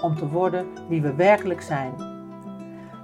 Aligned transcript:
om 0.00 0.16
te 0.16 0.28
worden 0.28 0.88
wie 0.88 1.02
we 1.02 1.14
werkelijk 1.14 1.62
zijn. 1.62 1.94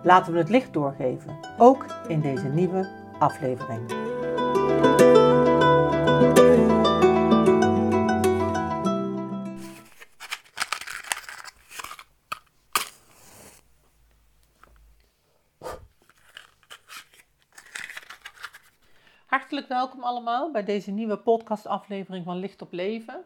Laten 0.02 0.32
we 0.32 0.38
het 0.38 0.48
licht 0.48 0.72
doorgeven, 0.72 1.38
ook 1.58 1.86
in 2.08 2.20
deze 2.20 2.48
nieuwe 2.48 2.88
aflevering. 3.18 4.04
Hartelijk 19.26 19.68
welkom 19.68 20.02
allemaal 20.02 20.50
bij 20.52 20.64
deze 20.64 20.90
nieuwe 20.90 21.18
podcastaflevering 21.18 22.24
van 22.24 22.36
Licht 22.36 22.62
op 22.62 22.72
Leven. 22.72 23.24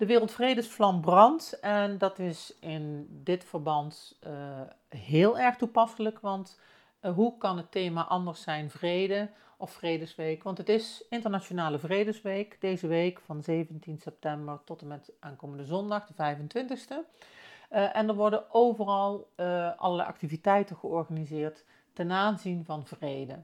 De 0.00 0.06
Wereldvredesvlam 0.06 1.00
brandt 1.00 1.60
en 1.60 1.98
dat 1.98 2.18
is 2.18 2.54
in 2.60 3.06
dit 3.10 3.44
verband 3.44 4.18
uh, 4.26 4.60
heel 4.88 5.38
erg 5.38 5.56
toepasselijk, 5.56 6.20
want 6.20 6.60
uh, 7.02 7.12
hoe 7.12 7.38
kan 7.38 7.56
het 7.56 7.70
thema 7.70 8.02
anders 8.02 8.42
zijn 8.42 8.70
vrede 8.70 9.30
of 9.56 9.70
Vredesweek? 9.72 10.42
Want 10.42 10.58
het 10.58 10.68
is 10.68 11.04
Internationale 11.10 11.78
Vredesweek 11.78 12.60
deze 12.60 12.86
week 12.86 13.20
van 13.20 13.42
17 13.42 13.98
september 13.98 14.60
tot 14.64 14.80
en 14.80 14.86
met 14.86 15.12
aankomende 15.18 15.64
zondag, 15.64 16.06
de 16.06 16.36
25e. 16.36 16.94
Uh, 17.72 17.96
en 17.96 18.08
er 18.08 18.14
worden 18.14 18.54
overal 18.54 19.28
allerlei 19.76 20.08
activiteiten 20.08 20.76
georganiseerd 20.76 21.64
ten 21.92 22.12
aanzien 22.12 22.64
van 22.64 22.86
vrede. 22.86 23.38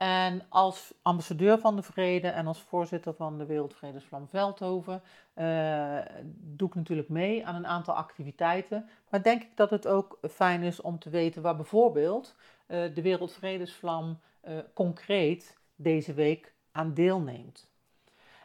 En 0.00 0.42
als 0.48 0.94
ambassadeur 1.02 1.58
van 1.58 1.76
de 1.76 1.82
vrede 1.82 2.28
en 2.28 2.46
als 2.46 2.60
voorzitter 2.60 3.14
van 3.14 3.38
de 3.38 3.46
Wereldvredesvlam 3.46 4.28
Veldhoven 4.28 5.02
uh, 5.34 5.98
doe 6.32 6.68
ik 6.68 6.74
natuurlijk 6.74 7.08
mee 7.08 7.46
aan 7.46 7.54
een 7.54 7.66
aantal 7.66 7.94
activiteiten. 7.94 8.88
Maar 9.10 9.22
denk 9.22 9.42
ik 9.42 9.56
dat 9.56 9.70
het 9.70 9.86
ook 9.86 10.18
fijn 10.30 10.62
is 10.62 10.80
om 10.80 10.98
te 10.98 11.10
weten 11.10 11.42
waar 11.42 11.56
bijvoorbeeld 11.56 12.34
uh, 12.68 12.94
de 12.94 13.02
Wereldvredesvlam 13.02 14.20
uh, 14.44 14.58
concreet 14.74 15.58
deze 15.76 16.14
week 16.14 16.54
aan 16.72 16.94
deelneemt. 16.94 17.70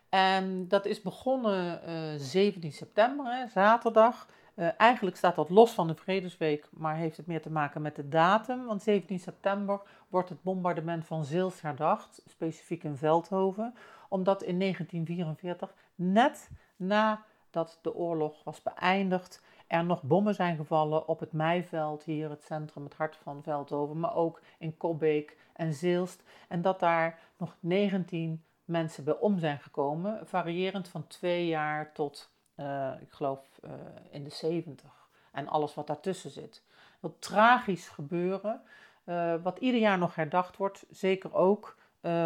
En 0.10 0.68
dat 0.68 0.86
is 0.86 1.02
begonnen 1.02 2.20
17 2.20 2.72
september, 2.72 3.26
hè, 3.26 3.48
zaterdag. 3.48 4.28
Uh, 4.56 4.70
eigenlijk 4.78 5.18
staat 5.18 5.36
dat 5.36 5.50
los 5.50 5.72
van 5.72 5.88
de 5.88 5.96
Vredesweek, 5.96 6.70
maar 6.72 6.96
heeft 6.96 7.18
het 7.18 7.28
meer 7.28 7.42
te 7.42 7.52
maken 7.52 7.82
met 7.82 7.96
de 7.96 8.10
datum. 8.10 8.66
Want 8.66 8.82
17 8.82 9.20
september 9.20 9.82
wordt 10.08 10.30
het 10.30 10.44
bombardement 10.44 11.06
van 11.06 11.26
Zeels 11.26 11.62
herdacht, 11.62 12.22
specifiek 12.26 12.84
in 12.84 12.96
Veldhoven. 12.96 13.74
Omdat 14.10 14.44
in 14.44 14.60
1944, 14.60 15.74
net 15.96 16.50
nadat 16.76 17.80
de 17.82 17.96
oorlog 17.96 18.44
was 18.44 18.62
beëindigd, 18.62 19.44
er 19.68 19.86
nog 19.86 20.04
bommen 20.04 20.36
zijn 20.36 20.56
gevallen 20.56 21.08
op 21.08 21.20
het 21.20 21.32
Meiveld, 21.32 22.04
hier 22.04 22.30
het 22.30 22.44
centrum, 22.44 22.84
het 22.84 22.94
hart 22.94 23.16
van 23.16 23.44
Veldhoven, 23.44 24.00
maar 24.00 24.16
ook 24.16 24.42
in 24.58 24.78
Kobbeek 24.78 25.38
en 25.54 25.74
Zeelst. 25.74 26.24
En 26.48 26.62
dat 26.62 26.80
daar 26.80 27.20
nog 27.38 27.56
19 27.60 28.44
mensen 28.66 29.04
bij 29.04 29.18
om 29.20 29.40
zijn 29.40 29.60
gekomen, 29.60 30.28
variërend 30.28 30.88
van 30.88 31.08
twee 31.08 31.48
jaar 31.48 31.94
tot 31.94 32.35
uh, 32.56 32.92
ik 33.02 33.12
geloof 33.12 33.60
uh, 33.66 33.72
in 34.10 34.24
de 34.24 34.30
70 34.30 35.08
en 35.32 35.48
alles 35.48 35.74
wat 35.74 35.88
daartussen 35.88 36.32
zit. 36.32 36.64
Wat 37.00 37.14
tragisch 37.20 37.88
gebeuren, 37.88 38.62
uh, 39.06 39.34
wat 39.44 39.60
ieder 39.60 39.80
jaar 39.80 39.98
nog 39.98 40.16
herdacht 40.16 40.58
wordt, 40.58 40.86
zeker 40.90 41.34
ook 41.34 41.78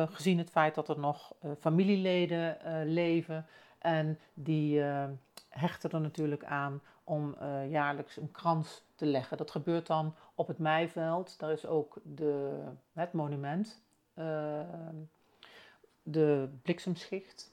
gezien 0.09 0.38
het 0.38 0.50
feit 0.50 0.75
dat 0.75 0.90
er 0.90 1.00
nog 1.00 1.34
familieleden 1.59 2.57
leven 2.85 3.45
en 3.78 4.19
die 4.34 4.81
hechten 5.50 5.91
er 5.91 6.01
natuurlijk 6.01 6.44
aan 6.44 6.81
om 7.03 7.35
jaarlijks 7.69 8.17
een 8.17 8.31
krans 8.31 8.84
te 8.96 9.06
leggen. 9.06 9.38
Dat 9.38 9.51
gebeurt 9.51 9.88
dan 9.88 10.16
op 10.35 10.47
het 10.47 10.57
Meiveld, 10.57 11.40
daar 11.40 11.51
is 11.51 11.66
ook 11.66 12.00
de, 12.03 12.63
het 12.94 13.13
monument, 13.13 13.81
de 16.03 16.50
bliksemschicht 16.61 17.51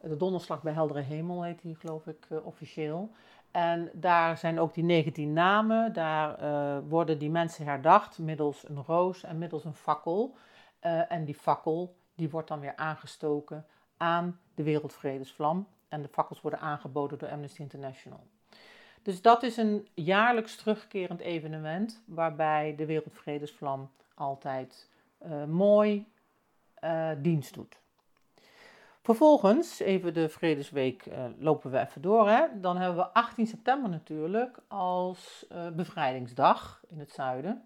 de 0.00 0.16
donderslag 0.16 0.62
bij 0.62 0.72
heldere 0.72 1.00
hemel 1.00 1.42
heet 1.42 1.62
die, 1.62 1.74
geloof 1.74 2.06
ik, 2.06 2.26
uh, 2.28 2.46
officieel. 2.46 3.10
En 3.50 3.90
daar 3.92 4.38
zijn 4.38 4.60
ook 4.60 4.74
die 4.74 4.84
19 4.84 5.32
namen. 5.32 5.92
Daar 5.92 6.42
uh, 6.42 6.78
worden 6.88 7.18
die 7.18 7.30
mensen 7.30 7.64
herdacht 7.64 8.18
middels 8.18 8.68
een 8.68 8.82
roos 8.86 9.22
en 9.22 9.38
middels 9.38 9.64
een 9.64 9.74
fakkel. 9.74 10.34
Uh, 10.82 11.12
en 11.12 11.24
die 11.24 11.34
fakkel 11.34 11.94
die 12.14 12.30
wordt 12.30 12.48
dan 12.48 12.60
weer 12.60 12.76
aangestoken 12.76 13.66
aan 13.96 14.40
de 14.54 14.62
Wereldvredesvlam. 14.62 15.66
En 15.88 16.02
de 16.02 16.08
fakkels 16.08 16.40
worden 16.40 16.60
aangeboden 16.60 17.18
door 17.18 17.28
Amnesty 17.28 17.60
International. 17.60 18.26
Dus 19.02 19.22
dat 19.22 19.42
is 19.42 19.56
een 19.56 19.88
jaarlijks 19.94 20.56
terugkerend 20.56 21.20
evenement 21.20 22.02
waarbij 22.06 22.74
de 22.76 22.86
Wereldvredesvlam 22.86 23.90
altijd 24.14 24.88
mooi 25.46 26.06
dienst 27.18 27.54
doet. 27.54 27.79
Vervolgens, 29.02 29.78
even 29.78 30.14
de 30.14 30.28
Vredesweek 30.28 31.06
uh, 31.06 31.24
lopen 31.38 31.70
we 31.70 31.78
even 31.78 32.02
door. 32.02 32.28
Hè? 32.28 32.46
Dan 32.54 32.76
hebben 32.76 32.96
we 32.96 33.12
18 33.12 33.46
september 33.46 33.90
natuurlijk 33.90 34.58
als 34.68 35.46
uh, 35.52 35.68
bevrijdingsdag 35.68 36.82
in 36.88 36.98
het 36.98 37.12
zuiden. 37.12 37.62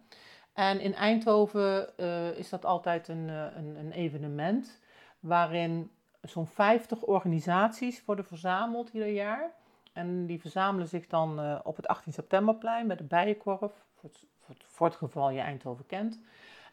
En 0.53 0.81
in 0.81 0.95
Eindhoven 0.95 1.89
uh, 1.97 2.39
is 2.39 2.49
dat 2.49 2.65
altijd 2.65 3.09
een, 3.09 3.29
een, 3.29 3.77
een 3.77 3.93
evenement 3.93 4.81
waarin 5.21 5.91
zo'n 6.21 6.47
50 6.47 7.03
organisaties 7.03 8.05
worden 8.05 8.25
verzameld 8.25 8.89
ieder 8.89 9.09
jaar. 9.09 9.51
En 9.93 10.27
die 10.27 10.41
verzamelen 10.41 10.89
zich 10.89 11.07
dan 11.07 11.61
op 11.65 11.77
het 11.77 11.87
18 11.87 12.13
septemberplein 12.13 12.87
bij 12.87 12.97
de 12.97 13.05
Bijenkorf, 13.05 13.85
voor 14.67 14.87
het, 14.87 14.97
geval 14.97 15.31
je 15.31 15.41
Eindhoven 15.41 15.87
kent. 15.87 16.21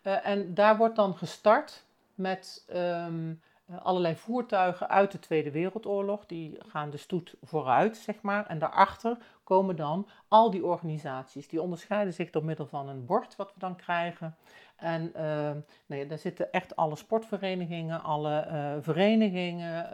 en 0.02 0.54
daar 0.54 0.78
wordt 0.78 0.96
dan 0.96 1.16
gestart 1.16 1.86
met... 2.16 2.66
Um, 2.70 3.42
eh, 3.42 3.51
allerlei 3.80 4.16
voertuigen 4.16 4.90
uit 4.90 5.12
de 5.12 5.20
Tweede 5.20 5.52
Wereldoorlog. 5.52 6.26
Die 6.26 6.58
gaan 6.68 6.90
de 6.90 6.98
stoet 6.98 7.36
vooruit, 7.42 7.98
zeg 7.98 8.22
maar. 8.22 8.46
En 8.46 8.60
daarachter 8.60 9.18
komen 9.44 9.76
dan 9.76 10.08
al 10.28 10.52
die 10.52 10.66
organisaties. 10.66 11.48
Die 11.48 11.62
onderscheiden 11.62 12.14
zich 12.14 12.30
door 12.30 12.46
middel 12.46 12.66
van 12.66 12.90
een 12.90 13.06
bord 13.06 13.36
wat 13.36 13.54
we 13.54 13.60
dan 13.60 13.76
krijgen. 13.76 14.36
En 14.82 15.14
uh, 15.18 15.52
nee, 15.86 16.06
daar 16.06 16.18
zitten 16.18 16.52
echt 16.52 16.76
alle 16.76 16.96
sportverenigingen, 16.96 18.04
alle 18.04 18.48
uh, 18.48 18.84
verenigingen, 18.84 19.90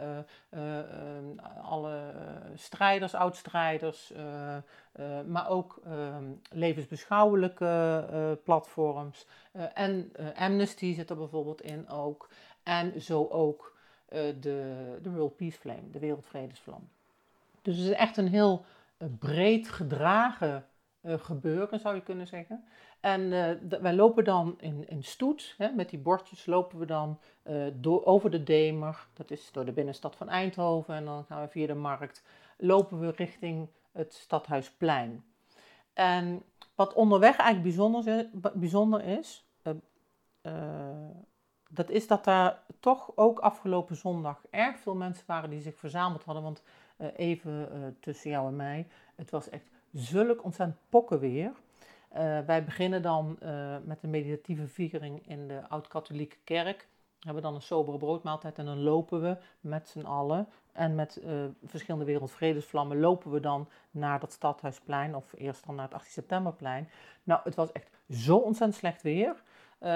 uh, 0.50 0.60
alle 1.62 2.00
strijders, 2.54 3.14
oudstrijders, 3.14 4.12
maar 5.26 5.48
ook 5.48 5.80
ehm, 5.84 6.24
levensbeschouwelijke 6.50 8.40
platforms. 8.44 9.26
en 9.74 10.12
Amnesty 10.34 10.94
zit 10.94 11.10
er 11.10 11.16
bijvoorbeeld 11.16 11.62
in 11.62 11.88
ook. 11.88 12.28
En 12.68 13.00
zo 13.02 13.26
ook 13.26 13.76
uh, 14.08 14.20
de, 14.40 14.98
de 15.02 15.10
World 15.10 15.36
Peace 15.36 15.58
Flame, 15.58 15.90
de 15.90 15.98
Wereldvredesvlam. 15.98 16.88
Dus 17.62 17.76
het 17.76 17.86
is 17.86 17.92
echt 17.92 18.16
een 18.16 18.28
heel 18.28 18.64
uh, 18.98 19.08
breed 19.18 19.68
gedragen 19.68 20.66
uh, 21.00 21.14
gebeuren, 21.18 21.80
zou 21.80 21.94
je 21.94 22.02
kunnen 22.02 22.26
zeggen. 22.26 22.64
En 23.00 23.30
wij 23.80 23.94
lopen 23.94 24.24
dan 24.24 24.56
in, 24.60 24.88
in 24.88 25.02
stoet, 25.02 25.54
hè, 25.58 25.70
met 25.70 25.90
die 25.90 25.98
bordjes 25.98 26.46
lopen 26.46 26.78
we 26.78 26.86
dan 26.86 27.18
door, 27.72 28.04
over 28.04 28.30
de 28.30 28.42
Demer, 28.42 29.06
dat 29.12 29.30
is 29.30 29.52
door 29.52 29.64
de 29.64 29.72
binnenstad 29.72 30.16
van 30.16 30.28
Eindhoven, 30.28 30.94
en 30.94 31.04
dan 31.04 31.24
gaan 31.24 31.42
we 31.42 31.48
via 31.48 31.66
de 31.66 31.74
markt, 31.74 32.24
lopen 32.56 33.00
we 33.00 33.10
richting 33.10 33.68
het 33.92 34.14
Stadhuisplein. 34.14 35.24
En 35.92 36.42
wat 36.74 36.92
onderweg 36.92 37.36
eigenlijk 37.36 37.62
bijzonder, 37.62 38.28
bijzonder 38.54 39.04
is, 39.04 39.46
dat 41.68 41.90
is 41.90 42.06
dat 42.06 42.24
daar 42.24 42.62
toch 42.80 43.12
ook 43.14 43.38
afgelopen 43.38 43.96
zondag 43.96 44.40
erg 44.50 44.78
veel 44.78 44.94
mensen 44.94 45.24
waren 45.26 45.50
die 45.50 45.60
zich 45.60 45.76
verzameld 45.76 46.24
hadden. 46.24 46.42
Want 46.42 46.62
uh, 46.98 47.06
even 47.16 47.68
uh, 47.72 47.86
tussen 48.00 48.30
jou 48.30 48.48
en 48.48 48.56
mij, 48.56 48.86
het 49.14 49.30
was 49.30 49.48
echt 49.48 49.70
zulk 49.92 50.44
ontzettend 50.44 50.78
pokkenweer. 50.88 51.52
Uh, 52.16 52.40
wij 52.40 52.64
beginnen 52.64 53.02
dan 53.02 53.38
met 53.84 54.02
een 54.02 54.10
meditatieve 54.10 54.68
viering 54.68 55.28
in 55.28 55.48
de 55.48 55.68
Oud-Katholieke 55.68 56.36
Kerk. 56.44 56.88
hebben 57.20 57.42
dan 57.42 57.54
een 57.54 57.62
sobere 57.62 57.98
broodmaaltijd 57.98 58.58
en 58.58 58.64
dan 58.64 58.82
lopen 58.82 59.20
we 59.20 59.36
met 59.60 59.88
z'n 59.88 60.04
allen 60.04 60.48
en 60.72 60.94
met 60.94 61.22
verschillende 61.64 62.06
wereldvredesvlammen 62.06 63.00
lopen 63.00 63.30
we 63.30 63.40
dan 63.40 63.68
naar 63.90 64.20
dat 64.20 64.32
stadhuisplein 64.32 65.14
of 65.14 65.32
eerst 65.36 65.66
dan 65.66 65.74
naar 65.74 65.84
het 65.84 65.94
18 65.94 66.12
septemberplein. 66.12 66.88
Nou, 67.22 67.40
het 67.44 67.54
was 67.54 67.72
echt 67.72 67.90
zo 68.10 68.36
ontzettend 68.36 68.78
slecht 68.78 69.02
weer. 69.02 69.42
Uh, 69.82 69.88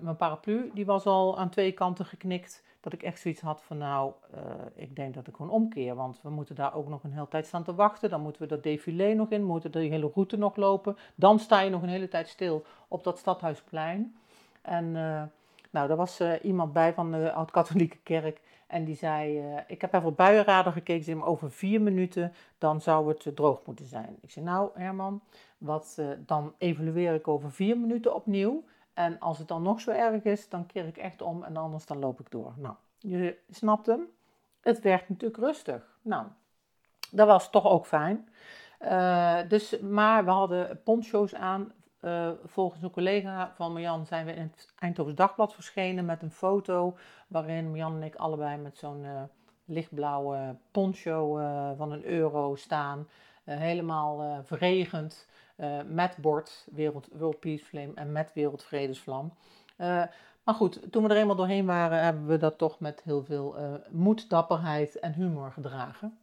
mijn 0.00 0.16
paraplu 0.16 0.70
die 0.74 0.86
was 0.86 1.06
al 1.06 1.38
aan 1.38 1.48
twee 1.48 1.72
kanten 1.72 2.04
geknikt. 2.04 2.66
Dat 2.80 2.92
ik 2.92 3.02
echt 3.02 3.20
zoiets 3.20 3.40
had 3.40 3.62
van 3.62 3.78
nou, 3.78 4.12
uh, 4.34 4.40
ik 4.74 4.96
denk 4.96 5.14
dat 5.14 5.26
ik 5.26 5.36
gewoon 5.36 5.50
omkeer. 5.50 5.94
Want 5.94 6.20
we 6.22 6.30
moeten 6.30 6.54
daar 6.54 6.74
ook 6.74 6.88
nog 6.88 7.04
een 7.04 7.12
hele 7.12 7.28
tijd 7.28 7.46
staan 7.46 7.64
te 7.64 7.74
wachten. 7.74 8.10
Dan 8.10 8.20
moeten 8.20 8.42
we 8.42 8.48
dat 8.48 8.62
défilé 8.62 9.14
nog 9.14 9.30
in, 9.30 9.44
moeten 9.44 9.72
de 9.72 9.78
hele 9.78 10.10
route 10.14 10.36
nog 10.36 10.56
lopen. 10.56 10.96
Dan 11.14 11.38
sta 11.38 11.60
je 11.60 11.70
nog 11.70 11.82
een 11.82 11.88
hele 11.88 12.08
tijd 12.08 12.28
stil 12.28 12.64
op 12.88 13.04
dat 13.04 13.18
stadhuisplein. 13.18 14.16
En 14.62 14.92
nou, 15.70 15.88
daar 15.88 15.96
was 15.96 16.20
uh, 16.20 16.32
iemand 16.42 16.72
bij 16.72 16.94
van 16.94 17.12
de 17.12 17.32
Oud-Katholieke 17.32 17.98
Kerk. 18.02 18.40
En 18.66 18.84
die 18.84 18.94
zei, 18.94 19.42
ik 19.66 19.80
heb 19.80 19.94
even 19.94 20.08
op 20.08 20.16
buienradar 20.16 20.72
gekeken, 20.72 21.04
ze 21.04 21.24
over 21.24 21.50
vier 21.50 21.82
minuten, 21.82 22.32
dan 22.58 22.80
zou 22.80 23.08
het 23.08 23.36
droog 23.36 23.60
moeten 23.66 23.86
zijn. 23.86 24.16
Ik 24.20 24.30
zei, 24.30 24.44
nou 24.44 24.70
Herman, 24.74 25.20
wat, 25.58 26.02
dan 26.18 26.54
evalueer 26.58 27.14
ik 27.14 27.28
over 27.28 27.52
vier 27.52 27.78
minuten 27.78 28.14
opnieuw. 28.14 28.64
En 28.98 29.18
als 29.18 29.38
het 29.38 29.48
dan 29.48 29.62
nog 29.62 29.80
zo 29.80 29.90
erg 29.90 30.22
is, 30.22 30.48
dan 30.48 30.66
keer 30.66 30.86
ik 30.86 30.96
echt 30.96 31.22
om 31.22 31.42
en 31.42 31.56
anders 31.56 31.86
dan 31.86 31.98
loop 31.98 32.20
ik 32.20 32.30
door. 32.30 32.54
Nou, 32.56 32.74
je 32.98 33.38
snapt 33.50 33.86
hem. 33.86 34.00
Het 34.60 34.80
werd 34.80 35.08
natuurlijk 35.08 35.40
rustig. 35.40 35.98
Nou, 36.02 36.26
dat 37.10 37.26
was 37.26 37.50
toch 37.50 37.66
ook 37.66 37.86
fijn. 37.86 38.28
dus, 39.48 39.80
maar 39.80 40.24
we 40.24 40.30
hadden 40.30 40.82
poncho's 40.82 41.34
aan 41.34 41.72
uh, 42.00 42.30
volgens 42.44 42.82
een 42.82 42.90
collega 42.90 43.52
van 43.54 43.72
Marjan 43.72 44.06
zijn 44.06 44.26
we 44.26 44.32
in 44.32 44.42
het 44.52 44.72
Eindhoven 44.78 45.14
Dagblad 45.14 45.54
verschenen 45.54 46.04
met 46.04 46.22
een 46.22 46.30
foto 46.30 46.96
waarin 47.26 47.68
Marjan 47.68 47.94
en 47.94 48.02
ik 48.02 48.14
allebei 48.14 48.56
met 48.56 48.78
zo'n 48.78 49.04
uh, 49.04 49.22
lichtblauwe 49.64 50.56
poncho 50.70 51.34
van 51.76 51.92
een 51.92 52.04
euro 52.04 52.54
staan. 52.54 53.08
helemaal 53.44 54.42
verregend 54.44 55.26
met 55.86 56.16
bord 56.20 56.66
Wereld, 56.70 57.08
World 57.12 57.40
Peace 57.40 57.64
Flame 57.64 57.92
en 57.94 58.12
met 58.12 58.32
Wereldvredesvlam. 58.34 59.32
maar 60.44 60.54
goed, 60.54 60.92
toen 60.92 61.02
we 61.02 61.08
er 61.08 61.16
eenmaal 61.16 61.36
doorheen 61.36 61.66
waren, 61.66 62.02
hebben 62.02 62.26
we 62.26 62.36
dat 62.36 62.58
toch 62.58 62.80
met 62.80 63.02
heel 63.04 63.24
veel 63.24 63.56
moed, 63.90 64.30
dapperheid 64.30 64.98
en 64.98 65.12
humor 65.12 65.52
gedragen. 65.52 66.18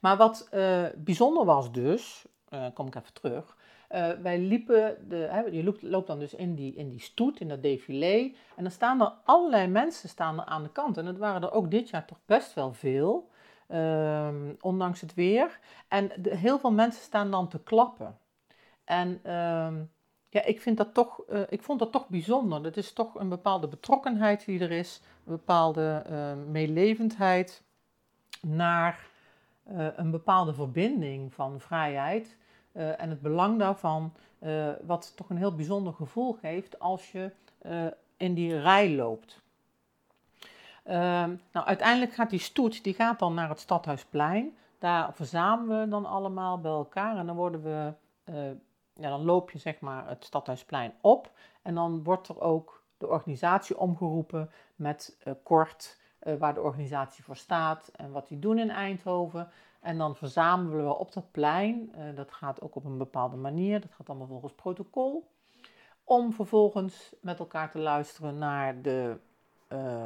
Maar 0.00 0.16
wat 0.16 0.48
bijzonder 0.96 1.44
was 1.44 1.72
dus, 1.72 2.26
kom 2.74 2.86
ik 2.86 2.94
even 2.94 3.12
terug, 3.12 3.56
uh, 3.94 4.10
wij 4.22 4.38
liepen, 4.38 5.08
de, 5.08 5.48
je 5.50 5.64
loopt, 5.64 5.82
loopt, 5.82 6.06
dan 6.06 6.18
dus 6.18 6.34
in 6.34 6.54
die, 6.54 6.74
in 6.74 6.88
die 6.88 7.00
stoet, 7.00 7.40
in 7.40 7.48
dat 7.48 7.62
défilé. 7.62 8.32
En 8.56 8.62
dan 8.62 8.70
staan 8.70 9.00
er 9.00 9.12
allerlei 9.24 9.66
mensen 9.66 10.08
staan 10.08 10.40
er 10.40 10.44
aan 10.44 10.62
de 10.62 10.72
kant. 10.72 10.98
En 10.98 11.04
dat 11.04 11.16
waren 11.16 11.42
er 11.42 11.52
ook 11.52 11.70
dit 11.70 11.88
jaar 11.88 12.04
toch 12.04 12.18
best 12.26 12.54
wel 12.54 12.72
veel, 12.72 13.30
um, 13.68 14.56
ondanks 14.60 15.00
het 15.00 15.14
weer. 15.14 15.58
En 15.88 16.10
heel 16.28 16.58
veel 16.58 16.72
mensen 16.72 17.02
staan 17.02 17.30
dan 17.30 17.48
te 17.48 17.58
klappen. 17.62 18.18
En 18.92 19.32
um, 19.34 19.90
ja, 20.28 20.44
ik, 20.44 20.60
vind 20.60 20.76
dat 20.76 20.94
toch, 20.94 21.22
uh, 21.30 21.40
ik 21.48 21.62
vond 21.62 21.78
dat 21.78 21.92
toch 21.92 22.08
bijzonder. 22.08 22.62
Dat 22.62 22.76
is 22.76 22.92
toch 22.92 23.14
een 23.14 23.28
bepaalde 23.28 23.68
betrokkenheid 23.68 24.44
die 24.44 24.60
er 24.60 24.70
is, 24.70 25.00
een 25.24 25.32
bepaalde 25.32 26.04
uh, 26.10 26.32
meelevendheid 26.50 27.62
naar 28.40 29.06
uh, 29.70 29.86
een 29.96 30.10
bepaalde 30.10 30.54
verbinding 30.54 31.34
van 31.34 31.60
vrijheid. 31.60 32.36
Uh, 32.72 33.00
en 33.00 33.10
het 33.10 33.20
belang 33.20 33.58
daarvan, 33.58 34.12
wat 34.86 35.12
toch 35.16 35.30
een 35.30 35.36
heel 35.36 35.54
bijzonder 35.54 35.92
gevoel 35.92 36.32
geeft 36.32 36.78
als 36.78 37.12
je 37.12 37.30
in 38.16 38.34
die 38.34 38.60
rij 38.60 38.94
loopt. 38.94 39.40
Ehm, 40.84 41.36
nou, 41.52 41.66
uiteindelijk 41.66 42.12
gaat 42.12 42.30
die 42.30 42.38
stoet, 42.38 42.84
die 42.84 42.94
gaat 42.94 43.18
dan 43.18 43.34
naar 43.34 43.48
het 43.48 43.60
Stadhuisplein. 43.60 44.56
Daar 44.78 45.14
verzamelen 45.14 45.80
we 45.80 45.88
dan 45.88 46.06
allemaal 46.06 46.60
bij 46.60 46.70
elkaar 46.70 47.16
en 47.16 47.26
dan 47.26 47.36
worden 47.36 47.62
we, 47.62 47.92
ja, 48.94 49.08
dan 49.08 49.24
loop 49.24 49.50
je 49.50 49.58
zeg 49.58 49.80
maar 49.80 50.08
het 50.08 50.24
Stadhuisplein 50.24 50.94
op. 51.00 51.30
En 51.62 51.74
dan 51.74 52.02
wordt 52.02 52.28
er 52.28 52.40
ook 52.40 52.82
de 52.98 53.08
organisatie 53.08 53.78
omgeroepen 53.78 54.50
met 54.76 55.16
kort 55.42 56.00
waar 56.38 56.54
de 56.54 56.60
organisatie 56.60 57.24
voor 57.24 57.36
staat 57.36 57.88
en 57.88 58.12
wat 58.12 58.28
die 58.28 58.38
doen 58.38 58.58
in 58.58 58.70
Eindhoven. 58.70 59.50
En 59.80 59.98
dan 59.98 60.16
verzamelen 60.16 60.84
we 60.84 60.94
op 60.94 61.12
dat 61.12 61.30
plein, 61.30 61.92
uh, 61.96 62.16
dat 62.16 62.32
gaat 62.32 62.60
ook 62.60 62.74
op 62.74 62.84
een 62.84 62.98
bepaalde 62.98 63.36
manier, 63.36 63.80
dat 63.80 63.92
gaat 63.92 64.08
allemaal 64.08 64.26
volgens 64.26 64.52
protocol, 64.52 65.30
om 66.04 66.32
vervolgens 66.32 67.14
met 67.20 67.38
elkaar 67.38 67.70
te 67.70 67.78
luisteren 67.78 68.38
naar 68.38 68.82
de 68.82 69.16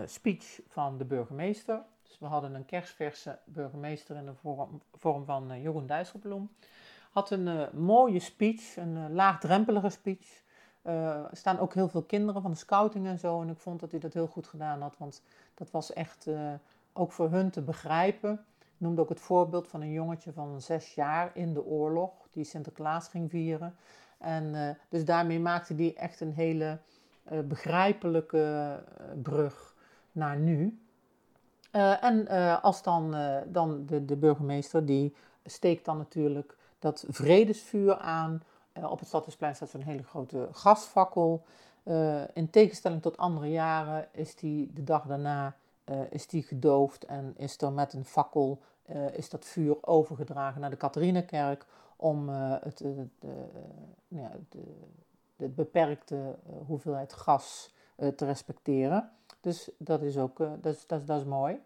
speech 0.04 0.60
van 0.68 0.98
de 0.98 1.04
burgemeester. 1.04 1.82
Dus 2.02 2.18
we 2.18 2.26
hadden 2.26 2.54
een 2.54 2.64
kerstverse 2.64 3.38
burgemeester 3.44 4.16
in 4.16 4.24
de 4.26 4.34
vorm, 4.34 4.82
vorm 4.92 5.24
van 5.24 5.60
Jeroen 5.60 5.86
Dijsselbloem. 5.86 6.50
Had 7.16 7.30
een 7.30 7.68
mooie 7.72 8.18
speech, 8.18 8.76
een 8.76 9.12
laagdrempelige 9.12 9.88
speech. 9.88 10.42
er 10.82 11.28
staan 11.32 11.58
ook 11.58 11.74
heel 11.74 11.88
veel 11.88 12.02
kinderen 12.02 12.42
van 12.42 12.50
de 12.50 12.56
scouting 12.56 13.06
en 13.06 13.18
zo. 13.18 13.40
En 13.40 13.48
ik 13.48 13.58
vond 13.58 13.80
dat 13.80 13.90
hij 13.90 14.00
dat 14.00 14.12
heel 14.12 14.26
goed 14.26 14.46
gedaan 14.46 14.82
had, 14.82 14.94
want 14.98 15.22
dat 15.54 15.70
was 15.70 15.92
echt 15.92 16.28
ook 16.92 17.12
voor 17.12 17.30
hun 17.30 17.50
te 17.50 17.62
begrijpen 17.62 18.44
noemde 18.76 19.00
ook 19.00 19.08
het 19.08 19.20
voorbeeld 19.20 19.68
van 19.68 19.80
een 19.80 19.92
jongetje 19.92 20.32
van 20.32 20.60
zes 20.60 20.94
jaar 20.94 21.30
in 21.34 21.54
de 21.54 21.64
oorlog, 21.64 22.10
die 22.30 22.44
Sinterklaas 22.44 23.08
ging 23.08 23.30
vieren. 23.30 23.76
En 24.18 24.76
dus 24.88 25.04
daarmee 25.04 25.40
maakte 25.40 25.74
hij 25.74 25.94
echt 25.96 26.20
een 26.20 26.32
hele 26.32 26.78
begrijpelijke 27.44 28.78
brug 29.22 29.74
naar 30.12 30.36
nu. 30.36 30.80
en 32.00 32.28
als 32.62 32.82
dan, 32.82 33.16
dan 33.46 33.86
de, 33.86 34.04
de, 34.04 34.16
burgemeester, 34.16 34.86
die 34.86 35.14
steekt 35.44 35.84
dan 35.84 35.96
natuurlijk 35.96 36.56
dat 36.86 37.04
vredesvuur 37.08 37.96
aan. 37.96 38.42
op 38.82 38.98
het 38.98 39.08
Stadhuisplein 39.08 39.54
staat 39.54 39.68
zo'n 39.68 39.80
hele 39.80 40.02
grote 40.02 40.48
gasfakkel. 40.52 41.44
in 42.34 42.50
tegenstelling 42.50 43.02
tot 43.02 43.16
andere 43.16 43.50
jaren 43.50 44.08
is 44.12 44.34
die 44.34 44.72
de 44.72 44.84
dag 44.84 45.06
daarna 45.06 45.56
uh, 45.84 46.00
is 46.10 46.26
die 46.26 46.42
gedoofd 46.42 47.04
en 47.04 47.34
is 47.36 47.60
er 47.60 47.72
met 47.72 47.92
een 47.92 48.04
fakkel 48.04 48.60
is 49.12 49.30
dat 49.30 49.44
vuur 49.44 49.76
overgedragen 49.80 50.60
naar 50.60 50.70
de 50.70 50.76
Katharinekerk 50.76 51.66
om 51.96 52.28
het, 52.28 52.78
de, 52.78 53.06
ja, 54.08 54.30
de, 54.48 54.62
de, 55.36 55.48
beperkte 55.48 56.36
hoeveelheid 56.66 57.12
gas 57.12 57.74
te 57.96 58.24
respecteren. 58.24 59.10
Dus 59.40 59.70
dat 59.78 60.02
is 60.02 60.18
ook 60.18 60.38
dat 60.38 60.74
is, 60.74 60.86
dat 60.86 61.18
is 61.18 61.24
mooi. 61.24 61.60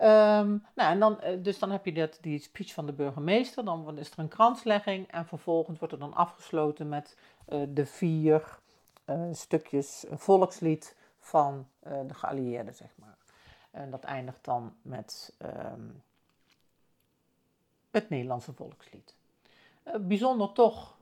Um, 0.00 0.64
nou, 0.74 0.92
en 0.92 0.98
dan, 0.98 1.20
dus 1.42 1.58
dan 1.58 1.70
heb 1.70 1.84
je 1.84 1.92
dat, 1.92 2.18
die 2.20 2.40
speech 2.40 2.72
van 2.72 2.86
de 2.86 2.92
burgemeester, 2.92 3.64
dan 3.64 3.98
is 3.98 4.10
er 4.10 4.18
een 4.18 4.28
kranslegging 4.28 5.10
en 5.10 5.26
vervolgens 5.26 5.78
wordt 5.78 5.94
er 5.94 6.00
dan 6.00 6.14
afgesloten 6.14 6.88
met 6.88 7.16
de 7.68 7.86
vier 7.86 8.58
stukjes 9.32 10.04
volkslied 10.10 10.96
van 11.18 11.68
de 11.82 12.14
geallieerden, 12.14 12.74
zeg 12.74 12.88
maar. 12.94 13.16
En 13.70 13.90
dat 13.90 14.04
eindigt 14.04 14.44
dan 14.44 14.74
met 14.82 15.34
um, 15.72 16.02
het 17.90 18.08
Nederlandse 18.08 18.52
volkslied. 18.52 19.14
Bijzonder 20.00 20.52
toch 20.52 20.96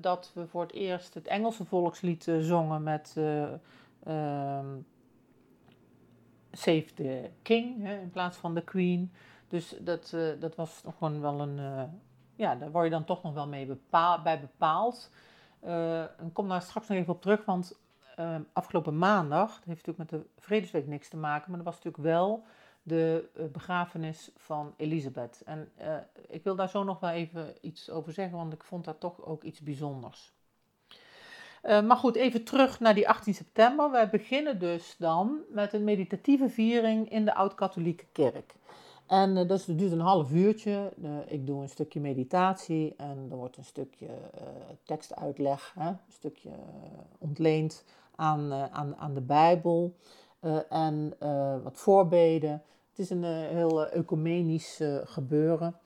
dat 0.00 0.30
we 0.34 0.46
voor 0.46 0.62
het 0.62 0.72
eerst 0.72 1.14
het 1.14 1.26
Engelse 1.26 1.64
volkslied 1.64 2.26
zongen 2.40 2.82
met 2.82 3.14
um, 4.06 4.86
Save 6.52 6.86
the 6.94 7.30
King 7.42 7.82
hè, 7.82 8.00
in 8.00 8.10
plaats 8.10 8.36
van 8.36 8.54
the 8.54 8.60
Queen. 8.64 9.12
Dus 9.48 9.74
dat, 9.80 10.16
dat 10.38 10.54
was 10.54 10.82
gewoon 10.98 11.20
wel 11.20 11.40
een. 11.40 11.60
ja, 12.34 12.54
daar 12.54 12.70
word 12.70 12.84
je 12.84 12.90
dan 12.90 13.04
toch 13.04 13.22
nog 13.22 13.34
wel 13.34 13.48
mee 13.48 13.66
bepaal, 13.66 14.22
bij 14.22 14.40
bepaald. 14.40 15.10
ik 16.26 16.32
kom 16.32 16.48
daar 16.48 16.62
straks 16.62 16.88
nog 16.88 16.98
even 16.98 17.14
op 17.14 17.22
terug, 17.22 17.44
want 17.44 17.78
uh, 18.20 18.36
afgelopen 18.52 18.98
maandag, 18.98 19.54
dat 19.54 19.64
heeft 19.64 19.86
natuurlijk 19.86 20.10
met 20.10 20.20
de 20.20 20.26
Vredesweek 20.38 20.86
niks 20.86 21.08
te 21.08 21.16
maken, 21.16 21.48
maar 21.48 21.56
dat 21.56 21.74
was 21.74 21.84
natuurlijk 21.84 22.04
wel 22.04 22.44
de 22.82 23.28
uh, 23.36 23.46
begrafenis 23.46 24.30
van 24.36 24.74
Elisabeth. 24.76 25.42
En 25.44 25.68
uh, 25.80 25.96
ik 26.28 26.44
wil 26.44 26.56
daar 26.56 26.68
zo 26.68 26.84
nog 26.84 27.00
wel 27.00 27.10
even 27.10 27.54
iets 27.60 27.90
over 27.90 28.12
zeggen, 28.12 28.36
want 28.36 28.52
ik 28.52 28.64
vond 28.64 28.84
dat 28.84 29.00
toch 29.00 29.24
ook 29.24 29.42
iets 29.42 29.60
bijzonders. 29.60 30.32
Uh, 31.62 31.82
maar 31.82 31.96
goed, 31.96 32.16
even 32.16 32.44
terug 32.44 32.80
naar 32.80 32.94
die 32.94 33.08
18 33.08 33.34
september. 33.34 33.90
Wij 33.90 34.10
beginnen 34.10 34.58
dus 34.58 34.94
dan 34.98 35.40
met 35.48 35.72
een 35.72 35.84
meditatieve 35.84 36.48
viering 36.48 37.10
in 37.10 37.24
de 37.24 37.34
Oud-Katholieke 37.34 38.04
Kerk. 38.12 38.54
En 39.06 39.36
uh, 39.36 39.48
dat 39.48 39.64
duurt 39.66 39.92
een 39.92 40.00
half 40.00 40.32
uurtje. 40.32 40.92
Uh, 41.02 41.10
ik 41.26 41.46
doe 41.46 41.62
een 41.62 41.68
stukje 41.68 42.00
meditatie 42.00 42.94
en 42.96 43.26
er 43.30 43.36
wordt 43.36 43.56
een 43.56 43.64
stukje 43.64 44.08
tekstuitleg, 44.84 45.74
hè, 45.78 45.88
een 45.88 45.98
stukje 46.08 46.50
ontleend 47.18 47.84
aan, 48.16 48.52
aan, 48.52 48.96
aan 48.96 49.14
de 49.14 49.20
Bijbel 49.20 49.96
en 50.68 51.14
wat 51.62 51.76
voorbeden. 51.76 52.62
Het 52.90 52.98
is 52.98 53.10
een 53.10 53.24
heel 53.24 53.86
ecumenisch 53.86 54.80
gebeuren. 55.04 55.76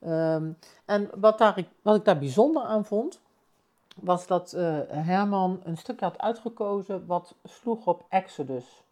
Um, 0.00 0.58
en 0.84 1.10
wat, 1.14 1.38
daar, 1.38 1.68
wat 1.82 1.96
ik 1.96 2.04
daar 2.04 2.18
bijzonder 2.18 2.62
aan 2.62 2.84
vond, 2.84 3.20
was 4.00 4.26
dat 4.26 4.50
Herman 4.88 5.60
een 5.64 5.76
stukje 5.76 6.04
had 6.04 6.18
uitgekozen 6.18 7.06
wat 7.06 7.34
sloeg 7.44 7.86
op 7.86 8.04
Exodus. 8.08 8.84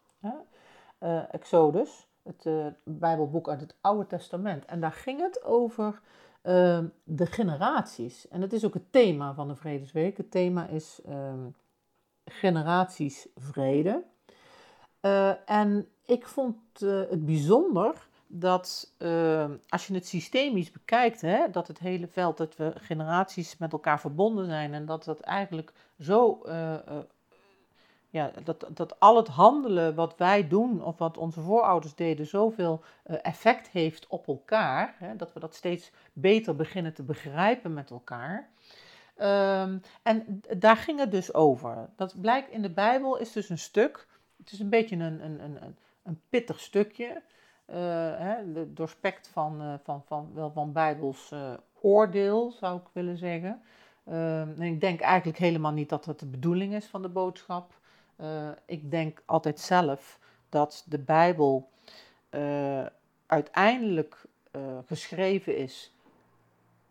Exodus, 1.31 2.07
het 2.23 2.47
Bijbelboek 2.83 3.49
uit 3.49 3.61
het 3.61 3.75
Oude 3.81 4.07
Testament. 4.07 4.65
En 4.65 4.79
daar 4.79 4.91
ging 4.91 5.21
het 5.21 5.43
over 5.43 6.01
Ehm, 6.45 6.85
de 7.03 7.25
generaties. 7.25 8.27
En 8.27 8.41
dat 8.41 8.51
is 8.51 8.65
ook 8.65 8.73
het 8.73 8.91
thema 8.91 9.33
van 9.33 9.47
de 9.47 9.55
Vredesweek. 9.55 10.17
Het 10.17 10.31
thema 10.31 10.67
is 10.67 10.99
uh, 11.09 11.33
generaties 12.25 13.27
vrede. 13.35 14.03
Eh, 14.99 15.49
en 15.49 15.87
ik 16.05 16.27
vond 16.27 16.55
het 16.79 17.25
bijzonder 17.25 18.07
dat 18.27 18.93
ehm, 18.97 19.51
als 19.69 19.87
je 19.87 19.93
het 19.93 20.07
systemisch 20.07 20.71
bekijkt, 20.71 21.21
hè, 21.21 21.49
dat 21.51 21.67
het 21.67 21.79
hele 21.79 22.07
veld, 22.07 22.37
dat 22.37 22.55
we 22.55 22.73
generaties 22.75 23.57
met 23.57 23.71
elkaar 23.71 23.99
verbonden 23.99 24.45
zijn 24.45 24.73
en 24.73 24.85
dat 24.85 25.03
dat 25.03 25.19
eigenlijk 25.19 25.71
zo 25.99 26.41
eh, 26.41 26.75
ja, 28.15 28.31
dat, 28.43 28.65
dat 28.69 28.99
al 28.99 29.17
het 29.17 29.27
handelen 29.27 29.95
wat 29.95 30.17
wij 30.17 30.47
doen 30.47 30.83
of 30.83 30.97
wat 30.97 31.17
onze 31.17 31.41
voorouders 31.41 31.95
deden 31.95 32.25
zoveel 32.25 32.83
uh, 33.07 33.17
effect 33.21 33.67
heeft 33.67 34.07
op 34.07 34.27
elkaar. 34.27 34.95
Hè, 34.97 35.15
dat 35.15 35.33
we 35.33 35.39
dat 35.39 35.55
steeds 35.55 35.91
beter 36.13 36.55
beginnen 36.55 36.93
te 36.93 37.03
begrijpen 37.03 37.73
met 37.73 37.89
elkaar. 37.89 38.49
Um, 39.17 39.81
en 40.03 40.41
daar 40.57 40.77
ging 40.77 40.99
het 40.99 41.11
dus 41.11 41.33
over. 41.33 41.89
Dat 41.95 42.21
blijkt 42.21 42.49
in 42.49 42.61
de 42.61 42.69
Bijbel 42.69 43.17
is 43.17 43.31
dus 43.31 43.49
een 43.49 43.57
stuk. 43.57 44.07
Het 44.37 44.51
is 44.51 44.59
een 44.59 44.69
beetje 44.69 44.95
een, 44.95 45.23
een, 45.25 45.43
een, 45.43 45.77
een 46.03 46.21
pittig 46.29 46.59
stukje. 46.59 47.21
Uh, 47.69 47.75
hè, 48.17 48.73
doorspekt 48.73 49.27
van, 49.27 49.61
uh, 49.61 49.73
van, 49.83 50.03
van, 50.05 50.31
wel 50.33 50.51
van 50.51 50.71
Bijbels 50.71 51.33
oordeel, 51.81 52.51
zou 52.51 52.79
ik 52.79 52.87
willen 52.91 53.17
zeggen. 53.17 53.61
Um, 54.07 54.13
en 54.13 54.61
ik 54.61 54.81
denk 54.81 55.01
eigenlijk 55.01 55.37
helemaal 55.37 55.71
niet 55.71 55.89
dat 55.89 56.05
dat 56.05 56.19
de 56.19 56.25
bedoeling 56.25 56.73
is 56.73 56.85
van 56.85 57.01
de 57.01 57.09
boodschap. 57.09 57.73
Ik 58.65 58.91
denk 58.91 59.23
altijd 59.25 59.59
zelf 59.59 60.19
dat 60.49 60.85
de 60.87 60.99
Bijbel 60.99 61.69
uiteindelijk 63.25 64.25
geschreven 64.85 65.57
is 65.57 65.95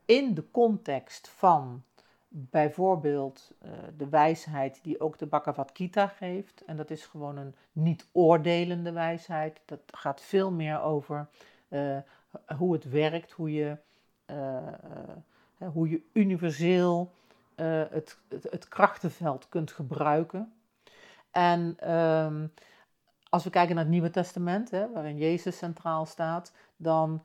in 0.04 0.34
de 0.34 0.50
context 0.50 1.28
van 1.28 1.82
bijvoorbeeld 2.36 3.52
de 3.96 4.08
wijsheid 4.08 4.78
die 4.82 5.00
ook 5.00 5.18
de 5.18 5.26
Bhagavad 5.26 5.70
Gita 5.74 6.06
geeft. 6.06 6.64
En 6.64 6.76
dat 6.76 6.90
is 6.90 7.06
gewoon 7.06 7.36
een 7.36 7.54
niet 7.72 8.08
oordelende 8.12 8.92
wijsheid. 8.92 9.60
Dat 9.64 9.80
gaat 9.86 10.20
veel 10.20 10.50
meer 10.50 10.80
over 10.80 11.28
hoe 12.56 12.72
het 12.72 12.90
werkt, 12.90 13.32
hoe 13.32 13.52
je, 13.52 13.76
hoe 15.72 15.88
je 15.88 16.02
universeel 16.12 17.12
het, 17.54 18.18
het, 18.28 18.46
het 18.50 18.68
krachtenveld 18.68 19.48
kunt 19.48 19.72
gebruiken. 19.72 20.52
En 21.30 21.92
um, 21.94 22.52
als 23.28 23.44
we 23.44 23.50
kijken 23.50 23.74
naar 23.74 23.84
het 23.84 23.92
Nieuwe 23.92 24.10
Testament, 24.10 24.70
hè, 24.70 24.92
waarin 24.92 25.16
Jezus 25.18 25.58
centraal 25.58 26.06
staat, 26.06 26.52
dan 26.76 27.24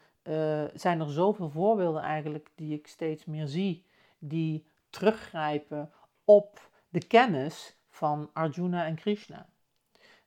zijn 0.74 1.00
er 1.00 1.12
zoveel 1.12 1.50
voorbeelden 1.50 2.02
eigenlijk 2.02 2.50
die 2.56 2.74
ik 2.74 2.88
steeds 2.88 3.26
meer 3.26 3.48
zie, 3.48 3.84
die 4.20 4.66
teruggrijpen 4.90 5.92
op 6.24 6.70
de 6.90 7.08
kennis 7.08 7.78
van 7.90 8.30
Arjuna 8.34 8.86
en 8.86 8.96
Krishna. 8.96 9.50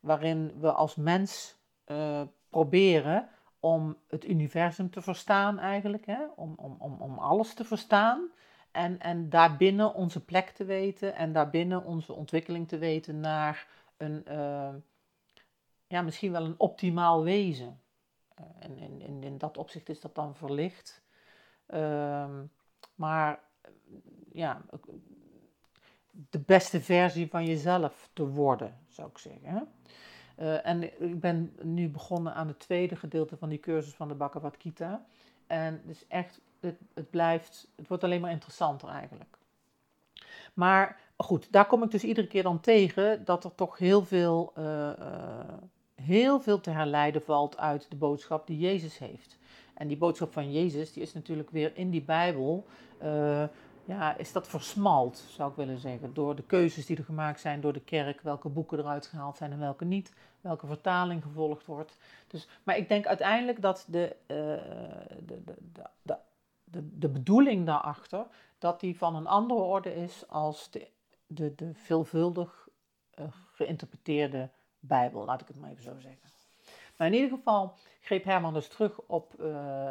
Waarin 0.01 0.61
we 0.61 0.73
als 0.73 0.97
mens 0.97 1.57
uh, 1.87 2.23
proberen 2.49 3.29
om 3.61 3.97
het 4.09 4.25
universum 4.25 4.91
te 4.91 5.03
verstaan 5.03 5.59
eigenlijk, 5.59 6.07
hè? 6.07 6.27
Om, 6.37 6.55
om, 6.57 6.77
om, 6.79 7.01
om 7.01 7.19
alles 7.19 7.55
te 7.55 7.65
verstaan. 7.65 8.31
En, 8.71 9.01
en 9.01 9.31
daarbinnen 9.31 9.95
onze 9.95 10.25
plek 10.25 10.51
te 10.51 10.65
weten 10.65 11.15
en 11.15 11.33
daarbinnen 11.33 11.85
onze 11.85 12.13
ontwikkeling 12.13 12.69
te 12.69 12.79
weten 12.79 13.21
naar 13.21 13.67
een, 13.97 14.25
uh, 14.29 14.75
ja, 15.87 16.03
misschien 16.03 16.33
wel 16.33 16.45
een 16.45 16.61
optimaal 16.61 17.23
wezen. 17.23 17.81
En 18.59 18.79
in, 18.79 19.01
in, 19.01 19.23
in, 19.23 19.39
dat 19.39 19.57
opzicht 19.57 19.89
is 19.89 20.01
dat 20.01 20.15
dan 20.15 20.37
verlicht. 20.37 21.03
Uh, 21.69 22.39
maar 22.95 23.41
ja, 24.33 24.63
de 26.31 26.39
beste 26.39 26.81
versie 26.81 27.29
van 27.29 27.47
jezelf 27.47 28.09
te 28.13 28.29
worden, 28.29 28.79
zou 28.89 29.09
ik 29.09 29.19
zeggen. 29.19 29.69
Uh, 30.39 30.67
en 30.67 31.03
ik 31.03 31.21
ben 31.21 31.57
nu 31.63 31.89
begonnen 31.89 32.35
aan 32.35 32.49
het 32.49 32.59
tweede 32.59 32.97
gedeelte 32.97 33.37
van 33.37 33.49
die 33.49 33.61
cursus 33.61 33.95
van 33.95 34.09
de 34.09 34.15
Bhagavad 34.15 34.57
Gita. 34.59 35.05
En 35.47 35.83
dus 35.87 36.07
echt 36.09 36.41
het, 36.61 36.77
het 36.95 37.11
blijft, 37.11 37.69
het 37.77 37.89
wordt 37.89 38.05
alleen 38.05 38.21
maar 38.21 38.31
interessanter 38.31 38.89
eigenlijk. 38.89 39.39
Maar 40.55 41.01
goed, 41.17 41.53
daar 41.53 41.67
kom 41.67 41.83
ik 41.83 41.91
dus 41.91 42.05
iedere 42.05 42.27
keer 42.27 42.43
dan 42.43 42.61
tegen 42.61 43.25
dat 43.25 43.45
er 43.45 43.55
toch 43.55 43.79
heel 43.79 44.05
veel, 44.05 44.53
uh, 44.59 44.91
heel 45.95 46.41
veel 46.41 46.61
te 46.61 46.71
herleiden 46.71 47.23
valt 47.23 47.59
uit 47.59 47.87
de 47.91 47.97
boodschap 47.97 48.47
die 48.47 48.59
Jezus 48.59 48.99
heeft. 48.99 49.39
En 49.75 49.89
die 49.89 49.97
boodschap 49.97 50.33
van 50.33 50.53
Jezus, 50.53 50.93
die 50.93 51.03
is 51.03 51.13
natuurlijk 51.13 51.51
weer 51.51 51.73
in 51.75 51.91
die 51.91 52.03
Bijbel, 52.03 52.67
ja, 53.85 54.17
is 54.17 54.33
dat 54.33 54.49
versmalt, 54.49 55.17
zou 55.17 55.51
ik 55.51 55.57
willen 55.57 55.79
zeggen. 55.79 56.15
Door 56.15 56.37
de 56.37 56.43
keuzes 56.43 56.87
die 56.87 56.97
er 56.97 57.05
gemaakt 57.05 57.41
zijn 57.41 57.61
door 57.61 57.73
de 57.73 57.81
kerk, 57.81 58.21
welke 58.21 58.49
boeken 58.49 58.79
eruit 58.79 59.07
gehaald 59.07 59.37
zijn 59.37 59.53
en 59.53 59.59
welke 59.59 59.85
niet, 59.85 60.13
welke 60.41 60.67
vertaling 60.67 61.23
gevolgd 61.23 61.67
wordt. 61.67 61.97
Dus, 62.27 62.49
maar 62.63 62.77
ik 62.77 62.89
denk 62.89 63.07
uiteindelijk 63.07 63.63
dat 63.63 63.87
de, 63.89 64.17
de, 64.27 64.63
de, 65.27 65.43
de, 66.03 66.17
de, 66.65 66.99
de 66.99 67.09
bedoeling 67.09 67.67
daarachter, 67.67 68.27
dat 68.59 68.81
die 68.81 68.99
van 68.99 69.17
een 69.17 69.27
andere 69.27 69.61
orde 69.61 69.95
is 69.95 70.29
als 70.29 70.71
de, 70.71 70.89
de, 71.27 71.55
de 71.55 71.75
veelvuldig 71.75 72.69
uh, 73.19 73.27
geïnterpreteerde 73.53 74.51
Bijbel, 74.81 75.25
laat 75.25 75.41
ik 75.41 75.49
het 75.49 75.61
maar 75.61 75.71
even 75.71 75.83
zo 75.83 75.99
zeggen. 75.99 76.31
Maar 76.97 77.07
in 77.07 77.15
ieder 77.15 77.37
geval 77.37 77.75
greep 78.01 78.25
Herman 78.25 78.55
dus 78.55 78.69
terug 78.69 79.01
op 79.01 79.35
uh, 79.41 79.47
uh, 79.47 79.91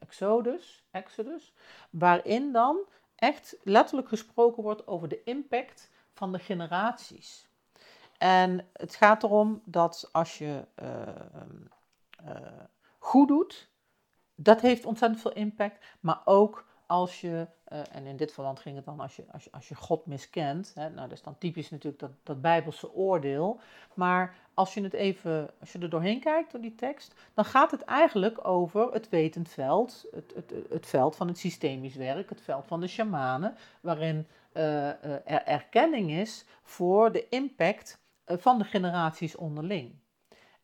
Exodus, 0.00 0.84
Exodus, 0.90 1.52
waarin 1.90 2.52
dan 2.52 2.78
echt 3.20 3.56
letterlijk 3.62 4.08
gesproken 4.08 4.62
wordt 4.62 4.86
over 4.86 5.08
de 5.08 5.22
impact 5.24 5.90
van 6.12 6.32
de 6.32 6.38
generaties. 6.38 7.48
En 8.18 8.68
het 8.72 8.94
gaat 8.94 9.22
erom 9.22 9.62
dat 9.64 10.08
als 10.12 10.38
je 10.38 10.64
goed 12.98 13.28
doet, 13.28 13.68
dat 14.34 14.60
heeft 14.60 14.84
ontzettend 14.84 15.20
veel 15.20 15.32
impact. 15.32 15.84
Maar 16.00 16.20
ook 16.24 16.66
als 16.86 17.20
je, 17.20 17.46
uh, 17.72 17.78
en 17.92 18.06
in 18.06 18.16
dit 18.16 18.32
verband 18.32 18.60
ging 18.60 18.76
het 18.76 18.84
dan 18.84 19.00
als 19.00 19.16
je, 19.16 19.24
als 19.32 19.44
je, 19.44 19.50
als 19.52 19.68
je 19.68 19.74
God 19.74 20.06
miskent. 20.06 20.72
Hè, 20.74 20.88
nou, 20.88 21.08
dat 21.08 21.18
is 21.18 21.22
dan 21.22 21.38
typisch 21.38 21.70
natuurlijk 21.70 22.02
dat, 22.02 22.10
dat 22.22 22.40
Bijbelse 22.40 22.92
oordeel. 22.92 23.60
Maar 23.94 24.36
als 24.60 24.74
je 24.74 24.82
het 24.82 24.92
even, 24.92 25.50
als 25.60 25.72
je 25.72 25.78
er 25.78 25.90
doorheen 25.90 26.20
kijkt 26.20 26.52
door 26.52 26.60
die 26.60 26.74
tekst, 26.74 27.14
dan 27.34 27.44
gaat 27.44 27.70
het 27.70 27.84
eigenlijk 27.84 28.46
over 28.46 28.92
het 28.92 29.08
wetend 29.08 29.48
veld. 29.48 30.06
Het, 30.14 30.32
het, 30.34 30.52
het 30.70 30.86
veld 30.86 31.16
van 31.16 31.28
het 31.28 31.38
systemisch 31.38 31.94
werk, 31.94 32.28
het 32.28 32.40
veld 32.40 32.66
van 32.66 32.80
de 32.80 32.86
shamanen. 32.86 33.54
Waarin 33.80 34.26
uh, 34.52 34.88
er 35.24 35.42
erkenning 35.44 36.10
is 36.10 36.44
voor 36.62 37.12
de 37.12 37.28
impact 37.28 37.98
van 38.26 38.58
de 38.58 38.64
generaties 38.64 39.36
onderling. 39.36 39.94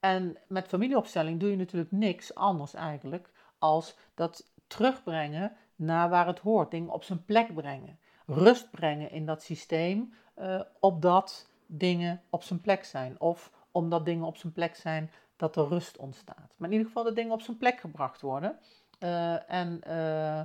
En 0.01 0.37
met 0.47 0.69
familieopstelling 0.69 1.41
doe 1.41 1.51
je 1.51 1.57
natuurlijk 1.57 1.93
niks 1.93 2.35
anders 2.35 2.75
eigenlijk 2.75 3.31
als 3.59 3.97
dat 4.15 4.51
terugbrengen 4.67 5.53
naar 5.77 6.09
waar 6.09 6.27
het 6.27 6.39
hoort, 6.39 6.71
dingen 6.71 6.91
op 6.93 7.05
zijn 7.05 7.25
plek 7.25 7.55
brengen, 7.55 7.99
rust 8.27 8.71
brengen 8.71 9.11
in 9.11 9.27
dat 9.27 9.43
systeem, 9.43 10.15
uh, 10.39 10.61
opdat 10.81 11.49
dingen 11.67 12.23
op 12.31 12.43
zijn 12.43 12.61
plek 12.61 12.85
zijn. 12.85 13.21
Of 13.21 13.51
omdat 13.77 14.05
dingen 14.05 14.27
op 14.27 14.37
zijn 14.37 14.53
plek 14.53 14.77
zijn, 14.77 15.11
dat 15.37 15.57
er 15.57 15.69
rust 15.69 15.97
ontstaat. 15.97 16.55
Maar 16.57 16.69
in 16.69 16.73
ieder 16.73 16.87
geval 16.87 17.05
dat 17.05 17.15
dingen 17.15 17.33
op 17.33 17.41
zijn 17.41 17.57
plek 17.57 17.81
gebracht 17.81 18.21
worden. 18.21 18.59
Uh, 19.01 19.51
en 19.51 19.81
uh, 19.87 20.41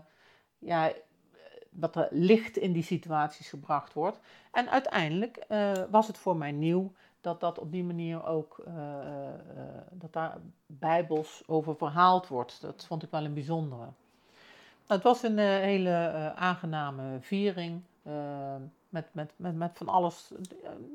ja, 0.58 0.92
dat 1.70 1.96
er 1.96 2.08
licht 2.12 2.58
in 2.58 2.72
die 2.72 2.84
situaties 2.84 3.50
gebracht 3.50 3.94
wordt. 3.94 4.20
En 4.52 4.70
uiteindelijk 4.70 5.46
was 5.90 6.08
het 6.08 6.18
voor 6.18 6.38
mij 6.38 6.52
nieuw 6.52 6.94
dat 7.22 7.40
dat 7.40 7.60
op 7.60 7.72
die 7.72 7.84
manier 7.84 8.26
ook, 8.26 8.64
dat 9.92 10.14
daar 10.14 10.38
bijbels 10.66 11.44
over 11.48 11.76
verhaald 11.76 12.28
wordt. 12.28 12.62
Dat 12.62 12.86
vond 12.88 13.04
ik 13.04 13.12
wel 13.12 13.26
een 13.26 13.34
bijzondere. 13.34 13.82
Nou, 13.82 13.94
het 14.86 15.04
was 15.04 15.24
een 15.24 15.38
hele 15.38 16.34
aangename 16.36 17.18
viering, 17.20 17.82
met, 18.92 19.14
met, 19.14 19.34
met, 19.38 19.78
van 19.78 19.88
alles, 19.88 20.32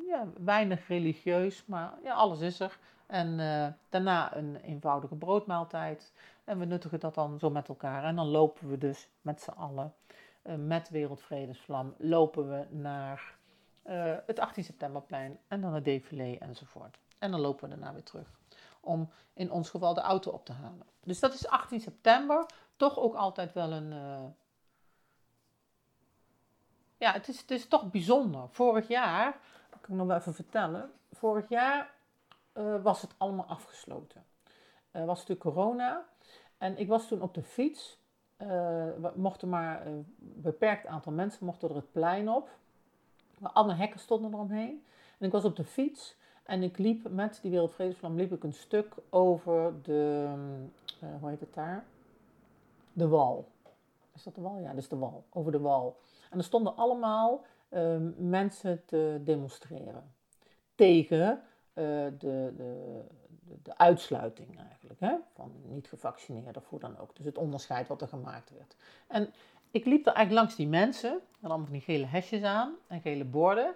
ja, 0.06 0.26
weinig 0.44 0.88
religieus, 0.88 1.64
maar 1.66 1.94
ja, 2.02 2.14
alles 2.14 2.40
is 2.40 2.60
er. 2.60 2.78
En 3.06 3.36
daarna 3.88 4.36
een 4.36 4.56
eenvoudige 4.56 5.14
broodmaaltijd. 5.14 6.12
En 6.44 6.58
we 6.58 6.64
nuttigen 6.64 7.00
dat 7.00 7.14
dan 7.14 7.38
zo 7.38 7.50
met 7.50 7.68
elkaar. 7.68 8.04
En 8.04 8.16
dan 8.16 8.26
lopen 8.26 8.68
we 8.68 8.78
dus 8.78 9.08
met 9.20 9.42
z'n 9.42 9.50
allen, 9.50 9.94
met 10.56 10.88
Wereldvredesvlam, 10.90 11.94
lopen 11.98 12.48
we 12.48 12.66
naar 12.76 13.34
het 14.26 14.38
18 14.38 14.64
septemberplein 14.64 15.38
en 15.48 15.60
dan 15.60 15.74
het 15.74 15.84
défilé 15.84 16.36
enzovoort. 16.38 16.98
En 17.18 17.30
dan 17.30 17.40
lopen 17.40 17.68
we 17.68 17.76
daarna 17.76 17.92
weer 17.92 18.02
terug 18.02 18.36
om 18.86 19.10
in 19.34 19.50
ons 19.50 19.70
geval 19.70 19.94
de 19.94 20.00
auto 20.00 20.30
op 20.30 20.44
te 20.44 20.52
halen. 20.52 20.86
Dus 21.04 21.20
dat 21.20 21.34
is 21.34 21.48
18 21.48 21.80
september, 21.80 22.46
toch 22.76 22.98
ook 22.98 23.14
altijd 23.14 23.52
wel 23.52 23.72
een, 23.72 23.92
ja, 26.96 27.12
het 27.12 27.28
is, 27.28 27.40
het 27.40 27.50
is 27.50 27.68
toch 27.68 27.90
bijzonder. 27.90 28.48
Vorig 28.48 28.88
jaar, 28.88 29.38
dat 29.70 29.80
kan 29.80 29.90
ik 29.90 29.98
nog 29.98 30.06
wel 30.06 30.16
even 30.16 30.34
vertellen. 30.34 30.90
Vorig 31.12 31.48
jaar 31.48 31.94
eh, 32.52 32.82
was 32.82 33.02
het 33.02 33.14
allemaal 33.16 33.46
afgesloten. 33.46 34.24
Uh, 34.92 35.04
was 35.04 35.18
natuurlijk 35.18 35.40
corona. 35.40 36.04
En 36.58 36.78
ik 36.78 36.88
was 36.88 37.08
toen 37.08 37.22
op 37.22 37.34
de 37.34 37.42
fiets. 37.42 37.98
Uh, 38.42 38.86
mochten 39.14 39.48
maar 39.48 39.86
een 39.86 40.14
beperkt 40.18 40.86
aantal 40.86 41.12
mensen 41.12 41.46
mochten 41.46 41.68
er 41.68 41.74
het 41.74 41.92
plein 41.92 42.28
op. 42.28 42.48
Maar 43.38 43.50
alle 43.50 43.74
hekken 43.74 44.00
stonden 44.00 44.32
eromheen. 44.32 44.84
En 45.18 45.26
ik 45.26 45.32
was 45.32 45.44
op 45.44 45.56
de 45.56 45.64
fiets. 45.64 46.16
En 46.42 46.62
ik 46.62 46.78
liep 46.78 47.10
met 47.10 47.38
die 47.42 47.50
Wereldvredesvlam 47.50 48.16
liep 48.16 48.32
ik 48.32 48.44
een 48.44 48.52
stuk 48.52 48.94
over 49.10 49.82
de, 49.82 50.28
hoe 51.20 51.28
heet 51.30 51.40
het 51.40 51.54
daar? 51.54 51.84
De 52.92 53.08
wal. 53.08 53.48
Is 54.16 54.22
dat 54.22 54.34
de 54.34 54.40
wal? 54.40 54.58
Ja, 54.58 54.68
dat 54.68 54.78
is 54.78 54.88
de 54.88 54.96
wal. 54.96 55.24
Over 55.30 55.52
de 55.52 55.60
wal. 55.60 56.00
En 56.30 56.38
er 56.38 56.44
stonden 56.44 56.76
allemaal 56.76 57.44
ehm, 57.68 58.28
mensen 58.28 58.84
te 58.84 59.20
demonstreren 59.24 60.14
tegen 60.74 61.42
uh, 61.74 61.84
de, 62.18 62.52
de, 62.56 63.02
de, 63.62 63.78
uitsluiting 63.78 64.58
eigenlijk, 64.58 65.00
hè? 65.00 65.14
van 65.34 65.52
niet 65.62 65.88
gevaccineerden 65.88 66.62
of 66.62 66.68
hoe 66.68 66.78
dan 66.78 66.98
ook. 66.98 67.16
Dus 67.16 67.24
het 67.24 67.38
onderscheid 67.38 67.88
wat 67.88 68.02
er 68.02 68.08
gemaakt 68.08 68.50
werd. 68.50 68.76
En 69.06 69.32
ik 69.70 69.84
liep 69.84 70.06
er 70.06 70.12
eigenlijk 70.12 70.32
langs 70.32 70.56
die 70.56 70.68
mensen, 70.68 71.10
en 71.10 71.48
allemaal 71.48 71.66
van 71.66 71.72
die 71.72 71.82
gele 71.82 72.06
hesjes 72.06 72.42
aan 72.42 72.74
en 72.86 73.00
gele 73.00 73.24
borden. 73.24 73.74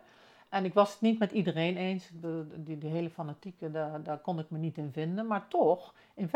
En 0.48 0.64
ik 0.64 0.74
was 0.74 0.92
het 0.92 1.00
niet 1.00 1.18
met 1.18 1.32
iedereen 1.32 1.76
eens, 1.76 2.10
de, 2.20 2.46
die, 2.56 2.78
die 2.78 2.90
hele 2.90 3.10
fanatieke, 3.10 3.70
daar, 3.70 4.02
daar 4.02 4.18
kon 4.18 4.38
ik 4.38 4.50
me 4.50 4.58
niet 4.58 4.78
in 4.78 4.92
vinden. 4.92 5.26
Maar 5.26 5.48
toch, 5.48 5.94
in 6.14 6.28
75% 6.28 6.32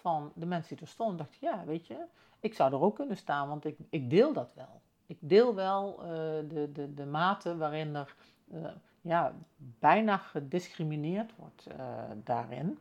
van 0.00 0.32
de 0.34 0.46
mensen 0.46 0.76
die 0.76 0.84
er 0.84 0.92
stonden, 0.92 1.16
dacht 1.16 1.34
ik, 1.34 1.40
ja, 1.40 1.64
weet 1.64 1.86
je, 1.86 1.96
ik 2.40 2.54
zou 2.54 2.72
er 2.72 2.80
ook 2.80 2.94
kunnen 2.94 3.16
staan, 3.16 3.48
want 3.48 3.64
ik, 3.64 3.76
ik 3.90 4.10
deel 4.10 4.32
dat 4.32 4.50
wel. 4.54 4.80
Ik 5.06 5.18
deel 5.20 5.54
wel 5.54 5.98
uh, 5.98 6.08
de, 6.48 6.70
de, 6.72 6.94
de 6.94 7.06
mate 7.06 7.56
waarin 7.56 7.94
er 7.94 8.14
uh, 8.52 8.68
ja, 9.00 9.32
bijna 9.56 10.16
gediscrimineerd 10.16 11.32
wordt 11.36 11.66
uh, 11.68 11.84
daarin. 12.24 12.78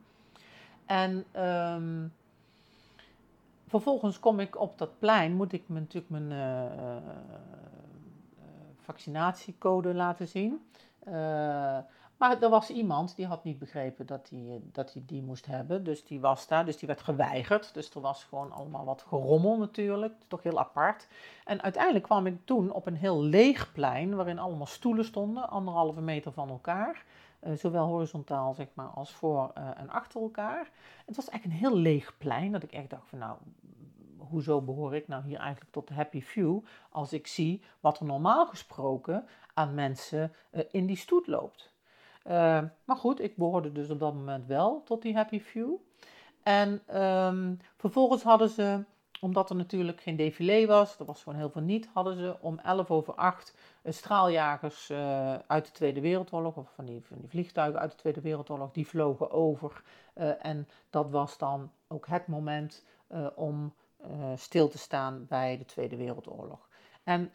En 0.85 1.25
um, 1.45 2.13
vervolgens 3.67 4.19
kom 4.19 4.39
ik 4.39 4.59
op 4.59 4.77
dat 4.77 4.99
plein, 4.99 5.35
moet 5.35 5.53
ik 5.53 5.63
me 5.67 5.79
natuurlijk 5.79 6.09
mijn 6.09 6.31
vaccinatiecode 8.77 9.93
laten 9.93 10.27
zien. 10.27 10.69
Maar 12.19 12.41
er 12.41 12.49
was 12.49 12.69
iemand 12.69 13.15
die 13.15 13.25
had 13.25 13.43
niet 13.43 13.59
begrepen 13.59 14.05
dat 14.05 14.29
hij, 14.29 14.61
dat 14.63 14.93
hij 14.93 15.03
die 15.05 15.21
moest 15.21 15.45
hebben. 15.45 15.83
Dus 15.83 16.05
die 16.05 16.19
was 16.19 16.47
daar, 16.47 16.65
dus 16.65 16.77
die 16.77 16.87
werd 16.87 17.01
geweigerd. 17.01 17.73
Dus 17.73 17.89
er 17.89 18.01
was 18.01 18.23
gewoon 18.23 18.51
allemaal 18.51 18.85
wat 18.85 19.01
gerommel 19.07 19.57
natuurlijk. 19.57 20.13
Toch 20.27 20.43
heel 20.43 20.59
apart. 20.59 21.07
En 21.45 21.61
uiteindelijk 21.61 22.03
kwam 22.03 22.25
ik 22.25 22.45
toen 22.45 22.71
op 22.71 22.85
een 22.85 22.95
heel 22.95 23.23
leeg 23.23 23.71
plein, 23.71 24.15
waarin 24.15 24.39
allemaal 24.39 24.65
stoelen 24.65 25.05
stonden, 25.05 25.49
anderhalve 25.49 26.01
meter 26.01 26.31
van 26.31 26.49
elkaar. 26.49 27.05
Uh, 27.43 27.53
zowel 27.53 27.85
horizontaal 27.85 28.53
zeg 28.53 28.67
maar, 28.73 28.87
als 28.87 29.11
voor 29.11 29.51
uh, 29.57 29.69
en 29.75 29.89
achter 29.89 30.21
elkaar. 30.21 30.69
Het 31.05 31.15
was 31.15 31.29
eigenlijk 31.29 31.61
een 31.61 31.67
heel 31.67 31.77
leeg 31.77 32.17
plein, 32.17 32.51
dat 32.51 32.63
ik 32.63 32.71
echt 32.71 32.89
dacht 32.89 33.07
van 33.07 33.19
nou, 33.19 33.37
hoezo 34.17 34.61
behoor 34.61 34.95
ik 34.95 35.07
nou 35.07 35.23
hier 35.23 35.39
eigenlijk 35.39 35.71
tot 35.71 35.87
de 35.87 35.93
happy 35.93 36.21
few, 36.21 36.59
als 36.89 37.13
ik 37.13 37.27
zie 37.27 37.61
wat 37.79 37.99
er 37.99 38.05
normaal 38.05 38.45
gesproken 38.45 39.27
aan 39.53 39.73
mensen 39.73 40.33
in 40.71 40.85
die 40.85 40.97
stoet 40.97 41.27
loopt. 41.27 41.68
Uh, 42.29 42.61
maar 42.85 42.95
goed, 42.95 43.21
ik 43.21 43.35
behoorde 43.35 43.71
dus 43.71 43.89
op 43.89 43.99
dat 43.99 44.13
moment 44.13 44.45
wel 44.45 44.83
tot 44.83 45.01
die 45.01 45.15
happy 45.15 45.39
few. 45.39 45.75
En 46.43 46.97
um, 47.01 47.59
vervolgens 47.77 48.23
hadden 48.23 48.49
ze, 48.49 48.83
omdat 49.19 49.49
er 49.49 49.55
natuurlijk 49.55 50.01
geen 50.01 50.15
défilé 50.15 50.65
was, 50.65 50.99
er 50.99 51.05
was 51.05 51.23
gewoon 51.23 51.39
heel 51.39 51.49
veel 51.49 51.61
niet, 51.61 51.89
hadden 51.93 52.15
ze 52.15 52.37
om 52.41 52.59
11 52.59 52.91
over 52.91 53.13
8 53.13 53.55
straaljagers 53.83 54.89
uh, 54.89 55.35
uit 55.47 55.65
de 55.65 55.71
Tweede 55.71 56.01
Wereldoorlog, 56.01 56.55
of 56.55 56.73
van 56.73 56.85
die, 56.85 57.05
van 57.05 57.17
die 57.19 57.29
vliegtuigen 57.29 57.79
uit 57.79 57.91
de 57.91 57.97
Tweede 57.97 58.21
Wereldoorlog, 58.21 58.71
die 58.71 58.87
vlogen 58.87 59.31
over. 59.31 59.81
Uh, 60.15 60.45
en 60.45 60.67
dat 60.89 61.09
was 61.09 61.37
dan 61.37 61.71
ook 61.87 62.07
het 62.07 62.27
moment 62.27 62.85
om 63.35 63.73
stil 64.35 64.67
te 64.67 64.77
staan 64.77 65.25
bij 65.27 65.57
de 65.57 65.65
Tweede 65.65 65.95
Wereldoorlog. 65.95 66.69
En 67.03 67.31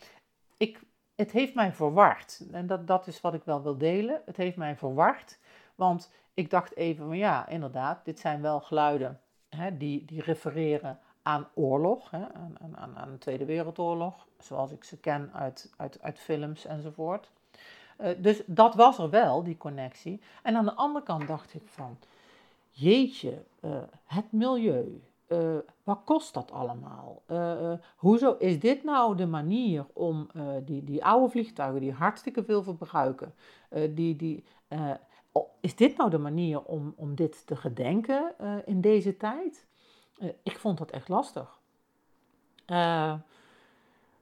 ik 0.56 0.80
het 1.14 1.30
heeft 1.30 1.54
mij 1.54 1.72
verward. 1.72 2.42
En 2.52 2.66
dat, 2.66 2.86
dat 2.86 3.06
is 3.06 3.20
wat 3.20 3.34
ik 3.34 3.44
wel 3.44 3.62
wil 3.62 3.78
delen. 3.78 4.22
Het 4.26 4.36
heeft 4.36 4.56
mij 4.56 4.76
verward. 4.76 5.38
Want 5.74 6.10
ik 6.34 6.50
dacht 6.50 6.76
even 6.76 7.06
van 7.06 7.16
ja, 7.16 7.48
inderdaad, 7.48 8.04
dit 8.04 8.18
zijn 8.18 8.42
wel 8.42 8.60
geluiden 8.60 9.20
hè, 9.48 9.76
die, 9.76 10.04
die 10.04 10.22
refereren 10.22 10.98
aan 11.22 11.48
oorlog, 11.54 12.10
hè, 12.10 12.32
aan, 12.34 12.76
aan, 12.76 12.96
aan 12.96 13.10
de 13.10 13.18
Tweede 13.18 13.44
Wereldoorlog, 13.44 14.26
zoals 14.38 14.70
ik 14.70 14.84
ze 14.84 14.96
ken 14.96 15.30
uit, 15.34 15.72
uit, 15.76 16.02
uit 16.02 16.18
films 16.18 16.64
enzovoort. 16.64 17.30
Uh, 18.00 18.08
dus 18.18 18.42
dat 18.46 18.74
was 18.74 18.98
er 18.98 19.10
wel, 19.10 19.42
die 19.42 19.56
connectie. 19.56 20.20
En 20.42 20.56
aan 20.56 20.64
de 20.64 20.74
andere 20.74 21.04
kant 21.04 21.28
dacht 21.28 21.54
ik 21.54 21.62
van, 21.64 21.98
jeetje, 22.70 23.42
uh, 23.60 23.76
het 24.04 24.32
milieu, 24.32 25.02
uh, 25.34 25.58
wat 25.82 26.00
kost 26.04 26.34
dat 26.34 26.50
allemaal? 26.52 27.22
Uh, 27.26 27.72
hoezo 27.96 28.36
is 28.38 28.60
dit 28.60 28.84
nou 28.84 29.16
de 29.16 29.26
manier 29.26 29.86
om 29.92 30.30
die, 30.64 30.84
die 30.84 31.04
oude 31.04 31.28
vliegtuigen 31.30 31.80
die 31.80 31.92
hartstikke 31.92 32.44
veel 32.44 32.62
verbruiken, 32.62 33.34
die, 33.94 34.16
die, 34.16 34.44
is 35.60 35.76
dit 35.76 35.96
nou 35.96 36.10
de 36.10 36.18
manier 36.18 36.62
om, 36.62 36.92
om 36.96 37.14
dit 37.14 37.46
te 37.46 37.56
gedenken 37.56 38.34
in 38.64 38.80
deze 38.80 39.16
tijd? 39.16 39.66
ik 40.42 40.58
vond 40.58 40.78
dat 40.78 40.90
echt 40.90 41.08
lastig. 41.08 41.58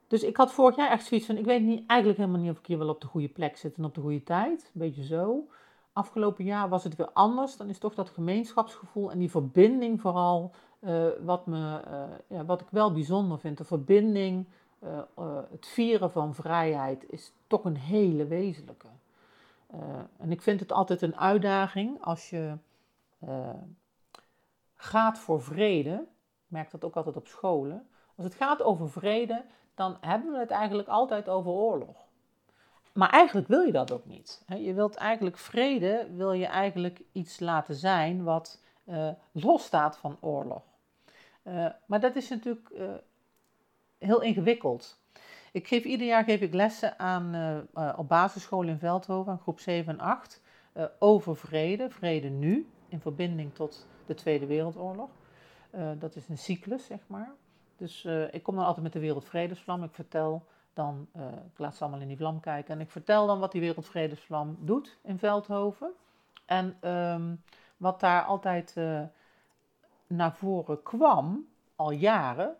dus 0.07 0.23
ik 0.23 0.37
had 0.37 0.53
vorig 0.53 0.77
jaar 0.77 0.91
echt 0.91 1.07
zoiets 1.07 1.27
van, 1.27 1.37
ik 1.37 1.45
weet 1.45 1.63
niet, 1.63 1.87
eigenlijk 1.87 2.21
helemaal 2.21 2.41
niet 2.41 2.51
of 2.51 2.59
ik 2.59 2.67
hier 2.67 2.79
wel 2.79 2.89
op 2.89 3.01
de 3.01 3.07
goede 3.07 3.29
plek 3.29 3.57
zit 3.57 3.77
en 3.77 3.85
op 3.85 3.95
de 3.95 4.01
goede 4.01 4.23
tijd. 4.23 4.63
Een 4.63 4.81
beetje 4.81 5.05
zo. 5.05 5.47
Afgelopen 5.93 6.45
jaar 6.45 6.69
was 6.69 6.85
het 6.85 6.97
weer 6.97 7.11
anders. 7.13 7.57
Dan 7.57 7.69
is 7.69 7.79
toch 7.79 7.95
dat 7.95 8.11
gemeenschapsgevoel 8.11 9.11
en 9.11 9.19
die 9.19 9.31
verbinding 9.31 10.01
vooral 10.01 10.55
uh, 10.85 11.07
wat, 11.21 11.47
me, 11.47 11.83
uh, 11.89 12.05
ja, 12.27 12.45
wat 12.45 12.61
ik 12.61 12.67
wel 12.71 12.93
bijzonder 12.93 13.39
vind, 13.39 13.59
de 13.59 13.65
verbinding, 13.65 14.47
uh, 14.85 14.99
het 15.51 15.67
vieren 15.67 16.11
van 16.11 16.35
vrijheid 16.35 17.05
is 17.11 17.33
toch 17.47 17.65
een 17.65 17.77
hele 17.77 18.27
wezenlijke. 18.27 18.87
en 20.19 20.33
ik 20.33 20.43
vind 20.43 20.61
het 20.61 20.73
altijd 20.73 21.03
een 21.03 21.17
uitdaging 21.17 22.05
als 22.05 22.31
je 22.31 22.57
gaat 24.75 25.19
voor 25.19 25.43
vrede, 25.43 25.93
ik 25.93 26.47
merk 26.47 26.71
dat 26.71 26.85
ook 26.85 26.97
altijd 26.97 27.17
op 27.17 27.27
scholen, 27.27 27.89
als 28.17 28.25
het 28.25 28.35
gaat 28.35 28.63
over 28.63 28.91
vrede, 28.91 29.45
dan 29.75 29.97
hebben 30.01 30.33
we 30.33 30.39
het 30.39 30.51
eigenlijk 30.51 30.89
altijd 30.89 31.29
over 31.29 31.51
oorlog. 31.51 31.97
Maar 32.93 33.11
eigenlijk 33.11 33.49
wil 33.49 33.61
je 33.61 33.73
dat 33.73 33.93
ook 33.93 34.05
niet. 34.05 34.45
Je 34.47 34.75
wilt 34.75 34.95
eigenlijk 34.95 35.39
vrede, 35.39 36.09
wil 36.15 36.33
je 36.33 36.47
eigenlijk 36.47 37.03
iets 37.13 37.41
laten 37.41 37.75
zijn 37.75 38.23
wat 38.23 38.63
uh, 38.85 39.09
losstaat 39.33 39.97
van 39.97 40.17
oorlog. 40.21 40.63
Uh, 41.45 41.67
maar 41.87 42.01
dat 42.01 42.17
is 42.17 42.29
natuurlijk 42.29 42.71
uh, 42.73 42.93
heel 43.99 44.23
ingewikkeld. 44.23 45.01
Ik 45.53 45.69
geef 45.69 45.85
ieder 45.85 46.07
jaar 46.07 46.25
geef 46.25 46.41
ik 46.41 46.55
lessen 46.55 46.99
aan, 46.99 47.35
uh, 47.75 47.93
op 47.97 48.09
basisschool 48.09 48.63
in 48.63 48.79
Veldhoven, 48.79 49.39
groep 49.39 49.61
7 49.61 49.93
en 49.93 50.01
8, 50.01 50.43
over 50.99 51.37
vrede, 51.37 51.91
vrede 51.91 52.29
nu, 52.29 52.67
in 52.89 53.01
verbinding 53.01 53.55
tot 53.55 53.87
de 54.07 54.15
Tweede 54.15 54.47
Wereldoorlog. 54.47 55.11
dat 55.99 56.17
is 56.17 56.29
een 56.29 56.39
cyclus, 56.39 56.87
zeg 56.87 56.99
maar. 57.07 57.33
Dus 57.77 58.05
ik 58.31 58.43
kom 58.43 58.55
dan 58.55 58.65
altijd 58.65 58.83
met 58.83 58.93
de 58.93 58.99
Wereldvredesvlam. 58.99 59.83
Ik 59.83 59.95
vertel 59.95 60.47
dan, 60.73 61.09
ik 61.53 61.59
laat 61.59 61.77
ze 61.77 61.83
allemaal 61.83 62.01
in 62.01 62.09
die 62.09 62.17
vlam 62.17 62.41
kijken, 62.41 62.75
en 62.75 62.81
ik 62.81 62.91
vertel 62.91 63.27
dan 63.27 63.39
wat 63.39 63.53
die 63.53 63.61
Wereldvredesvlam 63.61 64.57
doet 64.61 64.99
in 65.03 65.19
Veldhoven. 65.19 65.93
En 66.47 66.91
um, 66.91 67.43
wat 67.77 68.01
daar 68.01 68.23
altijd 68.23 68.75
naar 70.17 70.37
voren 70.37 70.83
kwam, 70.83 71.47
al 71.77 71.91
jaren, 71.91 72.57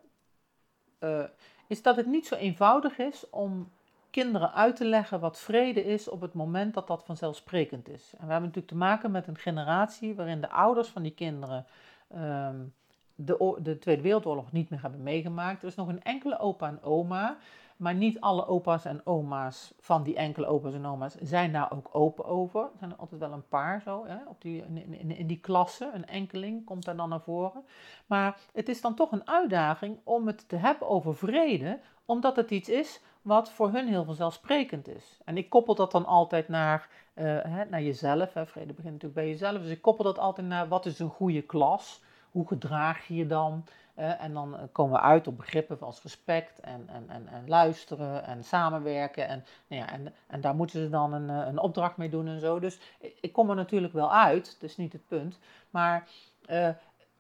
uh, 1.01 1.25
is 1.67 1.83
dat 1.83 1.97
het 1.97 2.07
niet 2.07 2.27
zo 2.27 2.35
eenvoudig 2.35 2.99
is 2.99 3.31
om 3.31 3.71
kinderen 4.11 4.53
uit 4.53 4.77
te 4.77 4.85
leggen 4.85 5.21
wat 5.21 5.39
vrede 5.39 5.85
is 5.85 6.09
op 6.09 6.21
het 6.21 6.33
moment 6.33 6.75
dat 6.75 6.87
dat 6.87 7.05
vanzelfsprekend 7.05 7.89
is. 7.89 8.13
En 8.13 8.27
we 8.27 8.33
hebben 8.33 8.49
natuurlijk 8.49 8.69
te 8.69 8.77
maken 8.77 9.11
met 9.11 9.27
een 9.27 9.39
generatie 9.39 10.15
waarin 10.15 10.41
de 10.41 10.51
ouders 10.51 10.89
van 10.89 11.03
die 11.03 11.15
kinderen 11.15 11.67
um, 12.15 12.75
de, 13.15 13.59
de, 13.63 13.79
Tweede 13.79 14.03
Wereldoorlog 14.03 14.53
niet 14.53 14.71
meer 14.71 14.83
hebben 14.83 15.03
meegemaakt. 15.03 15.63
Er 15.63 15.69
is 15.69 15.75
nog 15.75 15.89
een 15.89 16.03
enkele 16.03 16.39
opa 16.39 16.69
en 16.69 16.83
oma 16.83 17.37
maar 17.83 17.95
niet 17.95 18.21
alle 18.21 18.47
opa's 18.47 18.85
en 18.85 19.07
oma's 19.07 19.75
van 19.81 20.03
die 20.03 20.17
enkele 20.17 20.47
opa's 20.47 20.75
en 20.75 20.87
oma's 20.87 21.15
zijn 21.21 21.53
daar 21.53 21.73
ook 21.73 21.89
open 21.93 22.25
over. 22.25 22.61
Er 22.61 22.79
zijn 22.79 22.91
er 22.91 22.97
altijd 22.97 23.21
wel 23.21 23.33
een 23.33 23.49
paar 23.49 23.81
zo, 23.81 24.07
hè, 24.07 24.17
op 24.29 24.43
die, 24.43 24.65
in, 24.91 25.27
die 25.27 25.41
klasse. 25.41 25.91
Een 25.95 26.07
enkeling 26.07 26.65
komt 26.65 26.85
daar 26.85 26.97
dan 26.97 27.09
naar 27.09 27.21
voren. 27.21 27.65
Maar 28.07 28.39
het 28.53 28.69
is 28.69 28.81
dan 28.81 28.95
toch 28.95 29.13
een 29.13 29.29
uitdaging 29.29 29.99
om 30.05 30.27
het 30.27 30.49
te 30.49 30.57
hebben 30.57 30.89
over 30.89 31.17
vrede, 31.17 31.81
omdat 32.05 32.37
het 32.37 32.51
iets 32.51 32.69
is 32.69 33.01
wat 33.23 33.51
voor 33.51 33.73
hun 33.73 33.89
heel 33.89 34.05
vanzelfsprekend 34.05 34.89
is. 34.89 35.21
En 35.25 35.37
ik 35.37 35.51
koppel 35.51 35.75
dat 35.75 35.93
dan 35.93 36.07
altijd 36.07 36.49
naar, 36.49 36.89
uh, 37.15 37.25
hè, 37.25 37.65
naar 37.65 37.83
jezelf. 37.83 38.35
Hè. 38.35 38.47
Vrede 38.47 38.73
begint 38.73 38.93
natuurlijk 38.93 39.21
bij 39.21 39.29
jezelf. 39.29 39.63
Dus 39.63 39.71
ik 39.71 39.83
koppel 39.83 40.05
dat 40.05 40.19
altijd 40.19 40.47
naar 40.47 40.69
wat 40.69 40.87
is 40.87 40.99
een 40.99 41.11
goede 41.11 41.43
klas 41.43 42.03
hoe 42.33 42.47
gedraag 42.47 43.07
je 43.07 43.15
je 43.15 43.27
dan? 43.27 43.65
En 43.95 44.33
dan 44.33 44.69
komen 44.73 44.95
we 44.95 45.01
uit 45.01 45.27
op 45.27 45.37
begrippen 45.37 45.81
als 45.81 46.03
respect 46.03 46.61
en, 46.61 46.89
en, 46.89 47.09
en, 47.09 47.29
en 47.29 47.49
luisteren 47.49 48.25
en 48.25 48.45
samenwerken. 48.45 49.29
En, 49.29 49.45
nou 49.67 49.83
ja, 49.83 49.91
en, 49.91 50.15
en 50.27 50.41
daar 50.41 50.55
moeten 50.55 50.81
ze 50.81 50.89
dan 50.89 51.13
een, 51.13 51.29
een 51.29 51.59
opdracht 51.59 51.97
mee 51.97 52.09
doen 52.09 52.27
en 52.27 52.41
zo. 52.41 52.59
Dus 52.59 52.81
ik 53.21 53.33
kom 53.33 53.51
er 53.51 53.57
natuurlijk 53.57 53.93
wel 53.93 54.13
uit, 54.13 54.57
dat 54.61 54.71
is 54.71 54.77
niet 54.77 54.93
het 54.93 55.07
punt. 55.07 55.39
Maar 55.71 56.09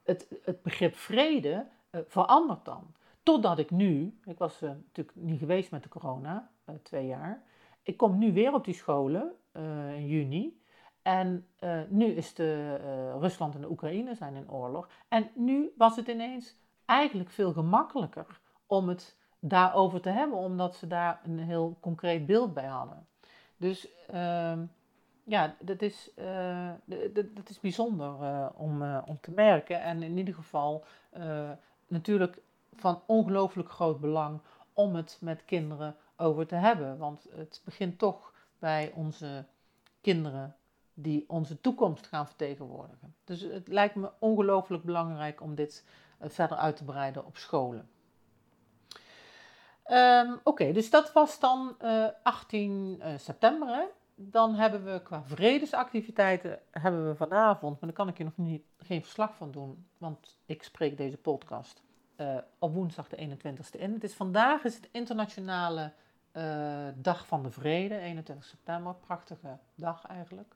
het, 0.02 0.26
het 0.42 0.62
begrip 0.62 0.96
vrede 0.96 1.66
verandert 2.06 2.64
dan. 2.64 2.94
Totdat 3.22 3.58
ik 3.58 3.70
nu, 3.70 4.18
ik 4.24 4.38
was 4.38 4.61
natuurlijk 4.61 5.16
niet 5.16 5.38
geweest 5.38 5.70
met 5.70 5.82
de 5.82 5.88
corona, 5.88 6.50
twee 6.82 7.06
jaar. 7.06 7.42
Ik 7.82 7.96
kom 7.96 8.18
nu 8.18 8.32
weer 8.32 8.54
op 8.54 8.64
die 8.64 8.74
scholen 8.74 9.32
in 9.94 10.06
juni. 10.06 10.62
En 11.03 11.47
uh, 11.61 11.81
nu 11.88 12.07
is 12.07 12.35
de, 12.35 12.79
uh, 12.81 13.21
Rusland 13.21 13.55
en 13.55 13.61
de 13.61 13.71
Oekraïne 13.71 14.15
zijn 14.15 14.37
in 14.37 14.51
oorlog. 14.51 14.88
En 15.09 15.31
nu 15.35 15.73
was 15.77 15.97
het 15.97 16.09
ineens 16.09 16.57
eigenlijk 16.85 17.31
veel 17.31 17.53
gemakkelijker 17.53 18.41
om 18.67 18.88
het 18.88 19.17
daarover 19.38 20.01
te 20.01 20.11
hebben, 20.11 20.38
omdat 20.38 20.77
ze 20.77 20.87
daar 20.87 21.21
een 21.25 21.38
heel 21.38 21.77
concreet 21.81 22.27
beeld 22.27 22.55
bij 22.55 22.67
hadden. 22.67 23.07
Dus 23.57 23.88
uh, 24.15 24.59
ja, 25.25 25.57
dat 25.61 25.83
is, 25.83 26.11
dat, 26.85 27.37
dat, 27.37 27.49
is 27.49 27.61
bijzonder 27.61 28.15
om, 28.55 28.83
om 28.83 29.19
te 29.21 29.31
merken. 29.31 29.83
En 29.83 30.03
in 30.03 30.17
ieder 30.17 30.35
geval 30.35 30.85
natuurlijk 31.87 32.43
van 32.75 33.03
ongelooflijk 33.07 33.71
groot 33.71 34.01
belang 34.01 34.41
om 34.73 34.95
het 34.95 35.19
met 35.21 35.45
kinderen 35.45 35.97
over 36.17 36.47
te 36.47 36.55
hebben. 36.55 36.99
Want 36.99 37.27
het 37.31 37.62
begint 37.65 37.99
toch 37.99 38.33
bij 38.59 38.93
onze 38.95 39.45
kinderen 40.01 40.57
die 41.03 41.25
onze 41.29 41.61
toekomst 41.61 42.07
gaan 42.07 42.27
vertegenwoordigen. 42.27 43.15
Dus 43.25 43.41
het 43.41 43.69
lijkt 43.69 43.95
me 43.95 44.11
ongelooflijk 44.19 44.85
belangrijk 44.85 45.41
om 45.41 45.55
dit 45.55 45.85
uh, 46.23 46.29
verder 46.29 46.57
uit 46.57 46.77
te 46.77 46.85
breiden 46.85 47.27
op 47.27 47.37
scholen. 47.37 47.88
Um, 49.87 50.41
Oké, 50.43 50.73
dus 50.73 50.91
dat 50.91 51.12
was 51.12 51.38
dan 51.38 51.77
uh, 51.83 52.07
18 52.23 52.99
uh, 52.99 53.07
september. 53.17 53.69
Hè? 53.69 53.85
Dan 54.15 54.55
hebben 54.55 54.85
we 54.85 55.03
qua 55.03 55.23
vredesactiviteiten 55.25 56.59
hebben 56.71 57.09
we 57.09 57.15
vanavond, 57.15 57.81
maar 57.81 57.88
daar 57.88 57.99
kan 57.99 58.09
ik 58.09 58.19
je 58.19 58.25
nog 58.25 58.37
niet, 58.37 58.65
geen 58.79 59.03
verslag 59.03 59.37
van 59.37 59.51
doen, 59.51 59.87
want 59.99 60.38
ik 60.47 60.62
spreek 60.62 60.97
deze 60.97 61.17
podcast 61.17 61.83
op 62.59 62.75
woensdag 62.75 63.09
de 63.09 63.17
21ste 63.17 63.81
in. 63.81 63.93
Het 63.93 64.05
is 64.05 64.15
vandaag 64.15 64.65
is 64.65 64.75
het 64.75 64.88
internationale 64.93 65.93
dag 66.95 67.27
van 67.27 67.43
de 67.43 67.51
vrede, 67.51 67.99
21 67.99 68.45
september, 68.45 68.95
prachtige 68.95 69.59
dag 69.75 70.07
eigenlijk. 70.07 70.55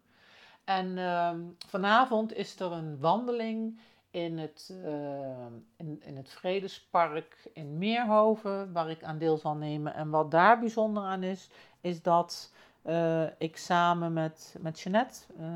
En 0.66 0.98
ehm, 0.98 1.40
vanavond 1.66 2.34
is 2.34 2.60
er 2.60 2.72
een 2.72 2.98
wandeling 2.98 3.80
in 4.10 4.38
het, 4.38 4.74
uh, 4.84 5.46
in, 5.76 6.16
het 6.16 6.32
Vredespark 6.32 7.50
in 7.52 7.78
Meerhoven, 7.78 8.72
waar 8.72 8.90
ik 8.90 9.04
aan 9.04 9.18
deel 9.18 9.36
zal 9.36 9.54
nemen. 9.54 9.94
En 9.94 10.10
wat 10.10 10.30
daar 10.30 10.58
bijzonder 10.58 11.02
aan 11.02 11.22
is, 11.22 11.50
is 11.80 12.02
dat 12.02 12.52
uh, 12.84 13.22
ik 13.38 13.56
samen 13.56 14.12
met, 14.12 14.56
met 14.60 14.80
Jeanette, 14.80 15.20
uh, 15.40 15.46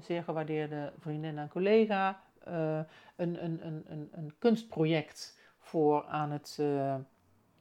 zeer 0.00 0.22
gewaardeerde 0.22 0.92
vriendin 0.98 1.38
en 1.38 1.48
collega, 1.48 2.20
een, 2.44 2.86
een, 3.16 3.66
een, 3.66 3.84
een, 3.86 4.08
een 4.12 4.34
kunstproject 4.38 5.38
voor 5.58 6.04
aan 6.04 6.30
het 6.30 6.62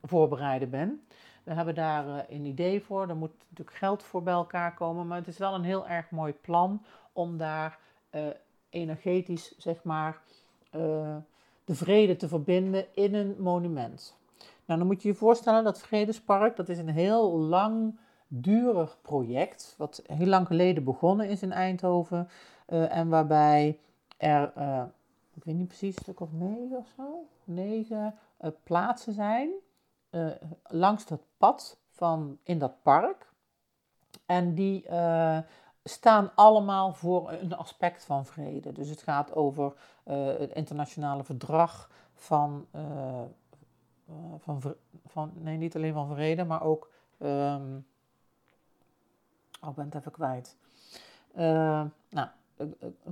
voorbereiden 0.01 0.69
ben. 0.69 1.07
We 1.43 1.53
hebben 1.53 1.75
daar 1.75 2.07
uh, 2.07 2.17
een 2.29 2.45
idee 2.45 2.81
voor. 2.81 3.09
Er 3.09 3.15
moet 3.15 3.33
natuurlijk 3.49 3.77
geld 3.77 4.03
voor 4.03 4.23
bij 4.23 4.33
elkaar 4.33 4.73
komen. 4.73 5.07
Maar 5.07 5.17
het 5.17 5.27
is 5.27 5.37
wel 5.37 5.53
een 5.53 5.63
heel 5.63 5.87
erg 5.87 6.09
mooi 6.09 6.33
plan 6.33 6.83
om 7.13 7.37
daar 7.37 7.79
uh, 8.11 8.21
energetisch, 8.69 9.57
zeg 9.57 9.83
maar, 9.83 10.21
uh, 10.75 11.15
de 11.65 11.75
vrede 11.75 12.15
te 12.15 12.27
verbinden 12.27 12.85
in 12.93 13.15
een 13.15 13.35
monument. 13.39 14.17
Nou, 14.65 14.79
dan 14.79 14.87
moet 14.87 15.01
je 15.01 15.07
je 15.07 15.15
voorstellen 15.15 15.63
dat 15.63 15.81
Vredespark, 15.81 16.55
dat 16.55 16.69
is 16.69 16.77
een 16.77 16.89
heel 16.89 17.31
langdurig 17.37 18.97
project. 19.01 19.75
Wat 19.77 20.03
heel 20.05 20.27
lang 20.27 20.47
geleden 20.47 20.83
begonnen 20.83 21.29
is 21.29 21.41
in 21.41 21.51
Eindhoven. 21.51 22.29
en 22.67 23.09
waarbij 23.09 23.79
er, 24.17 24.43
ik 25.33 25.43
weet 25.43 25.55
niet 25.55 25.67
precies, 25.67 25.95
een 25.95 26.01
stuk 26.01 26.19
of 26.19 26.31
negen 26.31 26.77
of 26.77 26.87
zo, 26.95 27.25
negen 27.43 28.15
plaatsen 28.63 29.13
zijn 29.13 29.49
uh, 30.13 30.31
langs 30.63 31.05
dat 31.05 31.21
pad 31.37 31.77
van 31.89 32.37
in 32.43 32.59
dat 32.59 32.81
park. 32.81 33.31
En 34.25 34.55
die 34.55 34.85
uh, 34.89 35.39
staan 35.83 36.31
allemaal 36.35 36.93
voor 36.93 37.31
een 37.31 37.55
aspect 37.55 38.05
van 38.05 38.25
vrede. 38.25 38.71
Dus 38.71 38.89
het 38.89 39.01
gaat 39.01 39.33
over 39.33 39.73
uh, 40.05 40.25
het 40.25 40.51
internationale 40.51 41.23
verdrag 41.23 41.89
van, 42.13 42.67
van, 44.37 44.61
van, 45.05 45.31
nee, 45.35 45.57
niet 45.57 45.75
alleen 45.75 45.93
van 45.93 46.07
vrede, 46.07 46.43
maar 46.43 46.61
ook, 46.61 46.91
um, 47.19 47.85
oh, 49.61 49.69
ik 49.69 49.75
ben 49.75 49.85
het 49.85 49.95
even 49.95 50.11
kwijt. 50.11 50.57
nou, 52.09 52.27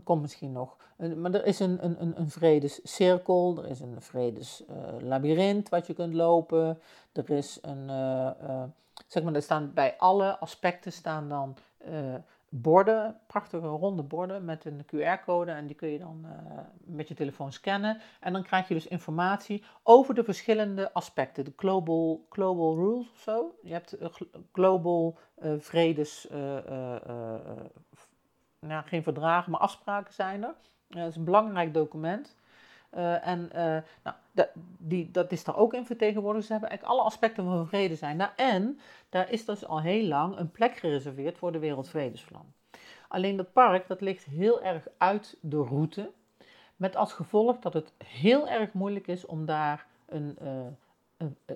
komt 0.03 0.21
misschien 0.21 0.51
nog. 0.51 0.77
Maar 1.15 1.33
er 1.33 1.45
is 1.45 1.59
een, 1.59 1.85
een, 1.85 2.19
een 2.19 2.29
vredescirkel, 2.29 3.57
er 3.57 3.69
is 3.69 3.79
een 3.79 4.01
vredeslabyrinth 4.01 5.69
wat 5.69 5.87
je 5.87 5.93
kunt 5.93 6.13
lopen. 6.13 6.79
Er 7.11 7.29
is 7.29 7.59
een, 7.61 7.89
uh, 7.89 8.29
uh, 8.43 8.63
zeg 9.07 9.23
maar, 9.23 9.33
er 9.33 9.41
staan 9.41 9.71
bij 9.73 9.97
alle 9.97 10.37
aspecten 10.37 10.91
staan 10.91 11.29
dan 11.29 11.55
uh, 11.89 12.15
borden, 12.49 13.19
prachtige 13.27 13.67
ronde 13.67 14.03
borden 14.03 14.45
met 14.45 14.65
een 14.65 14.85
QR-code. 14.85 15.51
En 15.51 15.67
die 15.67 15.75
kun 15.75 15.89
je 15.89 15.99
dan 15.99 16.25
met 16.77 17.07
je 17.07 17.13
telefoon 17.13 17.51
scannen. 17.51 18.01
En 18.19 18.33
dan 18.33 18.43
krijg 18.43 18.67
je 18.67 18.73
dus 18.73 18.87
informatie 18.87 19.63
over 19.83 20.13
de 20.15 20.23
verschillende 20.23 20.93
aspecten. 20.93 21.45
De 21.45 21.53
global, 21.55 22.25
global 22.29 22.75
rules 22.75 23.11
of 23.11 23.19
zo. 23.19 23.55
Je 23.61 23.73
hebt 23.73 23.97
global 24.51 25.17
vredes 25.57 26.27
nou, 28.67 28.85
geen 28.85 29.03
verdragen, 29.03 29.51
maar 29.51 29.59
afspraken 29.59 30.13
zijn 30.13 30.43
er. 30.43 30.55
Dat 30.87 31.07
is 31.07 31.15
een 31.15 31.23
belangrijk 31.23 31.73
document. 31.73 32.35
Uh, 32.93 33.27
en 33.27 33.49
uh, 33.55 33.77
nou, 34.03 34.47
die, 34.77 35.11
dat 35.11 35.31
is 35.31 35.43
daar 35.43 35.57
ook 35.57 35.73
in 35.73 35.85
vertegenwoordigd. 35.85 36.45
Ze 36.45 36.51
hebben 36.51 36.69
eigenlijk 36.69 36.99
alle 36.99 37.09
aspecten 37.09 37.43
van 37.43 37.67
vrede 37.67 37.95
zijn. 37.95 38.17
Nou, 38.17 38.31
en 38.35 38.79
daar 39.09 39.31
is 39.31 39.45
dus 39.45 39.65
al 39.65 39.81
heel 39.81 40.07
lang 40.07 40.37
een 40.37 40.51
plek 40.51 40.77
gereserveerd 40.77 41.37
voor 41.37 41.51
de 41.51 41.59
Wereldvredesvlam. 41.59 42.53
Alleen 43.07 43.35
dat 43.35 43.53
park 43.53 43.87
dat 43.87 44.01
ligt 44.01 44.25
heel 44.25 44.63
erg 44.63 44.87
uit 44.97 45.37
de 45.41 45.63
route. 45.63 46.11
Met 46.75 46.95
als 46.95 47.13
gevolg 47.13 47.59
dat 47.59 47.73
het 47.73 47.93
heel 48.05 48.47
erg 48.47 48.73
moeilijk 48.73 49.07
is 49.07 49.25
om 49.25 49.45
daar 49.45 49.85
een, 50.05 50.37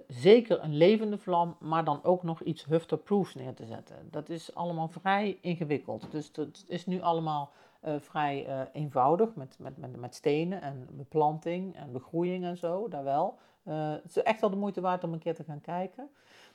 zeker 0.08 0.64
een 0.64 0.76
levende 0.76 1.18
vlam, 1.18 1.56
maar 1.60 1.84
dan 1.84 2.04
ook 2.04 2.24
nog 2.24 2.42
iets 2.42 2.66
hufterproofs 2.66 3.36
neer 3.36 3.54
te 3.54 3.66
zetten. 3.66 3.96
Dat 4.12 4.30
is 4.30 4.56
allemaal 4.56 4.88
vrij 4.88 5.38
ingewikkeld. 5.42 6.12
Dus 6.12 6.32
dat 6.32 6.64
is 6.68 6.86
nu 6.86 7.02
allemaal 7.02 7.52
uh, 7.86 7.96
vrij 8.00 8.48
uh, 8.48 8.62
eenvoudig 8.74 9.36
met, 9.36 9.56
met, 9.60 9.78
met, 9.78 9.96
met 9.96 10.16
stenen 10.16 10.62
en 10.62 10.88
beplanting 10.92 11.76
en 11.76 11.92
begroeiing 11.92 12.44
en 12.44 12.58
zo, 12.58 12.88
daar 12.88 13.04
wel. 13.04 13.38
Het 13.64 14.16
is 14.16 14.24
echt 14.24 14.42
wel 14.42 14.50
de 14.50 14.56
moeite 14.56 14.82
waard 14.82 15.04
om 15.04 15.14
een 15.14 15.20
keer 15.20 15.36
te 15.36 15.44
gaan 15.44 15.62
kijken. 15.62 16.10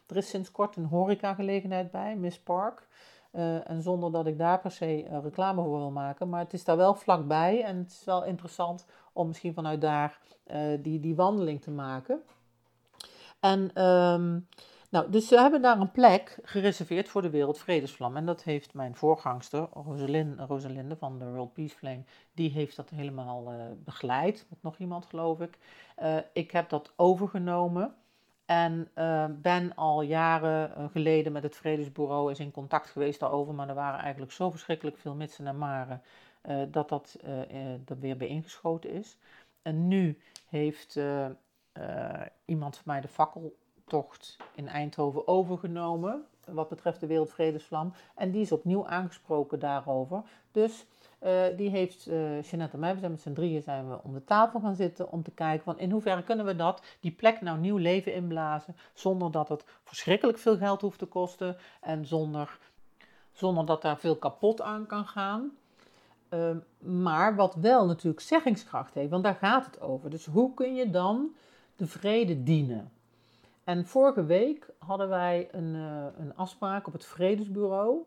Er 0.06 0.16
is 0.16 0.28
sinds 0.28 0.50
kort 0.50 0.76
een 0.76 0.84
horecagelegenheid 0.84 1.90
bij, 1.90 2.16
Miss 2.16 2.38
Park. 2.38 2.88
en 3.64 3.82
zonder 3.82 4.12
dat 4.12 4.26
ik 4.26 4.38
daar 4.38 4.60
per 4.60 4.70
se 4.70 5.20
reclame 5.22 5.62
voor 5.62 5.78
wil 5.78 5.90
maken, 5.90 6.28
maar 6.28 6.40
het 6.40 6.52
is 6.52 6.64
daar 6.64 6.76
wel 6.76 6.94
vlakbij 6.94 7.62
en 7.62 7.76
het 7.76 7.90
is 7.90 8.04
wel 8.04 8.24
interessant 8.24 8.86
om 9.12 9.26
misschien 9.26 9.54
vanuit 9.54 9.80
daar 9.80 10.20
die, 10.80 11.00
die 11.00 11.14
wandeling 11.14 11.62
te 11.62 11.70
maken. 11.70 12.22
En 13.40 13.84
um, 13.84 14.46
nou, 14.90 15.10
dus 15.10 15.28
we 15.28 15.40
hebben 15.40 15.62
daar 15.62 15.80
een 15.80 15.90
plek 15.90 16.38
gereserveerd 16.42 17.08
voor 17.08 17.22
de 17.22 17.30
Wereldvredesvlam. 17.30 18.16
En 18.16 18.26
dat 18.26 18.42
heeft 18.42 18.74
mijn 18.74 18.94
voorgangster, 18.94 19.68
Rosalinde, 20.46 20.96
van 20.96 21.18
de 21.18 21.24
World 21.24 21.52
Peace 21.52 21.76
Flame, 21.76 22.02
die 22.32 22.50
heeft 22.50 22.76
dat 22.76 22.90
helemaal 22.90 23.52
uh, 23.52 23.64
begeleid. 23.84 24.46
Met 24.48 24.62
nog 24.62 24.78
iemand, 24.78 25.06
geloof 25.06 25.40
ik. 25.40 25.58
Uh, 26.02 26.16
ik 26.32 26.50
heb 26.50 26.68
dat 26.68 26.92
overgenomen. 26.96 27.94
En 28.46 28.88
uh, 28.94 29.24
ben 29.28 29.74
al 29.74 30.02
jaren 30.02 30.90
geleden 30.90 31.32
met 31.32 31.42
het 31.42 31.56
Vredesbureau 31.56 32.28
eens 32.28 32.40
in 32.40 32.50
contact 32.50 32.90
geweest 32.90 33.20
daarover. 33.20 33.54
Maar 33.54 33.68
er 33.68 33.74
waren 33.74 34.00
eigenlijk 34.00 34.32
zo 34.32 34.50
verschrikkelijk 34.50 34.98
veel 34.98 35.14
mitsen 35.14 35.46
en 35.46 35.58
maren 35.58 36.02
dat 36.70 36.88
dat 36.88 37.16
er 37.84 37.98
weer 37.98 38.16
bij 38.16 38.26
ingeschoten 38.26 38.90
is. 38.90 39.18
En 39.62 39.88
nu 39.88 40.18
heeft 40.48 41.00
uh, 41.78 42.20
iemand 42.44 42.76
van 42.76 42.84
mij 42.86 43.00
de 43.00 43.08
fakkeltocht 43.08 44.36
in 44.54 44.68
Eindhoven 44.68 45.28
overgenomen. 45.28 46.24
Wat 46.44 46.68
betreft 46.68 47.00
de 47.00 47.06
Wereldvredesvlam. 47.06 47.92
En 48.14 48.30
die 48.30 48.40
is 48.40 48.52
opnieuw 48.52 48.86
aangesproken 48.86 49.58
daarover. 49.58 50.22
Dus 50.52 50.86
uh, 51.22 51.42
die 51.56 51.70
heeft 51.70 52.06
uh, 52.06 52.42
Jeanette 52.42 52.74
en 52.74 52.78
mij, 52.78 52.92
we 52.92 52.98
zijn 52.98 53.10
met 53.10 53.20
z'n 53.20 53.32
drieën 53.32 53.62
zijn 53.62 53.88
we 53.88 54.02
om 54.02 54.12
de 54.12 54.24
tafel 54.24 54.60
gaan 54.60 54.74
zitten 54.74 55.12
om 55.12 55.22
te 55.22 55.30
kijken 55.30 55.64
van 55.64 55.78
in 55.78 55.90
hoeverre 55.90 56.22
kunnen 56.22 56.46
we 56.46 56.56
dat, 56.56 56.82
die 57.00 57.10
plek 57.10 57.40
nou 57.40 57.58
nieuw 57.58 57.76
leven 57.76 58.14
inblazen, 58.14 58.76
zonder 58.94 59.30
dat 59.30 59.48
het 59.48 59.64
verschrikkelijk 59.84 60.38
veel 60.38 60.56
geld 60.56 60.80
hoeft 60.80 60.98
te 60.98 61.06
kosten 61.06 61.56
en 61.80 62.06
zonder, 62.06 62.58
zonder 63.32 63.66
dat 63.66 63.82
daar 63.82 63.98
veel 63.98 64.16
kapot 64.16 64.60
aan 64.60 64.86
kan 64.86 65.06
gaan. 65.06 65.50
Ehm, 66.28 66.58
maar 66.78 67.36
wat 67.36 67.54
wel 67.54 67.86
natuurlijk 67.86 68.22
zeggingskracht 68.22 68.94
heeft, 68.94 69.10
want 69.10 69.24
daar 69.24 69.34
gaat 69.34 69.64
het 69.64 69.80
over. 69.80 70.10
Dus 70.10 70.26
hoe 70.26 70.54
kun 70.54 70.74
je 70.74 70.90
dan 70.90 71.34
de 71.80 71.86
vrede 71.86 72.42
dienen? 72.42 72.92
En 73.64 73.86
vorige 73.86 74.24
week 74.24 74.68
hadden 74.78 75.08
wij 75.08 75.48
een, 75.52 75.74
uh, 75.74 76.06
een 76.18 76.36
afspraak 76.36 76.86
op 76.86 76.92
het 76.92 77.04
Vredesbureau. 77.04 77.98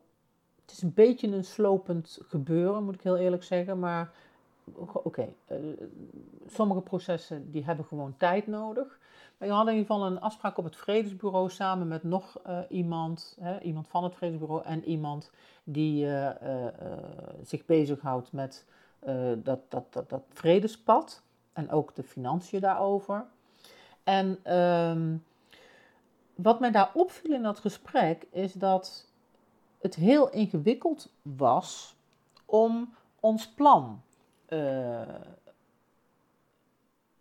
Het 0.61 0.71
is 0.71 0.81
een 0.81 0.93
beetje 0.93 1.27
een 1.27 1.43
slopend 1.43 2.19
gebeuren, 2.21 2.83
moet 2.83 2.93
ik 2.93 3.01
heel 3.01 3.17
eerlijk 3.17 3.43
zeggen. 3.43 3.79
Maar 3.79 4.11
oké, 4.93 5.33
eh, 5.45 5.57
sommige 6.47 6.81
processen 6.81 7.51
die 7.51 7.63
hebben 7.63 7.85
gewoon 7.85 8.17
tijd 8.17 8.47
nodig. 8.47 8.99
Maar 9.37 9.47
we 9.47 9.53
hadden 9.53 9.73
in 9.73 9.79
ieder 9.79 9.95
geval 9.95 10.11
een 10.11 10.21
afspraak 10.21 10.57
op 10.57 10.63
het 10.63 10.75
Vredesbureau 10.75 11.49
samen 11.49 11.87
met 11.87 12.03
nog 12.03 12.39
uh, 12.47 12.59
iemand, 12.69 13.37
hè, 13.39 13.59
iemand 13.59 13.87
van 13.87 14.03
het 14.03 14.15
Vredesbureau 14.15 14.63
en 14.63 14.83
iemand 14.83 15.31
die 15.63 16.07
zich 17.43 17.65
bezighoudt 17.65 18.31
met 18.31 18.65
dat, 19.43 19.71
dat, 19.71 19.93
dat, 19.93 20.09
dat 20.09 20.23
vredespad 20.29 21.21
en 21.53 21.71
ook 21.71 21.95
de 21.95 22.03
financiën 22.03 22.59
daarover. 22.59 23.25
En 24.03 24.55
um, 24.57 25.23
wat 26.35 26.59
mij 26.59 26.71
daar 26.71 26.91
opviel 26.93 27.33
in 27.33 27.43
dat 27.43 27.59
gesprek 27.59 28.27
is 28.31 28.53
dat 28.53 29.07
het 29.79 29.95
heel 29.95 30.29
ingewikkeld 30.29 31.11
was 31.21 31.95
om 32.45 32.93
ons 33.19 33.47
plan 33.47 34.01
uh, 34.49 35.01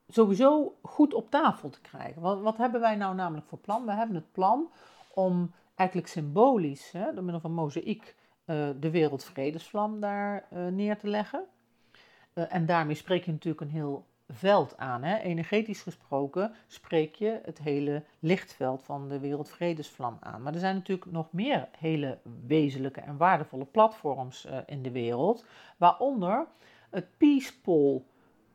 sowieso 0.09 0.77
goed 0.83 1.14
op 1.14 1.31
tafel 1.31 1.71
te 1.71 1.81
krijgen. 1.81 2.23
Wat, 2.23 2.40
wat, 2.40 2.57
hebben 2.57 2.81
wij 2.81 2.97
nou 2.97 3.14
namelijk 3.14 3.47
voor 3.47 3.59
plan? 3.59 3.85
We 3.85 3.92
hebben 3.92 4.16
het 4.16 4.33
plan 4.33 4.71
om 5.14 5.53
eigenlijk 5.75 6.09
symbolisch, 6.09 6.90
hè, 6.90 7.14
door 7.14 7.23
middel 7.23 7.40
van 7.40 7.53
mozaïek, 7.53 8.16
uh, 8.47 8.68
de 8.81 8.90
wereldvredesvlam 8.90 10.01
daar 10.01 10.47
uh, 10.53 10.66
neer 10.66 10.99
te 10.99 11.09
leggen. 11.09 11.45
en 12.33 12.66
daarmee 12.66 12.95
spreek 12.95 13.25
je 13.25 13.33
natuurlijk 13.33 13.61
een 13.61 13.71
heel 13.71 14.05
veld 14.33 14.77
aan. 14.77 15.03
Hè? 15.03 15.18
Energetisch 15.18 15.83
gesproken 15.83 16.55
spreek 16.66 17.14
je 17.14 17.40
het 17.45 17.59
hele 17.59 18.03
lichtveld 18.18 18.83
van 18.83 19.09
de 19.09 19.18
wereldvredesvlam 19.18 20.16
aan. 20.21 20.42
Maar 20.42 20.53
er 20.53 20.61
zijn 20.61 20.75
natuurlijk 20.75 21.11
nog 21.11 21.33
meer 21.33 21.68
hele 21.79 22.18
wezenlijke 22.47 23.01
en 23.01 23.16
waardevolle 23.16 23.64
platforms 23.64 24.47
uh, 24.47 24.57
in 24.66 24.83
de 24.83 24.90
wereld, 24.90 25.45
waaronder 25.77 26.47
het 26.90 27.07
Peace 27.16 27.61
Pole 27.61 28.03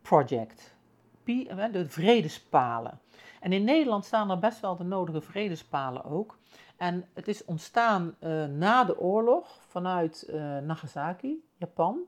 Project, 0.01 0.75
de 1.23 1.85
vredespalen. 1.87 2.99
En 3.39 3.53
in 3.53 3.63
Nederland 3.63 4.05
staan 4.05 4.31
er 4.31 4.39
best 4.39 4.59
wel 4.59 4.75
de 4.75 4.83
nodige 4.83 5.21
vredespalen 5.21 6.05
ook. 6.05 6.37
En 6.77 7.05
het 7.13 7.27
is 7.27 7.45
ontstaan 7.45 8.15
uh, 8.19 8.45
na 8.45 8.83
de 8.83 8.99
oorlog 8.99 9.59
vanuit 9.67 10.29
Nagasaki, 10.63 11.43
Japan. 11.57 11.99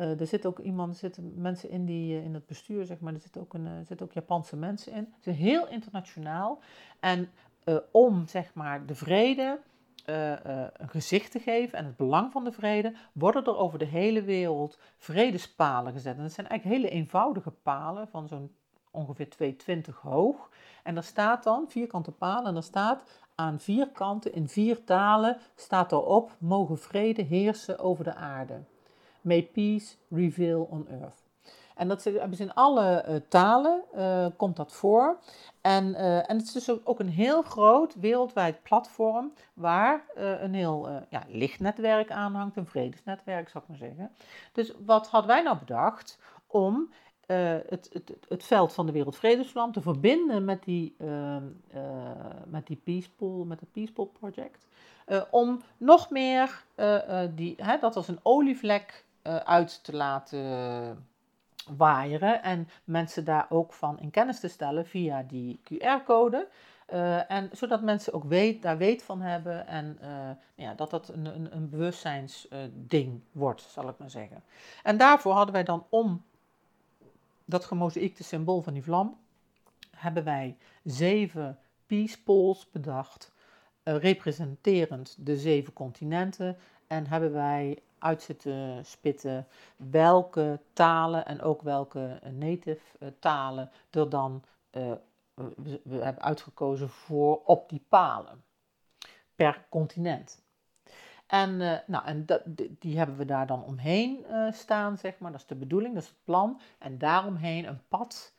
Uh, 0.00 0.20
er 0.20 0.26
zit 0.26 0.46
ook 0.46 0.58
iemand, 0.58 0.92
er 0.92 0.98
zitten 0.98 1.32
mensen 1.40 1.70
in, 1.70 1.84
die, 1.84 2.18
uh, 2.18 2.24
in 2.24 2.34
het 2.34 2.46
bestuur, 2.46 2.86
zeg 2.86 3.00
maar, 3.00 3.14
er 3.14 3.20
zitten 3.20 3.40
ook, 3.40 3.54
een, 3.54 3.66
uh, 3.66 4.02
ook 4.02 4.12
Japanse 4.12 4.56
mensen 4.56 4.92
in. 4.92 5.12
Het 5.16 5.26
is 5.26 5.36
heel 5.36 5.68
internationaal. 5.68 6.58
En 7.00 7.30
om, 7.90 8.26
zeg 8.26 8.54
maar, 8.54 8.86
de 8.86 8.94
vrede 8.94 9.60
een 10.04 10.88
gezicht 10.88 11.30
te 11.30 11.38
geven 11.38 11.78
en 11.78 11.84
het 11.84 11.96
belang 11.96 12.32
van 12.32 12.44
de 12.44 12.52
vrede, 12.52 12.94
worden 13.12 13.44
er 13.44 13.56
over 13.56 13.78
de 13.78 13.84
hele 13.84 14.22
wereld 14.22 14.78
vredespalen 14.96 15.92
gezet. 15.92 16.16
En 16.16 16.22
dat 16.22 16.32
zijn 16.32 16.48
eigenlijk 16.48 16.78
hele 16.78 16.94
eenvoudige 16.94 17.50
palen 17.50 18.08
van 18.08 18.28
zo'n 18.28 18.54
ongeveer 18.90 19.28
2,20 19.68 19.94
hoog. 20.02 20.50
En 20.82 20.94
daar 20.94 21.04
staat 21.04 21.44
dan, 21.44 21.68
vierkante 21.68 22.12
palen, 22.12 22.46
en 22.46 22.54
daar 22.54 22.62
staat 22.62 23.02
aan 23.34 23.60
vier 23.60 23.88
kanten 23.88 24.32
in 24.32 24.48
vier 24.48 24.84
talen, 24.84 25.36
staat 25.54 25.92
erop, 25.92 26.36
mogen 26.38 26.78
vrede 26.78 27.22
heersen 27.22 27.78
over 27.78 28.04
de 28.04 28.14
aarde. 28.14 28.60
May 29.20 29.42
peace 29.42 29.96
reveal 30.08 30.62
on 30.70 30.88
earth. 30.88 31.28
En 31.80 31.88
dat 31.88 32.04
hebben 32.04 32.38
in 32.38 32.54
alle 32.54 33.04
uh, 33.08 33.16
talen, 33.28 33.82
uh, 33.96 34.26
komt 34.36 34.56
dat 34.56 34.72
voor. 34.72 35.18
En, 35.60 35.88
uh, 35.88 36.30
en 36.30 36.36
het 36.36 36.46
is 36.46 36.52
dus 36.52 36.86
ook 36.86 37.00
een 37.00 37.08
heel 37.08 37.42
groot 37.42 37.94
wereldwijd 37.94 38.62
platform 38.62 39.32
waar 39.54 40.04
een 40.14 40.54
heel 40.54 40.88
ja, 41.08 41.22
lichtnetwerk 41.28 42.10
aan 42.10 42.34
hangt, 42.34 42.56
een 42.56 42.66
vredesnetwerk 42.66 43.48
zou 43.48 43.64
ik 43.64 43.68
maar 43.70 43.88
zeggen. 43.88 44.10
Dus 44.52 44.72
wat 44.84 45.08
hadden 45.08 45.30
wij 45.30 45.42
nou 45.42 45.58
bedacht 45.58 46.18
om 46.46 46.92
het, 47.26 47.90
het, 47.92 48.12
het, 48.28 48.44
veld 48.44 48.72
van 48.72 48.86
de 48.86 48.92
Wereldvredesvlam 48.92 49.72
te 49.72 49.80
verbinden 49.80 50.44
met 50.44 50.64
die, 50.64 50.94
ehm, 50.98 51.44
met 52.46 52.66
die 52.66 52.80
Peace 52.84 53.10
Pool, 53.10 53.44
met 53.44 53.60
het 53.60 53.72
Peace 53.72 53.92
Pool 53.92 54.06
Project. 54.06 54.66
om 55.30 55.60
nog 55.76 56.10
meer 56.10 56.64
die, 57.34 57.54
hè, 57.56 57.78
dat 57.78 57.96
als 57.96 58.08
een 58.08 58.20
olievlek 58.22 59.04
uh, 59.22 59.36
uit 59.36 59.84
te 59.84 59.96
laten 59.96 61.06
waaieren 61.76 62.42
en 62.42 62.68
mensen 62.84 63.24
daar 63.24 63.46
ook 63.48 63.72
van 63.72 64.00
in 64.00 64.10
kennis 64.10 64.40
te 64.40 64.48
stellen 64.48 64.86
via 64.86 65.22
die 65.22 65.60
QR-code. 65.64 66.48
Uh, 66.92 67.30
en 67.30 67.48
zodat 67.52 67.82
mensen 67.82 68.12
ook 68.12 68.24
weet, 68.24 68.62
daar 68.62 68.78
weet 68.78 69.02
van 69.02 69.20
hebben 69.20 69.66
en 69.66 69.98
uh, 70.02 70.30
ja, 70.54 70.74
dat 70.74 70.90
dat 70.90 71.08
een, 71.08 71.24
een, 71.24 71.56
een 71.56 71.68
bewustzijnsding 71.68 73.20
wordt, 73.32 73.60
zal 73.60 73.88
ik 73.88 73.98
maar 73.98 74.10
zeggen. 74.10 74.42
En 74.82 74.96
daarvoor 74.96 75.32
hadden 75.32 75.54
wij 75.54 75.64
dan 75.64 75.86
om 75.88 76.24
dat 77.44 77.64
gemozaïekte 77.64 78.24
symbool 78.24 78.62
van 78.62 78.72
die 78.72 78.82
vlam, 78.82 79.18
hebben 79.96 80.24
wij 80.24 80.56
zeven 80.84 81.58
peace 81.86 82.22
poles 82.22 82.70
bedacht, 82.70 83.32
representerend 83.82 85.16
de 85.18 85.36
zeven 85.36 85.72
continenten. 85.72 86.56
En 86.90 87.06
hebben 87.06 87.32
wij 87.32 87.82
uit 87.98 88.22
zitten 88.22 88.84
spitten 88.86 89.46
welke 89.76 90.60
talen 90.72 91.26
en 91.26 91.42
ook 91.42 91.62
welke 91.62 92.20
native 92.32 92.80
uh, 92.98 93.08
talen 93.18 93.70
er 93.90 94.08
dan 94.08 94.42
uh, 94.72 94.92
we, 95.34 95.96
hebben 95.98 96.22
uitgekozen 96.22 96.88
voor 96.88 97.42
op 97.44 97.68
die 97.68 97.84
palen 97.88 98.42
per 99.34 99.66
continent. 99.68 100.42
En, 101.26 101.60
uh, 101.60 101.78
nou, 101.86 102.04
en 102.04 102.26
dat, 102.26 102.42
die 102.78 102.98
hebben 102.98 103.16
we 103.16 103.24
daar 103.24 103.46
dan 103.46 103.64
omheen 103.64 104.24
staan, 104.50 104.98
zeg 104.98 105.18
maar. 105.18 105.30
Dat 105.30 105.40
is 105.40 105.46
de 105.46 105.54
bedoeling, 105.54 105.94
dat 105.94 106.02
is 106.02 106.08
het 106.08 106.24
plan. 106.24 106.60
En 106.78 106.98
daaromheen 106.98 107.64
een 107.66 107.80
pad 107.88 108.34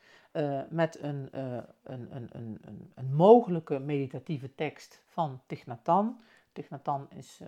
met 0.70 1.02
een, 1.02 1.30
een, 1.32 1.66
een, 1.84 2.30
een, 2.32 2.60
een, 2.96 3.14
mogelijke 3.14 3.80
meditatieve 3.80 4.56
tekst 4.56 5.02
van 5.08 5.42
Hanh 5.84 6.16
Thich 6.54 6.68
is 7.10 7.40
uh, 7.42 7.48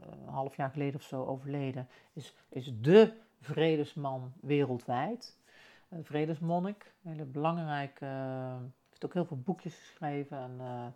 een 0.00 0.28
half 0.28 0.56
jaar 0.56 0.70
geleden 0.70 0.94
of 0.94 1.02
zo 1.02 1.24
overleden, 1.24 1.88
is, 2.12 2.34
is 2.48 2.72
de 2.80 3.12
vredesman 3.40 4.32
wereldwijd. 4.40 5.36
Vredesmonnik, 6.02 6.94
een 7.04 7.10
hele 7.10 7.24
belangrijke, 7.24 8.04
uh, 8.04 8.56
heeft 8.88 9.04
ook 9.04 9.14
heel 9.14 9.24
veel 9.24 9.40
boekjes 9.44 9.74
geschreven 9.74 10.38
en 10.38 10.94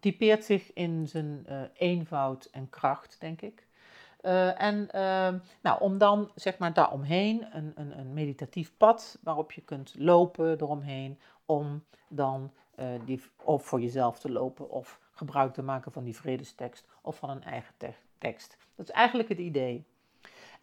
typeert 0.00 0.44
zich 0.44 0.72
in 0.72 1.08
zijn 1.08 1.46
eenvoud 1.74 2.44
en 2.44 2.70
kracht, 2.70 3.20
denk 3.20 3.40
ik. 3.40 3.66
en 4.56 4.88
nou, 5.62 5.80
om 5.80 5.98
dan 5.98 6.30
zeg 6.34 6.58
maar 6.58 6.72
daaromheen 6.72 7.56
een, 7.56 7.72
een, 7.74 7.98
een 7.98 8.12
meditatief 8.12 8.76
pad 8.76 9.18
waarop 9.22 9.52
je 9.52 9.60
kunt 9.60 9.94
lopen 9.98 10.60
eromheen, 10.60 11.18
om 11.46 11.84
dan 12.08 12.52
die, 13.04 13.22
of 13.42 13.64
voor 13.64 13.80
jezelf 13.80 14.18
te 14.18 14.32
lopen 14.32 14.70
of 14.70 15.00
gebruik 15.10 15.52
te 15.52 15.62
maken 15.62 15.92
van 15.92 16.04
die 16.04 16.16
vredestekst 16.16 16.86
of 17.00 17.16
van 17.16 17.30
een 17.30 17.44
eigen 17.44 17.74
tekst. 18.18 18.56
Dat 18.74 18.88
is 18.88 18.94
eigenlijk 18.94 19.28
het 19.28 19.38
idee. 19.38 19.84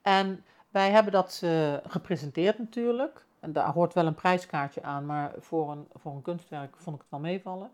En 0.01 0.43
wij 0.69 0.91
hebben 0.91 1.12
dat 1.12 1.41
uh, 1.43 1.73
gepresenteerd 1.84 2.58
natuurlijk. 2.58 3.25
En 3.39 3.53
daar 3.53 3.73
hoort 3.73 3.93
wel 3.93 4.05
een 4.05 4.15
prijskaartje 4.15 4.84
aan, 4.84 5.05
maar 5.05 5.34
voor 5.39 5.71
een, 5.71 5.88
voor 5.93 6.12
een 6.12 6.21
kunstwerk 6.21 6.75
vond 6.77 6.95
ik 6.95 7.01
het 7.01 7.12
wel 7.12 7.19
meevallen. 7.19 7.71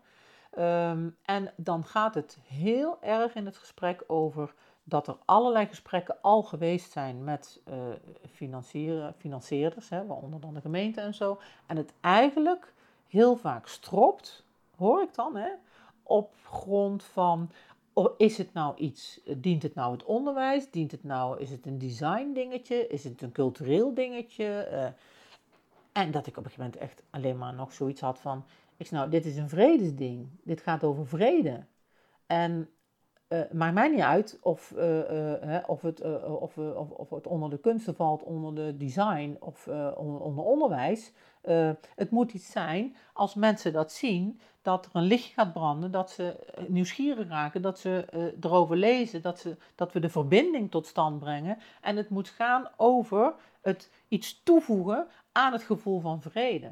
Um, 0.58 1.16
en 1.22 1.52
dan 1.56 1.84
gaat 1.84 2.14
het 2.14 2.38
heel 2.46 3.02
erg 3.02 3.34
in 3.34 3.46
het 3.46 3.56
gesprek 3.56 4.04
over 4.06 4.54
dat 4.84 5.08
er 5.08 5.16
allerlei 5.24 5.66
gesprekken 5.66 6.16
al 6.20 6.42
geweest 6.42 6.92
zijn 6.92 7.24
met 7.24 7.60
uh, 7.68 7.74
financierders, 9.16 9.88
hè, 9.88 10.06
waaronder 10.06 10.40
dan 10.40 10.54
de 10.54 10.60
gemeente 10.60 11.00
en 11.00 11.14
zo. 11.14 11.40
En 11.66 11.76
het 11.76 11.92
eigenlijk 12.00 12.74
heel 13.08 13.36
vaak 13.36 13.66
stropt, 13.66 14.44
hoor 14.76 15.02
ik 15.02 15.14
dan, 15.14 15.36
hè, 15.36 15.48
op 16.02 16.34
grond 16.44 17.02
van 17.04 17.50
is 18.16 18.38
het 18.38 18.52
nou 18.52 18.76
iets, 18.76 19.20
dient 19.36 19.62
het 19.62 19.74
nou 19.74 19.92
het 19.92 20.04
onderwijs, 20.04 20.70
dient 20.70 20.90
het 20.90 21.04
nou, 21.04 21.40
is 21.40 21.50
het 21.50 21.66
een 21.66 21.78
design 21.78 22.32
dingetje, 22.32 22.86
is 22.86 23.04
het 23.04 23.22
een 23.22 23.32
cultureel 23.32 23.94
dingetje? 23.94 24.68
Uh, 24.72 24.86
en 25.92 26.10
dat 26.10 26.26
ik 26.26 26.36
op 26.36 26.44
een 26.44 26.50
gegeven 26.50 26.64
moment 26.64 26.82
echt 26.82 27.02
alleen 27.10 27.38
maar 27.38 27.54
nog 27.54 27.72
zoiets 27.72 28.00
had 28.00 28.18
van, 28.18 28.44
ik 28.76 28.90
nou, 28.90 29.10
dit 29.10 29.24
is 29.24 29.36
een 29.36 29.48
vredesding, 29.48 30.28
dit 30.42 30.60
gaat 30.60 30.84
over 30.84 31.06
vrede. 31.06 31.64
En 32.26 32.70
uh, 33.28 33.40
maakt 33.52 33.74
mij 33.74 33.88
niet 33.88 34.00
uit 34.00 34.38
of, 34.42 34.72
uh, 34.76 35.58
of, 35.66 35.82
het, 35.82 36.02
of, 36.24 36.58
of, 36.58 36.90
of, 36.90 37.10
het 37.10 37.26
onder 37.26 37.50
de 37.50 37.58
kunsten 37.58 37.94
valt, 37.94 38.22
onder 38.22 38.54
de 38.54 38.76
design 38.76 39.36
of 39.40 39.66
onder, 39.96 40.20
onder, 40.20 40.44
onderwijs. 40.44 41.12
het 41.94 42.10
moet 42.10 42.32
iets 42.32 42.50
zijn, 42.50 42.96
als 43.12 43.34
mensen 43.34 43.72
dat 43.72 43.92
zien, 43.92 44.40
dat 44.62 44.86
er 44.86 44.90
een 44.92 45.02
licht 45.02 45.32
gaat 45.32 45.52
branden, 45.52 45.90
dat 45.90 46.10
ze 46.10 46.36
nieuwsgierig 46.68 47.28
raken, 47.28 47.62
dat 47.62 47.78
ze 47.78 48.04
erover 48.40 48.76
lezen, 48.76 49.22
dat, 49.22 49.38
ze, 49.38 49.56
dat 49.74 49.92
we 49.92 50.00
de 50.00 50.08
verbinding 50.08 50.70
tot 50.70 50.86
stand 50.86 51.18
brengen. 51.18 51.58
En 51.80 51.96
het 51.96 52.08
moet 52.08 52.28
gaan 52.28 52.68
over 52.76 53.34
het 53.60 53.90
iets 54.08 54.42
toevoegen 54.42 55.06
aan 55.32 55.52
het 55.52 55.62
gevoel 55.62 56.00
van 56.00 56.22
vrede. 56.22 56.70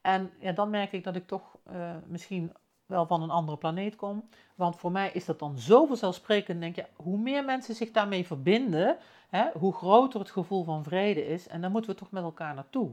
En 0.00 0.30
ja, 0.40 0.52
dan 0.52 0.70
merk 0.70 0.92
ik 0.92 1.04
dat 1.04 1.16
ik 1.16 1.26
toch 1.26 1.58
misschien 2.06 2.52
wel 2.88 3.06
van 3.06 3.22
een 3.22 3.30
andere 3.30 3.58
planeet 3.58 3.96
kom. 3.96 4.28
Want 4.54 4.76
voor 4.76 4.92
mij 4.92 5.10
is 5.12 5.24
dat 5.24 5.38
dan 5.38 5.58
zo 5.58 5.86
vanzelfsprekend. 5.86 6.60
Denk 6.60 6.76
je, 6.76 6.84
hoe 6.96 7.18
meer 7.18 7.44
mensen 7.44 7.74
zich 7.74 7.90
daarmee 7.90 8.26
verbinden, 8.26 8.96
hè, 9.28 9.50
hoe 9.58 9.74
groter 9.74 10.20
het 10.20 10.30
gevoel 10.30 10.64
van 10.64 10.84
vrede 10.84 11.26
is. 11.26 11.48
En 11.48 11.60
daar 11.60 11.70
moeten 11.70 11.90
we 11.90 11.96
toch 11.96 12.10
met 12.10 12.22
elkaar 12.22 12.54
naartoe. 12.54 12.92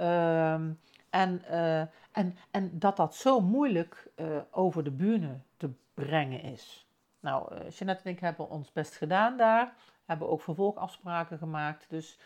Um, 0.00 0.78
en, 1.10 1.42
uh, 1.50 1.80
en, 2.12 2.36
en 2.50 2.78
dat 2.78 2.96
dat 2.96 3.14
zo 3.14 3.40
moeilijk 3.40 4.10
uh, 4.16 4.26
over 4.50 4.84
de 4.84 4.90
bühne 4.90 5.38
te 5.56 5.70
brengen 5.94 6.42
is. 6.42 6.86
Nou, 7.20 7.54
uh, 7.54 7.70
Jeanette 7.70 8.04
en 8.04 8.10
ik 8.10 8.20
hebben 8.20 8.50
ons 8.50 8.72
best 8.72 8.96
gedaan 8.96 9.36
daar. 9.36 9.74
Hebben 10.10 10.28
ook 10.28 10.42
vervolgafspraken 10.42 11.38
gemaakt. 11.38 11.86
Dus 11.88 12.18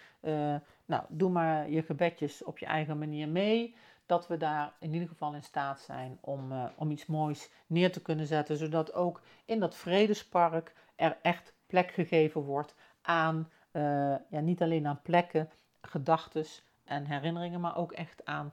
nou, 0.84 1.02
doe 1.08 1.30
maar 1.30 1.70
je 1.70 1.82
gebedjes 1.82 2.44
op 2.44 2.58
je 2.58 2.66
eigen 2.66 2.98
manier 2.98 3.28
mee 3.28 3.74
dat 4.06 4.26
we 4.26 4.36
daar 4.36 4.72
in 4.78 4.92
ieder 4.92 5.08
geval 5.08 5.34
in 5.34 5.42
staat 5.42 5.80
zijn 5.80 6.18
om, 6.20 6.52
uh, 6.52 6.64
om 6.76 6.90
iets 6.90 7.06
moois 7.06 7.50
neer 7.66 7.92
te 7.92 8.02
kunnen 8.02 8.26
zetten, 8.26 8.56
zodat 8.56 8.94
ook 8.94 9.20
in 9.44 9.60
dat 9.60 9.74
vredespark 9.74 10.72
er 10.96 11.18
echt 11.22 11.54
plek 11.66 11.90
gegeven 11.90 12.40
wordt 12.40 12.74
aan, 13.02 13.50
uh, 13.72 13.82
ja, 14.28 14.40
niet 14.40 14.62
alleen 14.62 14.86
aan 14.86 15.02
plekken, 15.02 15.50
gedachten 15.80 16.44
en 16.84 17.04
herinneringen, 17.04 17.60
maar 17.60 17.76
ook 17.76 17.92
echt 17.92 18.24
aan 18.24 18.52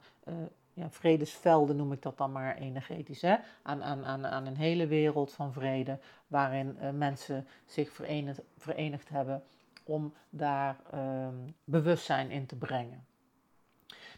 ja, 0.74 0.90
vredesvelden, 0.90 1.76
noem 1.76 1.92
ik 1.92 2.02
dat 2.02 2.18
dan 2.18 2.32
maar 2.32 2.56
energetisch. 2.56 3.22
Hè? 3.22 3.36
Aan, 3.62 3.84
aan, 3.84 4.06
aan, 4.06 4.26
aan 4.26 4.46
een 4.46 4.58
hele 4.58 4.88
wereld 4.88 5.34
van 5.34 5.54
vrede, 5.54 6.00
waarin 6.28 6.78
mensen 6.98 7.48
zich 7.66 7.92
verenigd, 8.58 9.10
hebben 9.10 9.44
om 9.84 10.14
daar 10.30 10.78
ehm, 10.92 11.36
bewustzijn 11.64 12.32
in 12.32 12.46
te 12.46 12.56
brengen. 12.56 13.06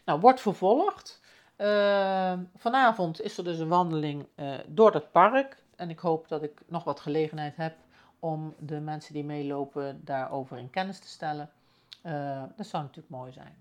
Nou, 0.04 0.20
wordt 0.20 0.40
vervolgd. 0.40 1.20
Uh, 1.56 2.38
vanavond 2.56 3.20
is 3.20 3.38
er 3.38 3.44
dus 3.44 3.58
een 3.58 3.68
wandeling 3.68 4.26
uh, 4.36 4.54
door 4.66 4.94
het 4.94 5.12
park. 5.12 5.62
En 5.76 5.90
ik 5.90 5.98
hoop 5.98 6.28
dat 6.28 6.42
ik 6.42 6.60
nog 6.66 6.84
wat 6.84 7.00
gelegenheid 7.00 7.56
heb 7.56 7.76
om 8.18 8.54
de 8.58 8.80
mensen 8.80 9.14
die 9.14 9.24
meelopen 9.24 10.00
daarover 10.04 10.58
in 10.58 10.70
kennis 10.70 10.98
te 10.98 11.08
stellen. 11.08 11.50
Uh, 12.02 12.42
dat 12.56 12.66
zou 12.66 12.82
natuurlijk 12.82 13.14
mooi 13.14 13.32
zijn. 13.32 13.56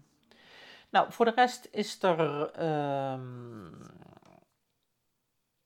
Nou, 0.93 1.11
voor 1.11 1.25
de 1.25 1.31
rest 1.31 1.67
is 1.71 2.03
er 2.03 2.51
ehm, 2.51 3.71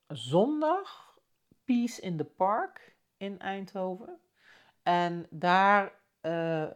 zondag 0.08 1.20
Peace 1.64 2.02
in 2.02 2.18
the 2.18 2.24
Park 2.24 2.96
in 3.18 3.40
Eindhoven. 3.40 4.20
En 4.84 5.28
daar 5.30 5.92
eh, 6.22 6.68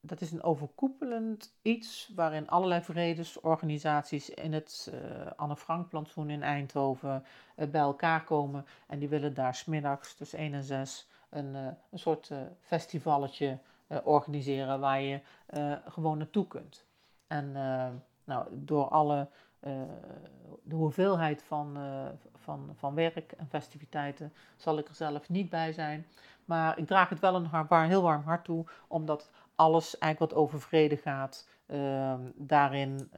dat 0.00 0.20
is 0.20 0.32
een 0.32 0.42
overkoepelend 0.42 1.58
iets 1.62 2.12
waarin 2.14 2.48
allerlei 2.48 2.82
vredesorganisaties 2.82 4.30
in 4.30 4.52
het 4.52 4.92
uh, 4.94 5.26
Anne 5.36 5.56
Frank 5.56 5.88
plantsoen 5.88 6.30
in 6.30 6.42
Eindhoven 6.42 7.24
uh, 7.56 7.68
bij 7.68 7.80
elkaar 7.80 8.24
komen. 8.24 8.66
En 8.86 8.98
die 8.98 9.08
willen 9.08 9.34
daar 9.34 9.54
smiddags 9.54 10.14
tussen 10.14 10.38
1 10.38 10.54
en 10.54 10.62
6 10.62 11.08
een, 11.30 11.54
een 11.54 11.98
soort 11.98 12.32
festivalletje 12.60 13.58
organiseren 14.04 14.80
waar 14.80 15.00
je 15.00 15.20
gewoon 15.86 16.18
naartoe 16.18 16.46
kunt. 16.46 16.87
En 17.28 17.52
nou, 18.24 18.46
door 18.50 18.88
alle 18.88 19.28
de 20.62 20.74
hoeveelheid 20.74 21.42
van, 21.42 21.78
van, 22.34 22.70
van 22.74 22.94
werk 22.94 23.32
en 23.32 23.48
festiviteiten 23.48 24.32
zal 24.56 24.78
ik 24.78 24.88
er 24.88 24.94
zelf 24.94 25.28
niet 25.28 25.50
bij 25.50 25.72
zijn. 25.72 26.06
Maar 26.44 26.78
ik 26.78 26.86
draag 26.86 27.08
het 27.08 27.20
wel 27.20 27.34
een 27.34 27.88
heel 27.88 28.02
warm 28.02 28.22
hart 28.22 28.44
toe, 28.44 28.66
omdat 28.86 29.30
alles 29.54 29.98
eigenlijk 29.98 30.32
wat 30.32 30.42
over 30.42 30.60
vrede 30.60 30.96
gaat, 30.96 31.48
uh, 31.66 32.14
daarin 32.34 33.10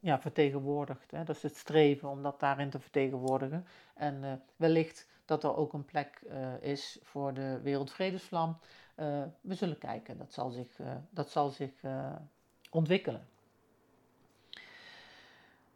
ja, 0.00 0.20
vertegenwoordigt. 0.20 1.10
Hè? 1.10 1.28
Is 1.28 1.42
het 1.42 1.56
streven 1.56 2.08
om 2.08 2.22
dat 2.22 2.40
daarin 2.40 2.70
te 2.70 2.80
vertegenwoordigen. 2.80 3.66
En 3.94 4.42
wellicht 4.56 5.08
dat 5.24 5.44
er 5.44 5.56
ook 5.56 5.72
een 5.72 5.84
plek 5.84 6.22
eh, 6.28 6.62
is 6.62 6.98
voor 7.02 7.34
de 7.34 7.60
Wereldvredesvlam. 7.62 8.58
we 9.40 9.54
zullen 9.54 9.78
kijken, 9.78 10.18
dat 10.18 10.32
zal 10.32 10.50
zich, 10.50 10.80
dat 11.10 11.30
zal 11.30 11.48
zich 11.48 11.72
ontwikkelen. 12.70 13.28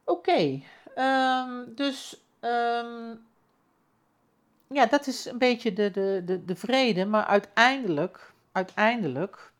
Oké, 0.05 0.61
um, 0.97 1.75
dus 1.75 2.25
um, 2.41 3.25
ja, 4.67 4.87
dat 4.87 5.07
is 5.07 5.25
een 5.25 5.39
beetje 5.39 5.73
de, 5.73 5.91
de, 5.91 6.23
de, 6.25 6.45
de 6.45 6.57
vrede, 6.57 7.07
maar 7.07 7.25
uiteindelijk, 7.25 8.33
uiteindelijk 8.53 9.53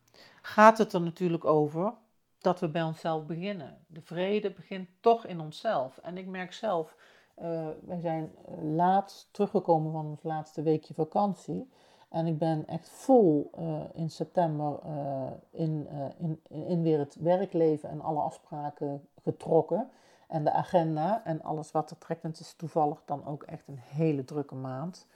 gaat 0.43 0.79
het 0.79 0.93
er 0.93 1.01
natuurlijk 1.01 1.45
over 1.45 1.93
dat 2.39 2.61
we 2.61 2.69
bij 2.69 2.83
onszelf 2.83 3.27
beginnen. 3.27 3.79
De 3.87 4.01
vrede 4.01 4.51
begint 4.51 4.89
toch 5.01 5.27
in 5.27 5.41
onszelf. 5.41 5.99
En 5.99 6.19
ik 6.19 6.27
merk 6.27 6.53
zelf, 6.53 6.97
uh, 7.43 7.69
wij 7.81 8.01
zijn 8.01 8.31
laat 8.63 9.29
teruggekomen 9.31 9.93
van 9.93 10.07
ons 10.07 10.23
laatste 10.23 10.63
weekje 10.63 10.95
vakantie. 10.95 11.71
En 12.09 12.27
ik 12.27 12.39
ben 12.39 12.67
echt 12.67 12.89
vol 12.89 13.51
uh, 13.59 13.81
in 13.93 14.11
september 14.11 14.79
in, 15.51 15.89
in, 16.19 16.41
in 16.49 16.83
weer 16.83 16.99
het 16.99 17.17
werkleven 17.21 17.91
en 17.91 18.01
alle 18.01 18.21
afspraken 18.21 19.09
getrokken. 19.23 19.91
En 20.29 20.45
de 20.45 20.53
agenda 20.53 21.23
en 21.25 21.43
alles 21.43 21.73
wat 21.73 21.91
er 21.91 21.99
trekt. 21.99 22.23
En 22.23 22.31
het 22.31 22.41
is 22.41 22.55
toevallig 22.55 23.03
dan 23.05 23.27
ook 23.27 23.43
echt 23.43 23.69
een 23.69 23.79
hele 23.79 24.25
drukke 24.25 24.55
maand. 24.55 25.07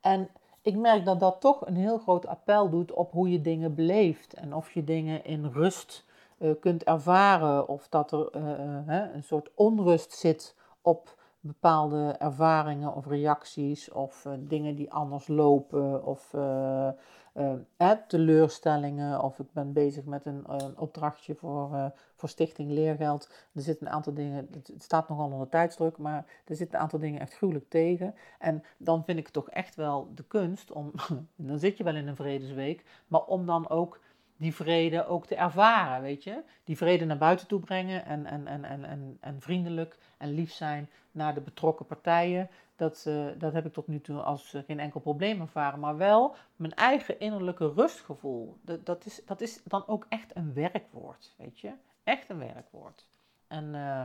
En 0.00 0.28
ik 0.62 0.76
merk 0.76 1.04
dat 1.04 1.20
dat 1.20 1.40
toch 1.40 1.66
een 1.66 1.76
heel 1.76 1.98
groot 1.98 2.26
appel 2.26 2.70
doet 2.70 2.92
op 2.92 3.12
hoe 3.12 3.30
je 3.30 3.40
dingen 3.40 3.74
beleeft 3.74 4.34
en 4.34 4.54
of 4.54 4.70
je 4.70 4.84
dingen 4.84 5.24
in 5.24 5.46
rust 5.46 6.04
uh, 6.38 6.52
kunt 6.60 6.84
ervaren 6.84 7.68
of 7.68 7.88
dat 7.88 8.12
er 8.12 8.36
uh, 8.36 8.42
uh, 8.88 9.14
een 9.14 9.22
soort 9.22 9.50
onrust 9.54 10.12
zit 10.12 10.54
op 10.82 11.20
bepaalde 11.40 12.14
ervaringen 12.18 12.94
of 12.94 13.06
reacties 13.06 13.90
of 13.90 14.26
dingen 14.38 14.74
die 14.74 14.92
anders 14.92 15.28
lopen 15.28 16.04
of 16.04 16.34
uh, 17.34 17.90
teleurstellingen 18.08 19.22
of 19.22 19.38
ik 19.38 19.52
ben 19.52 19.72
bezig 19.72 20.04
met 20.04 20.26
een, 20.26 20.44
een 20.46 20.78
opdrachtje 20.78 21.34
voor, 21.34 21.70
uh, 21.72 21.86
voor 22.16 22.28
Stichting 22.28 22.70
Leergeld. 22.70 23.30
Er 23.54 23.62
zitten 23.62 23.86
een 23.86 23.92
aantal 23.92 24.14
dingen, 24.14 24.48
het 24.50 24.72
staat 24.82 25.08
nogal 25.08 25.30
onder 25.30 25.48
tijdsdruk, 25.48 25.98
maar 25.98 26.26
er 26.44 26.56
zitten 26.56 26.76
een 26.76 26.82
aantal 26.82 26.98
dingen 26.98 27.20
echt 27.20 27.34
gruwelijk 27.34 27.68
tegen. 27.68 28.14
En 28.38 28.64
dan 28.76 29.04
vind 29.04 29.18
ik 29.18 29.28
toch 29.28 29.50
echt 29.50 29.74
wel 29.74 30.10
de 30.14 30.24
kunst 30.24 30.72
om, 30.72 30.92
dan 31.36 31.58
zit 31.58 31.76
je 31.76 31.84
wel 31.84 31.96
in 31.96 32.08
een 32.08 32.16
vredesweek, 32.16 32.84
maar 33.06 33.24
om 33.24 33.46
dan 33.46 33.68
ook 33.68 34.00
die 34.36 34.54
vrede 34.54 35.06
ook 35.06 35.26
te 35.26 35.34
ervaren, 35.34 36.02
weet 36.02 36.24
je. 36.24 36.42
Die 36.64 36.76
vrede 36.76 37.04
naar 37.04 37.18
buiten 37.18 37.46
toe 37.46 37.60
brengen 37.60 38.04
en, 38.04 38.26
en, 38.26 38.46
en, 38.46 38.64
en, 38.64 38.84
en, 38.84 39.18
en 39.20 39.40
vriendelijk 39.40 39.98
en 40.18 40.30
lief 40.30 40.52
zijn 40.52 40.90
naar 41.10 41.34
de 41.34 41.40
betrokken 41.40 41.86
partijen. 41.86 42.50
Dat, 42.82 43.08
dat 43.38 43.52
heb 43.52 43.66
ik 43.66 43.72
tot 43.72 43.86
nu 43.86 44.00
toe 44.00 44.20
als 44.20 44.54
uh, 44.54 44.62
geen 44.66 44.80
enkel 44.80 45.00
probleem 45.00 45.40
ervaren. 45.40 45.80
Maar 45.80 45.96
wel 45.96 46.34
mijn 46.56 46.74
eigen 46.74 47.20
innerlijke 47.20 47.72
rustgevoel. 47.72 48.56
Dat, 48.62 48.86
dat, 48.86 49.06
is, 49.06 49.22
dat 49.26 49.40
is 49.40 49.62
dan 49.64 49.86
ook 49.86 50.06
echt 50.08 50.36
een 50.36 50.54
werkwoord, 50.54 51.34
weet 51.38 51.60
je. 51.60 51.72
Echt 52.04 52.28
een 52.28 52.38
werkwoord. 52.38 53.08
En 53.48 53.64
uh, 53.74 54.04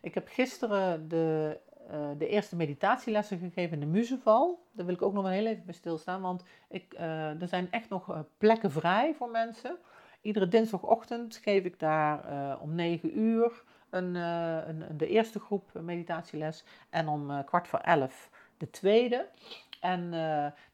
ik 0.00 0.14
heb 0.14 0.28
gisteren 0.28 1.08
de 1.08 1.58
uh, 1.90 2.08
de 2.18 2.28
eerste 2.28 2.56
meditatielessen 2.56 3.38
gegeven 3.38 3.72
in 3.72 3.80
de 3.80 3.98
muzeval. 3.98 4.66
Daar 4.72 4.86
wil 4.86 4.94
ik 4.94 5.02
ook 5.02 5.12
nog 5.12 5.22
wel 5.22 5.32
heel 5.32 5.46
even 5.46 5.64
bij 5.64 5.74
stilstaan, 5.74 6.20
want 6.20 6.44
ik, 6.68 6.94
er 6.98 7.48
zijn 7.48 7.70
echt 7.70 7.88
nog 7.88 8.24
plekken 8.38 8.70
vrij 8.70 9.14
voor 9.14 9.30
mensen. 9.30 9.78
Iedere 10.20 10.48
dinsdagochtend 10.48 11.36
geef 11.36 11.64
ik 11.64 11.78
daar 11.78 12.60
om 12.60 12.74
9 12.74 13.18
uur 13.18 13.62
een, 13.92 14.14
een, 14.14 14.84
de 14.96 15.08
eerste 15.08 15.40
groep 15.40 15.70
meditatieles 15.72 16.64
en 16.90 17.08
om 17.08 17.44
kwart 17.44 17.68
voor 17.68 17.78
11 17.78 18.30
de 18.56 18.70
tweede. 18.70 19.28
En 19.80 20.08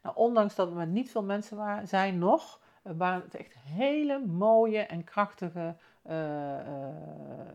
nou, 0.01 0.15
ondanks 0.15 0.55
dat 0.55 0.75
er 0.75 0.87
niet 0.87 1.11
veel 1.11 1.23
mensen 1.23 1.57
waren, 1.57 1.87
zijn 1.87 2.17
nog, 2.17 2.59
waren 2.81 3.21
het 3.21 3.35
echt 3.35 3.53
hele 3.53 4.19
mooie 4.25 4.79
en 4.79 5.03
krachtige 5.03 5.75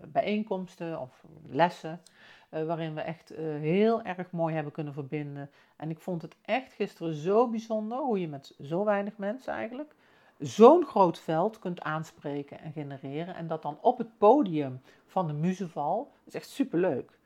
bijeenkomsten 0.08 1.00
of 1.00 1.24
lessen. 1.46 2.00
Waarin 2.48 2.94
we 2.94 3.00
echt 3.00 3.28
heel 3.60 4.02
erg 4.02 4.30
mooi 4.30 4.54
hebben 4.54 4.72
kunnen 4.72 4.92
verbinden. 4.92 5.50
En 5.76 5.90
ik 5.90 5.98
vond 5.98 6.22
het 6.22 6.36
echt 6.42 6.72
gisteren 6.72 7.14
zo 7.14 7.48
bijzonder 7.48 7.98
hoe 7.98 8.20
je 8.20 8.28
met 8.28 8.54
zo 8.60 8.84
weinig 8.84 9.16
mensen 9.16 9.52
eigenlijk 9.52 9.94
zo'n 10.38 10.84
groot 10.84 11.18
veld 11.18 11.58
kunt 11.58 11.82
aanspreken 11.82 12.60
en 12.60 12.72
genereren. 12.72 13.34
En 13.34 13.46
dat 13.46 13.62
dan 13.62 13.78
op 13.80 13.98
het 13.98 14.18
podium 14.18 14.80
van 15.06 15.26
de 15.26 15.32
muzeval. 15.32 16.12
Is 16.24 16.34
echt 16.34 16.48
superleuk. 16.48 17.18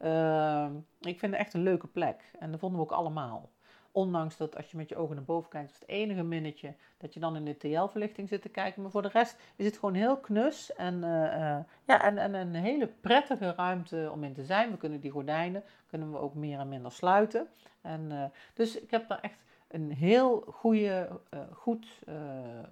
Uh, 0.00 0.66
ik 1.00 1.18
vind 1.18 1.32
het 1.32 1.40
echt 1.40 1.54
een 1.54 1.62
leuke 1.62 1.86
plek. 1.86 2.30
En 2.38 2.50
dat 2.50 2.60
vonden 2.60 2.78
we 2.78 2.84
ook 2.84 2.92
allemaal. 2.92 3.50
Ondanks 3.92 4.36
dat 4.36 4.56
als 4.56 4.70
je 4.70 4.76
met 4.76 4.88
je 4.88 4.96
ogen 4.96 5.14
naar 5.14 5.24
boven 5.24 5.50
kijkt, 5.50 5.74
het 5.74 5.88
enige 5.88 6.22
minnetje 6.22 6.74
dat 6.96 7.14
je 7.14 7.20
dan 7.20 7.36
in 7.36 7.44
de 7.44 7.56
TL-verlichting 7.56 8.28
zit 8.28 8.42
te 8.42 8.48
kijken. 8.48 8.82
Maar 8.82 8.90
voor 8.90 9.02
de 9.02 9.08
rest 9.08 9.36
is 9.56 9.66
het 9.66 9.78
gewoon 9.78 9.94
heel 9.94 10.16
knus 10.16 10.72
en, 10.72 10.94
uh, 10.94 11.58
ja, 11.86 12.02
en, 12.02 12.18
en 12.18 12.34
een 12.34 12.54
hele 12.54 12.86
prettige 12.86 13.54
ruimte 13.56 14.10
om 14.12 14.24
in 14.24 14.34
te 14.34 14.44
zijn. 14.44 14.70
We 14.70 14.76
kunnen 14.76 15.00
die 15.00 15.10
gordijnen 15.10 15.64
kunnen 15.86 16.12
we 16.12 16.18
ook 16.18 16.34
meer 16.34 16.58
en 16.58 16.68
minder 16.68 16.92
sluiten. 16.92 17.48
En, 17.80 18.32
dus 18.54 18.80
ik 18.80 18.90
heb 18.90 19.08
daar 19.08 19.20
echt 19.20 19.44
een 19.74 19.90
heel 19.92 20.40
goede, 20.40 21.08
goed, 21.52 21.86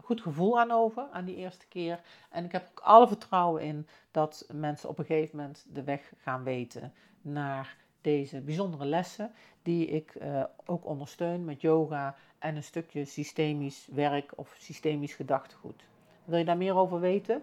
goed 0.00 0.20
gevoel 0.20 0.61
aan 0.61 0.70
over, 0.70 1.07
aan 1.12 1.24
die 1.24 1.36
eerste 1.36 1.66
keer. 1.68 2.00
En 2.30 2.44
ik 2.44 2.53
heb 2.53 2.68
ook 2.70 2.80
alle 2.80 3.09
vertrouwen 3.09 3.62
in 3.62 3.86
dat 4.11 4.48
mensen 4.53 4.88
op 4.88 4.98
een 4.98 5.05
gegeven 5.05 5.36
moment 5.36 5.66
de 5.72 5.82
weg 5.82 6.12
gaan 6.16 6.42
weten 6.42 6.92
naar 7.22 7.76
deze 8.00 8.40
bijzondere 8.40 8.84
lessen, 8.84 9.32
die 9.62 9.86
ik 9.86 10.14
uh, 10.22 10.44
ook 10.64 10.86
ondersteun 10.86 11.44
met 11.44 11.61
yoga 11.61 12.16
en 12.38 12.57
een 12.57 12.62
stukje 12.62 13.05
systemisch 13.05 13.88
werk 13.92 14.32
of 14.36 14.55
systemisch 14.59 15.14
gedachtegoed. 15.14 15.84
Wil 16.24 16.38
je 16.38 16.44
daar 16.44 16.57
meer 16.57 16.76
over 16.76 17.00
weten? 17.00 17.42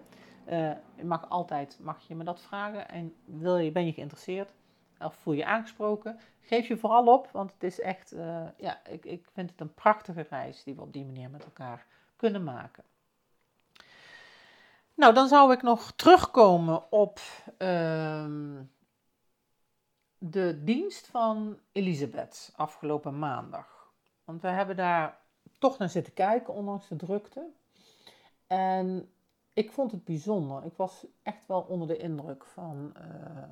Uh, 0.50 0.70
mag 1.02 1.28
altijd 1.28 1.78
mag 1.82 2.00
je 2.08 2.14
me 2.14 2.24
dat 2.24 2.40
vragen. 2.40 2.88
En 2.88 3.14
wil 3.24 3.56
je, 3.56 3.70
ben 3.70 3.86
je 3.86 3.92
geïnteresseerd 3.92 4.52
of 5.00 5.14
voel 5.14 5.34
je 5.34 5.44
aangesproken? 5.44 6.18
Geef 6.40 6.68
je 6.68 6.76
vooral 6.76 7.06
op, 7.06 7.30
want 7.32 7.52
het 7.52 7.62
is 7.62 7.80
echt, 7.80 8.12
uh, 8.12 8.46
ja, 8.56 8.86
ik, 8.86 9.04
ik 9.04 9.26
vind 9.32 9.50
het 9.50 9.60
een 9.60 9.74
prachtige 9.74 10.26
reis 10.30 10.62
die 10.62 10.74
we 10.74 10.80
op 10.80 10.92
die 10.92 11.04
manier 11.04 11.30
met 11.30 11.44
elkaar 11.44 11.86
kunnen 12.16 12.44
maken. 12.44 12.84
Nou, 14.94 15.14
dan 15.14 15.28
zou 15.28 15.52
ik 15.52 15.62
nog 15.62 15.92
terugkomen 15.92 16.92
op 16.92 17.20
uh, 17.58 18.26
de 20.18 20.64
dienst 20.64 21.06
van 21.06 21.58
Elisabeth 21.72 22.52
afgelopen 22.56 23.18
maandag. 23.18 23.92
Want 24.24 24.42
we 24.42 24.48
hebben 24.48 24.76
daar 24.76 25.18
toch 25.58 25.78
naar 25.78 25.88
zitten 25.88 26.12
kijken, 26.12 26.54
ondanks 26.54 26.88
de 26.88 26.96
drukte. 26.96 27.46
En 28.46 29.12
ik 29.52 29.72
vond 29.72 29.90
het 29.90 30.04
bijzonder. 30.04 30.64
Ik 30.64 30.76
was 30.76 31.06
echt 31.22 31.46
wel 31.46 31.60
onder 31.60 31.88
de 31.88 31.96
indruk 31.96 32.44
van, 32.44 32.92
uh, 32.96 33.42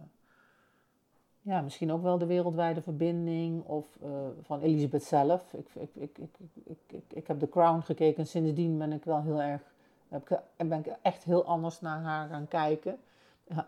ja, 1.42 1.60
misschien 1.60 1.92
ook 1.92 2.02
wel 2.02 2.18
de 2.18 2.26
wereldwijde 2.26 2.82
verbinding 2.82 3.64
of 3.64 3.86
uh, 4.02 4.08
van 4.42 4.60
Elisabeth 4.60 5.04
zelf. 5.04 5.52
Ik, 5.52 5.68
ik, 5.74 5.90
ik, 5.94 6.18
ik, 6.18 6.38
ik, 6.64 6.78
ik, 6.86 7.02
ik, 7.08 7.26
heb 7.26 7.38
The 7.38 7.48
Crown 7.48 7.80
gekeken 7.80 8.16
en 8.16 8.26
sindsdien 8.26 8.78
ben 8.78 8.92
ik 8.92 9.04
wel 9.04 9.22
heel 9.22 9.40
erg, 9.40 9.62
heb 10.08 10.30
ik, 10.30 10.68
ben 10.68 10.78
ik 10.78 10.96
echt 11.02 11.24
heel 11.24 11.44
anders 11.44 11.80
naar 11.80 12.00
haar 12.00 12.28
gaan 12.28 12.48
kijken. 12.48 12.98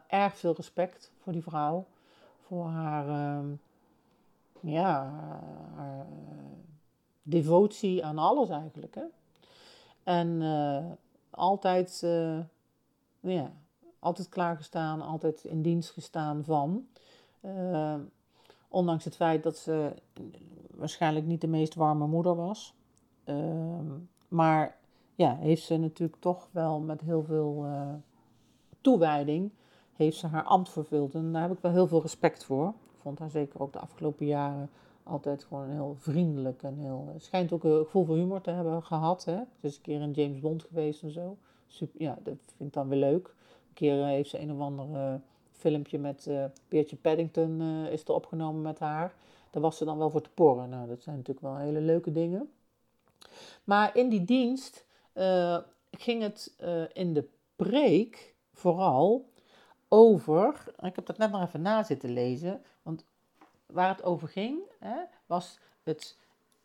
Erg 0.07 0.37
veel 0.37 0.55
respect 0.55 1.13
voor 1.19 1.33
die 1.33 1.43
vrouw 1.43 1.85
voor 2.51 2.67
haar, 2.67 3.07
uh, 3.07 3.51
ja, 4.61 5.13
haar, 5.77 6.07
devotie 7.23 8.05
aan 8.05 8.19
alles 8.19 8.49
eigenlijk. 8.49 8.95
Hè? 8.95 9.05
En 10.03 10.29
uh, 10.29 10.85
altijd, 11.31 12.01
ja, 13.21 13.53
altijd 13.99 14.29
klaargestaan, 14.29 15.01
altijd 15.01 15.45
in 15.45 15.63
dienst 15.63 15.91
gestaan 15.91 16.45
van. 16.45 16.89
Uh, 17.45 17.95
ondanks 18.69 19.05
het 19.05 19.17
feit 19.17 19.43
dat 19.43 19.57
ze 19.57 19.95
waarschijnlijk 20.75 21.27
niet 21.27 21.41
de 21.41 21.47
meest 21.47 21.75
warme 21.75 22.07
moeder 22.07 22.37
was. 22.37 22.75
Ehm, 23.25 23.87
maar 24.29 24.77
ja, 25.15 25.37
heeft 25.37 25.63
ze 25.63 25.77
natuurlijk 25.77 26.21
toch 26.21 26.49
wel 26.53 26.81
met 26.81 27.01
heel 27.01 27.23
veel 27.23 27.67
toewijding 28.81 29.51
heeft 30.05 30.19
ze 30.19 30.27
haar 30.27 30.45
ambt 30.45 30.69
vervuld. 30.69 31.15
En 31.15 31.33
daar 31.33 31.43
heb 31.43 31.53
ik 31.53 31.59
wel 31.61 31.73
heel 31.73 31.87
veel 31.87 32.03
respect 32.03 32.45
voor. 32.45 32.69
Ik 32.69 33.01
vond 33.01 33.19
haar 33.19 33.31
zeker 33.31 33.61
ook 33.61 33.73
de 33.73 33.79
afgelopen 33.79 34.27
jaren 34.27 34.71
altijd 35.03 35.45
gewoon 35.45 35.69
heel 35.69 35.95
vriendelijk 35.99 36.63
en 36.63 36.79
heel. 36.79 37.15
Schijnt 37.17 37.53
ook 37.53 37.65
een 37.65 37.85
gevoel 37.85 38.05
voor 38.05 38.17
humor 38.17 38.41
te 38.41 38.51
hebben 38.51 38.83
gehad. 38.83 39.25
Hè? 39.25 39.37
Ze 39.61 39.67
is 39.67 39.77
een 39.77 39.83
keer 39.83 40.01
in 40.01 40.11
James 40.11 40.41
Bond 40.41 40.63
geweest 40.63 41.03
en 41.03 41.11
zo. 41.11 41.37
Ja, 41.93 42.19
dat 42.23 42.35
vind 42.57 42.69
ik 42.69 42.73
dan 42.73 42.89
weer 42.89 42.99
leuk. 42.99 43.27
Een 43.69 43.75
keer 43.75 44.01
eh, 44.01 44.07
heeft 44.07 44.31
ze 44.31 44.41
een 44.41 44.53
of 44.53 44.61
ander 44.61 44.87
uh, 44.87 45.15
filmpje 45.61 45.99
met 45.99 46.31
Beertje 46.69 46.97
Paddington 46.97 47.61
uh, 47.61 47.93
is 47.93 48.03
er 48.03 48.15
opgenomen 48.15 48.63
met 48.63 48.79
haar. 48.79 49.15
Daar 49.51 49.63
was 49.63 49.77
ze 49.77 49.85
dan 49.85 49.99
wel 49.99 50.11
voor 50.11 50.23
te 50.23 50.31
porren. 50.31 50.69
Nou, 50.69 50.89
dat 50.89 51.03
zijn 51.03 51.17
natuurlijk 51.17 51.47
wel 51.47 51.57
hele 51.57 51.81
leuke 51.81 52.13
dingen. 52.13 52.51
Maar 53.65 53.97
in 53.97 54.09
die 54.09 54.25
dienst 54.25 54.85
ging 55.91 56.23
het 56.23 56.55
in 56.93 57.15
de 57.15 57.29
preek 57.57 58.35
vooral 58.53 59.29
over, 59.89 60.65
ik 60.81 60.97
heb 60.97 61.07
dat 61.07 61.19
net 61.19 61.31
nog 61.31 61.43
even 61.43 61.63
na 61.63 61.83
zitten 61.83 62.13
lezen, 62.13 62.63
want 62.83 63.05
waar 63.67 63.89
het 63.89 64.03
over 64.03 64.29
ging, 64.29 64.59
hè, 64.79 64.97
was 65.27 65.59
het 65.83 66.19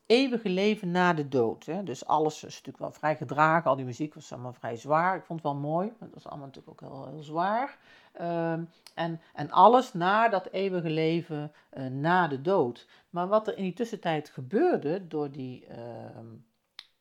eeuwige 0.05 0.49
leven 0.49 0.91
na 0.91 1.13
de 1.13 1.27
dood. 1.27 1.65
Hè. 1.65 1.83
Dus 1.83 2.05
alles 2.05 2.35
is 2.35 2.41
natuurlijk 2.41 2.77
wel 2.77 2.91
vrij 2.91 3.15
gedragen, 3.15 3.69
al 3.69 3.75
die 3.75 3.85
muziek 3.85 4.13
was 4.13 4.31
allemaal 4.31 4.53
vrij 4.53 4.75
zwaar. 4.75 5.17
Ik 5.17 5.25
vond 5.25 5.43
het 5.43 5.51
wel 5.51 5.61
mooi, 5.61 5.87
maar 5.87 6.07
het 6.09 6.13
was 6.13 6.27
allemaal 6.27 6.45
natuurlijk 6.47 6.83
ook 6.83 6.89
heel, 6.89 7.07
heel 7.07 7.23
zwaar. 7.23 7.77
Uh, 8.21 8.51
en, 8.93 9.21
en 9.33 9.51
alles 9.51 9.93
na 9.93 10.29
dat 10.29 10.47
eeuwige 10.51 10.89
leven 10.89 11.51
uh, 11.73 11.87
na 11.87 12.27
de 12.27 12.41
dood. 12.41 12.87
Maar 13.09 13.27
wat 13.27 13.47
er 13.47 13.57
in 13.57 13.63
die 13.63 13.73
tussentijd 13.73 14.29
gebeurde 14.29 15.07
door 15.07 15.31
die, 15.31 15.67
uh, 15.67 15.75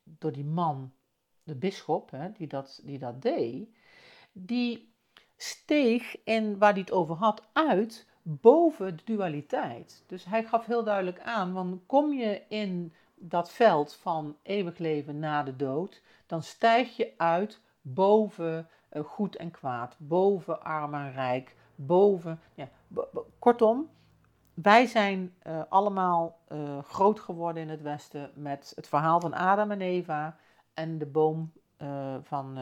door 0.03 0.31
die 0.31 0.45
man, 0.45 0.93
de 1.43 1.55
bisschop, 1.55 2.11
hè, 2.11 2.31
die, 2.31 2.47
dat, 2.47 2.81
die 2.83 2.99
dat 2.99 3.21
deed, 3.21 3.69
die 4.31 4.93
steeg 5.37 6.23
in 6.23 6.57
waar 6.57 6.71
hij 6.71 6.81
het 6.81 6.91
over 6.91 7.15
had 7.15 7.43
uit 7.53 8.07
boven 8.27 8.97
de 8.97 9.03
dualiteit. 9.05 10.03
Dus 10.07 10.25
hij 10.25 10.43
gaf 10.43 10.65
heel 10.65 10.83
duidelijk 10.83 11.21
aan, 11.21 11.53
want 11.53 11.79
kom 11.85 12.13
je 12.13 12.41
in 12.47 12.93
dat 13.15 13.51
veld 13.51 13.93
van 13.93 14.37
eeuwig 14.41 14.77
leven 14.77 15.19
na 15.19 15.43
de 15.43 15.55
dood, 15.55 16.01
dan 16.25 16.41
stijg 16.41 16.95
je 16.95 17.13
uit 17.17 17.61
boven 17.81 18.69
uh, 18.91 19.03
goed 19.03 19.35
en 19.35 19.51
kwaad, 19.51 19.95
boven 19.97 20.63
arm 20.63 20.93
en 20.93 21.11
rijk, 21.11 21.55
boven. 21.75 22.39
Ja, 22.53 22.69
kortom, 23.39 23.89
wij 24.53 24.85
zijn 24.85 25.33
uh, 25.47 25.61
allemaal 25.69 26.37
uh, 26.51 26.83
groot 26.83 27.19
geworden 27.19 27.63
in 27.63 27.69
het 27.69 27.81
Westen 27.81 28.31
met 28.33 28.71
het 28.75 28.87
verhaal 28.87 29.19
van 29.19 29.33
Adam 29.33 29.71
en 29.71 29.81
Eva 29.81 30.37
en 30.73 30.97
de 30.97 31.05
boom 31.05 31.51
van, 32.21 32.57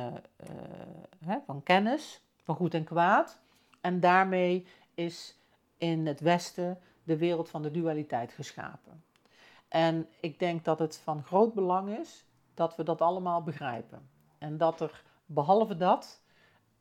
hè, 1.25 1.37
van 1.45 1.63
kennis 1.63 2.21
van 2.43 2.55
goed 2.55 2.73
en 2.73 2.83
kwaad. 2.83 3.39
En 3.81 3.99
daarmee 3.99 4.67
is 4.93 5.37
in 5.83 6.07
het 6.07 6.19
Westen 6.19 6.79
de 7.03 7.17
wereld 7.17 7.49
van 7.49 7.61
de 7.61 7.71
dualiteit 7.71 8.31
geschapen. 8.31 9.03
En 9.67 10.07
ik 10.19 10.39
denk 10.39 10.65
dat 10.65 10.79
het 10.79 10.97
van 10.97 11.23
groot 11.23 11.53
belang 11.53 11.99
is 11.99 12.25
dat 12.53 12.75
we 12.75 12.83
dat 12.83 13.01
allemaal 13.01 13.43
begrijpen. 13.43 14.09
En 14.37 14.57
dat 14.57 14.81
er 14.81 15.03
behalve 15.25 15.75
dat, 15.75 16.21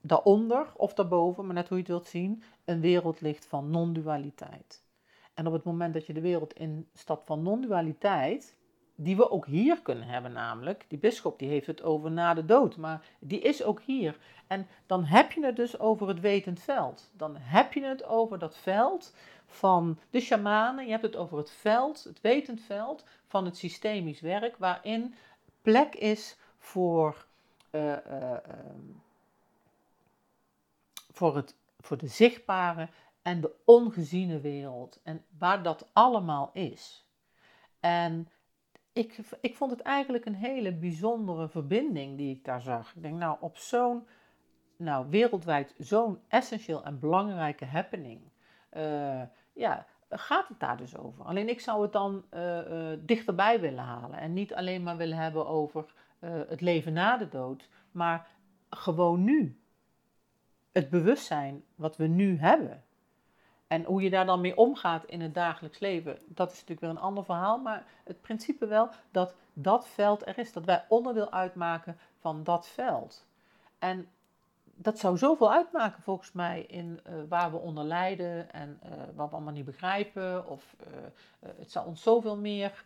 daaronder 0.01 0.73
of 0.77 0.95
daarboven, 0.95 1.45
maar 1.47 1.55
net 1.55 1.69
hoe 1.69 1.77
je 1.77 1.83
het 1.83 1.93
wilt 1.93 2.07
zien, 2.07 2.43
een 2.65 2.81
wereld 2.81 3.21
ligt 3.21 3.47
van 3.47 3.71
non-dualiteit. 3.71 4.85
En 5.35 5.47
op 5.47 5.53
het 5.53 5.65
moment 5.65 5.95
dat 5.95 6.07
je 6.07 6.13
de 6.13 6.21
wereld 6.21 6.53
instapt 6.53 7.27
van 7.27 7.43
non-dualiteit, 7.43 8.57
die 9.03 9.17
we 9.17 9.31
ook 9.31 9.47
hier 9.47 9.83
kunnen 9.83 10.09
hebben 10.09 10.33
namelijk. 10.33 10.85
Die 10.89 10.99
bisschop 10.99 11.39
die 11.39 11.49
heeft 11.49 11.67
het 11.67 11.83
over 11.83 12.11
na 12.11 12.35
de 12.35 12.45
dood, 12.45 12.77
maar 12.77 13.05
die 13.19 13.41
is 13.41 13.63
ook 13.63 13.81
hier. 13.81 14.19
En 14.47 14.67
dan 14.87 15.05
heb 15.05 15.33
je 15.33 15.45
het 15.45 15.57
dus 15.57 15.79
over 15.79 16.09
het 16.09 16.21
wetend 16.21 16.61
veld. 16.61 17.11
Dan 17.17 17.37
heb 17.37 17.73
je 17.73 17.83
het 17.83 18.05
over 18.05 18.39
dat 18.39 18.57
veld 18.57 19.15
van 19.47 19.99
de 20.11 20.21
shamanen. 20.21 20.85
Je 20.85 20.91
hebt 20.91 21.03
het 21.03 21.17
over 21.17 21.39
het 21.39 21.51
veld, 21.51 22.05
het 22.05 22.21
wetend 22.21 22.61
veld 22.61 23.05
van 23.27 23.45
het 23.45 23.57
systemisch 23.57 24.21
werk, 24.21 24.57
waarin 24.57 25.15
plek 25.63 25.95
is 25.95 26.37
voor, 26.59 27.27
uh, 27.71 27.83
uh, 27.91 28.37
voor, 31.13 31.37
het, 31.37 31.55
voor 31.81 31.99
de 31.99 32.07
zichtbare 32.07 32.89
en 33.23 33.41
de 33.41 33.51
ongeziene 33.65 34.41
wereld. 34.41 35.01
En 35.03 35.25
waar 35.39 35.63
dat 35.63 35.87
allemaal 35.93 36.51
is. 36.53 37.05
En 37.81 38.29
ik, 38.93 39.19
ik 39.41 39.57
vond 39.57 39.71
het 39.71 39.81
eigenlijk 39.81 40.25
een 40.25 40.35
hele 40.35 40.73
bijzondere 40.73 41.49
verbinding 41.49 42.17
die 42.17 42.37
ik 42.37 42.45
daar 42.45 42.61
zag. 42.61 42.95
Ik 42.95 43.03
denk, 43.03 43.19
nou, 43.19 43.37
op 43.41 43.57
zo'n, 43.57 44.07
nou, 44.77 45.07
wereldwijd 45.11 45.75
zo'n 45.79 46.19
essentieel 46.29 46.85
en 46.85 46.99
belangrijke 46.99 47.65
happening, 47.65 48.21
uh, 48.77 49.23
ja, 49.53 49.87
gaat 50.09 50.49
het 50.49 50.61
daar 50.61 50.77
dus 50.77 50.97
over. 50.97 51.25
Alleen 51.25 51.49
ik 51.49 51.61
zou 51.61 51.83
het 51.83 51.93
dan 51.93 52.25
uh, 52.35 52.59
uh, 52.71 52.99
dichterbij 53.01 53.61
willen 53.61 53.85
halen 53.85 54.19
en 54.19 54.33
niet 54.33 54.55
alleen 54.55 54.83
maar 54.83 54.97
willen 54.97 55.19
hebben 55.19 55.47
over 55.47 55.95
het 56.23 56.61
leven 56.61 56.93
na 56.93 57.17
de 57.17 57.29
dood, 57.29 57.69
maar 57.91 58.27
gewoon 58.71 59.25
nu. 59.25 59.61
Het 60.73 60.91
bewustzijn 60.91 61.65
wat 61.75 61.97
we 61.97 62.07
nu 62.07 62.39
hebben. 62.39 62.85
En 63.73 63.85
hoe 63.85 64.03
je 64.03 64.11
daar 64.11 64.27
dan 64.27 64.41
mee 64.41 64.57
omgaat 64.57 65.05
in 65.05 65.21
het 65.21 65.35
dagelijks 65.35 65.79
leven, 65.79 66.19
dat 66.27 66.49
is 66.49 66.55
natuurlijk 66.55 66.81
weer 66.81 66.91
een 66.91 66.99
ander 66.99 67.25
verhaal. 67.25 67.59
Maar 67.59 67.85
het 68.05 68.21
principe 68.21 68.67
wel 68.67 68.89
dat 69.11 69.35
dat 69.53 69.87
veld 69.87 70.27
er 70.27 70.39
is, 70.39 70.53
dat 70.53 70.65
wij 70.65 70.85
onderdeel 70.89 71.31
uitmaken 71.31 71.99
van 72.19 72.45
dat 72.45 72.69
veld. 72.69 73.27
En 73.79 74.09
dat 74.65 74.99
zou 74.99 75.19
zoveel 75.19 75.53
uitmaken 75.53 76.03
volgens 76.03 76.33
mij 76.33 76.63
in 76.63 77.01
uh, 77.07 77.15
waar 77.29 77.51
we 77.51 77.57
onder 77.57 77.85
lijden 77.85 78.53
en 78.53 78.81
uh, 78.85 78.91
wat 79.15 79.29
we 79.29 79.35
allemaal 79.35 79.53
niet 79.53 79.65
begrijpen. 79.65 80.49
Of 80.49 80.77
uh, 80.81 80.87
het 81.59 81.71
zou 81.71 81.87
ons 81.87 82.03
zoveel 82.03 82.37
meer 82.37 82.85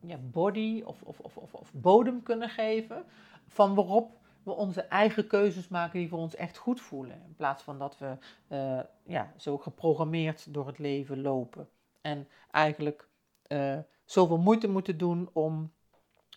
ja, 0.00 0.16
body 0.16 0.82
of, 0.84 1.02
of, 1.02 1.20
of, 1.20 1.54
of, 1.54 1.72
bodem 1.72 2.22
kunnen 2.22 2.48
geven 2.48 3.04
van 3.46 3.74
waarop 3.74 4.19
we 4.42 4.50
onze 4.50 4.80
eigen 4.82 5.26
keuzes 5.26 5.68
maken 5.68 5.98
die 5.98 6.08
voor 6.08 6.18
ons 6.18 6.34
echt 6.34 6.56
goed 6.56 6.80
voelen. 6.80 7.22
In 7.26 7.34
plaats 7.36 7.62
van 7.62 7.78
dat 7.78 7.98
we 7.98 8.16
uh, 8.48 8.80
ja, 9.04 9.32
zo 9.36 9.58
geprogrammeerd 9.58 10.54
door 10.54 10.66
het 10.66 10.78
leven 10.78 11.22
lopen. 11.22 11.68
En 12.00 12.28
eigenlijk 12.50 13.08
uh, 13.48 13.78
zoveel 14.04 14.38
moeite 14.38 14.68
moeten 14.68 14.98
doen 14.98 15.30
om 15.32 15.72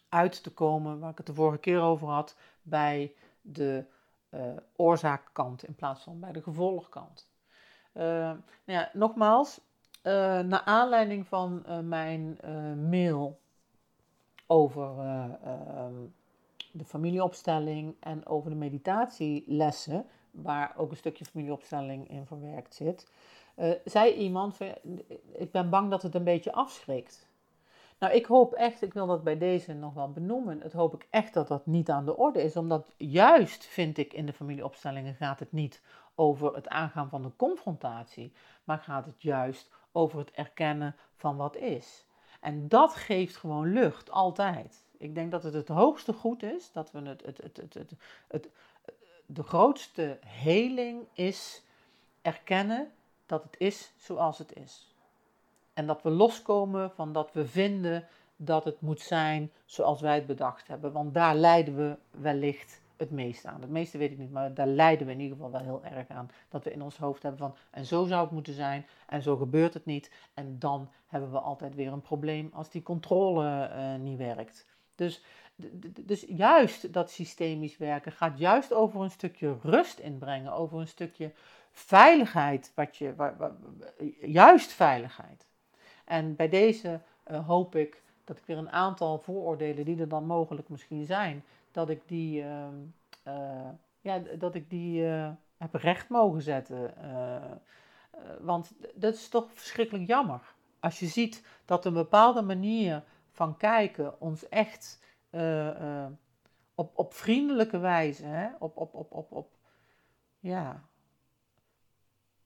uit 0.10 0.44
te 0.44 0.54
komen, 0.54 1.00
waar 1.00 1.12
ik 1.12 1.18
het 1.18 1.26
de 1.26 1.34
vorige 1.34 1.58
keer 1.58 1.82
over 1.82 2.08
had, 2.08 2.38
bij 2.62 3.14
de 3.42 3.86
uh, 4.30 4.42
oorzaakkant 4.76 5.64
in 5.64 5.76
plaats 5.76 6.04
van 6.04 6.20
bij 6.20 6.32
de 6.32 6.42
gevolgkant. 6.42 7.30
nou 7.94 8.42
ja, 8.66 8.90
nogmaals, 8.94 9.62
naar 10.04 10.62
aanleiding 10.66 11.28
van 11.28 11.66
mijn 11.88 12.38
mail 12.90 13.40
over 14.48 15.00
ehm, 15.44 15.94
de 16.74 16.86
familieopstelling 16.86 17.96
en 18.00 18.26
over 18.26 18.50
de 18.50 18.56
meditatielessen, 18.56 20.06
waar 20.32 20.74
ook 20.78 20.92
een 20.92 20.98
stukje 20.98 21.26
familieopstelling 21.26 22.10
in 22.10 22.26
verwerkt 22.26 22.76
zit, 22.76 23.12
uh, 23.58 23.72
zei 23.86 24.14
iemand: 24.14 24.58
Ik 25.34 25.52
ben 25.52 25.70
bang 25.70 25.90
dat 25.90 26.02
het 26.02 26.16
een 26.16 26.24
beetje 26.24 26.54
afschrikt. 26.54 27.32
Nou, 28.00 28.14
ik 28.14 28.26
hoop 28.26 28.54
echt, 28.54 28.82
ik 28.82 28.94
wil 28.94 29.08
dat 29.08 29.24
bij 29.24 29.38
deze 29.38 29.74
nog 29.74 29.94
wel 29.94 30.12
benoemen, 30.12 30.62
het 30.62 30.74
hoop 30.74 30.94
ik 30.94 31.08
echt 31.10 31.34
dat 31.34 31.48
dat 31.48 31.66
niet 31.66 31.90
aan 31.90 32.06
de 32.06 32.18
orde 32.18 32.44
is, 32.44 32.58
omdat 32.58 32.94
juist 32.98 33.66
vind 33.66 33.98
ik 33.98 34.14
in 34.14 34.26
de 34.26 34.34
familieopstellingen 34.34 35.16
gaat 35.16 35.40
het 35.40 35.52
niet 35.52 35.82
over 36.16 36.56
het 36.56 36.68
aangaan 36.68 37.10
van 37.10 37.22
de 37.22 37.32
confrontatie, 37.36 38.34
maar 38.64 38.78
gaat 38.78 39.06
het 39.06 39.22
juist 39.22 39.72
over 39.92 40.20
het 40.20 40.32
erkennen 40.32 40.96
van 41.16 41.38
wat 41.38 41.56
is. 41.56 42.06
En 42.42 42.68
dat 42.68 42.94
geeft 42.94 43.36
gewoon 43.36 43.74
lucht, 43.74 44.12
altijd. 44.12 44.86
Ik 45.04 45.16
denk 45.16 45.32
dat 45.32 45.44
het 45.44 45.54
het 45.54 45.68
hoogste 45.68 46.14
goed 46.14 46.44
is, 46.44 46.72
dat 46.72 46.92
we 46.92 47.02
het, 47.02 47.26
het, 47.26 47.38
het, 47.38 47.58
het, 47.58 47.74
het, 47.74 47.94
het, 48.28 48.50
de 49.26 49.44
grootste 49.44 50.20
heling 50.26 51.08
is 51.14 51.64
erkennen 52.22 52.92
dat 53.26 53.44
het 53.44 53.56
is 53.58 53.92
zoals 53.98 54.38
het 54.38 54.56
is. 54.56 54.94
En 55.74 55.88
dat 55.88 56.02
we 56.02 56.10
loskomen 56.10 56.92
van 56.92 57.14
dat 57.14 57.34
we 57.34 57.48
vinden 57.48 58.08
dat 58.36 58.64
het 58.64 58.82
moet 58.82 59.00
zijn 59.00 59.52
zoals 59.66 60.02
wij 60.02 60.16
het 60.16 60.26
bedacht 60.26 60.68
hebben. 60.68 60.92
Want 60.92 61.14
daar 61.14 61.36
lijden 61.36 61.76
we 61.76 61.98
wellicht 62.12 62.82
het 62.98 63.12
meest 63.12 63.46
aan. 63.46 63.62
Het 63.62 63.70
meeste 63.70 63.98
weet 63.98 64.12
ik 64.12 64.18
niet, 64.18 64.32
maar 64.32 64.54
daar 64.54 64.68
lijden 64.68 65.08
we 65.08 65.14
in 65.14 65.20
ieder 65.20 65.36
geval 65.36 65.52
wel 65.52 65.62
heel 65.62 65.84
erg 65.84 66.08
aan. 66.08 66.32
Dat 66.50 66.64
we 66.64 66.72
in 66.72 66.82
ons 66.82 66.98
hoofd 66.98 67.24
hebben 67.24 67.40
van, 67.40 67.56
en 67.72 67.86
zo 67.86 68.06
zou 68.06 68.22
het 68.22 68.32
moeten 68.32 68.54
zijn, 68.54 68.86
en 69.08 69.22
zo 69.22 69.36
gebeurt 69.36 69.74
het 69.74 69.86
niet. 69.86 70.12
En 70.34 70.60
dan 70.60 70.90
hebben 71.08 71.32
we 71.32 71.40
altijd 71.40 71.76
weer 71.76 71.92
een 71.92 72.02
probleem 72.02 72.50
als 72.54 72.70
die 72.70 72.84
controle 72.84 73.70
uh, 73.70 73.96
niet 73.96 74.18
werkt. 74.18 74.66
Dus, 74.96 75.24
dus 76.02 76.26
juist 76.28 76.94
dat 76.94 77.12
systemisch 77.12 77.78
werken 77.78 78.12
gaat 78.12 78.40
juist 78.40 78.74
over 78.74 79.02
een 79.02 79.12
stukje 79.12 79.58
rust 79.62 80.00
inbrengen, 80.00 80.54
over 80.54 80.80
een 80.80 80.88
stukje 80.88 81.32
veiligheid, 81.72 82.72
wat 82.76 82.98
je, 82.98 83.14
juist 84.22 84.72
veiligheid. 84.72 85.48
En 86.06 86.36
bij 86.36 86.50
deze 86.50 87.00
uh, 87.32 87.48
hoop 87.48 87.76
ik 87.76 88.02
dat 88.24 88.38
ik 88.38 88.44
weer 88.46 88.58
een 88.58 88.72
aantal 88.72 89.20
vooroordelen 89.20 89.86
die 89.86 90.00
er 90.00 90.08
dan 90.08 90.26
mogelijk 90.26 90.70
misschien 90.70 91.06
zijn, 91.06 91.44
dat 91.72 91.90
ik 91.90 92.02
die, 92.06 92.42
uh, 92.42 92.68
uh, 93.28 93.70
ja, 94.02 94.20
dat 94.20 94.56
ik 94.56 94.70
die 94.70 95.02
uh, 95.02 95.30
heb 95.58 95.74
recht 95.74 96.10
mogen 96.10 96.42
zetten. 96.42 96.94
want 98.42 98.72
dat 98.96 99.14
is 99.14 99.30
toch 99.30 99.50
verschrikkelijk 99.54 100.08
jammer. 100.08 100.42
Als 100.80 101.00
je 101.00 101.06
ziet 101.06 101.44
dat 101.66 101.86
een 101.86 101.94
bepaalde 101.94 102.42
manier 102.42 103.04
van 103.34 103.58
kijken 103.58 104.22
ons 104.22 104.50
echt 104.50 105.04
uh, 105.32 106.08
op, 106.76 106.98
op 106.98 107.14
vriendelijke 107.14 107.78
wijze, 107.78 108.26
hè? 108.26 108.50
Op, 108.60 108.78
op, 108.78 108.94
op, 108.94 109.12
op, 109.12 109.32
op, 109.32 109.58
ja, 110.40 110.88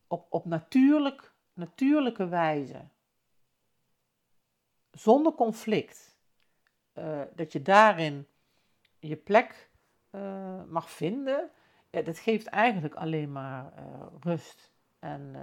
op, 0.08 0.26
op 0.30 0.46
natuurlijk, 0.46 1.34
natuurlijke 1.54 2.28
wijze, 2.28 2.88
zonder 4.92 5.34
conflict, 5.34 6.18
uh, 6.94 7.22
dat 7.36 7.52
je 7.52 7.62
daarin 7.62 8.28
je 9.00 9.16
plek 9.16 9.70
mag 10.68 10.90
vinden, 10.90 11.52
ja, 11.90 12.02
dat 12.02 12.20
geeft 12.20 12.48
eigenlijk 12.48 12.96
alleen 12.96 13.32
maar 13.32 13.74
rust 14.20 14.72
en 15.00 15.36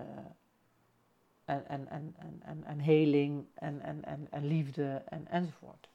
en, 1.45 1.69
en, 1.69 1.89
en, 1.89 2.15
en, 2.43 2.65
en 2.65 2.79
heling 2.79 3.47
en, 3.55 3.81
en, 3.81 4.05
en, 4.05 4.27
en 4.31 4.47
liefde 4.47 5.03
en, 5.09 5.27
enzovoort. 5.29 5.89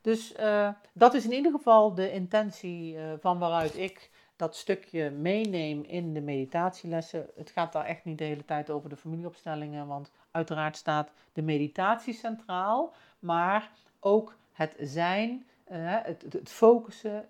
Dus 0.00 0.34
uh, 0.40 0.68
dat 0.92 1.14
is 1.14 1.24
in 1.24 1.32
ieder 1.32 1.52
geval 1.52 1.94
de 1.94 2.12
intentie 2.12 2.94
uh, 2.94 3.12
van 3.20 3.38
waaruit 3.38 3.76
ik 3.76 4.10
dat 4.36 4.56
stukje 4.56 5.10
meeneem 5.10 5.82
in 5.82 6.14
de 6.14 6.20
meditatielessen. 6.20 7.26
Het 7.36 7.50
gaat 7.50 7.72
daar 7.72 7.84
echt 7.84 8.04
niet 8.04 8.18
de 8.18 8.24
hele 8.24 8.44
tijd 8.44 8.70
over 8.70 8.88
de 8.88 8.96
familieopstellingen, 8.96 9.86
want 9.86 10.10
uiteraard 10.30 10.76
staat 10.76 11.10
de 11.32 11.42
meditatie 11.42 12.14
centraal, 12.14 12.94
maar 13.18 13.70
ook 14.00 14.36
het 14.52 14.76
zijn, 14.80 15.46
uh, 15.72 15.76
het, 16.02 16.26
het, 16.32 16.50
focussen, 16.50 17.24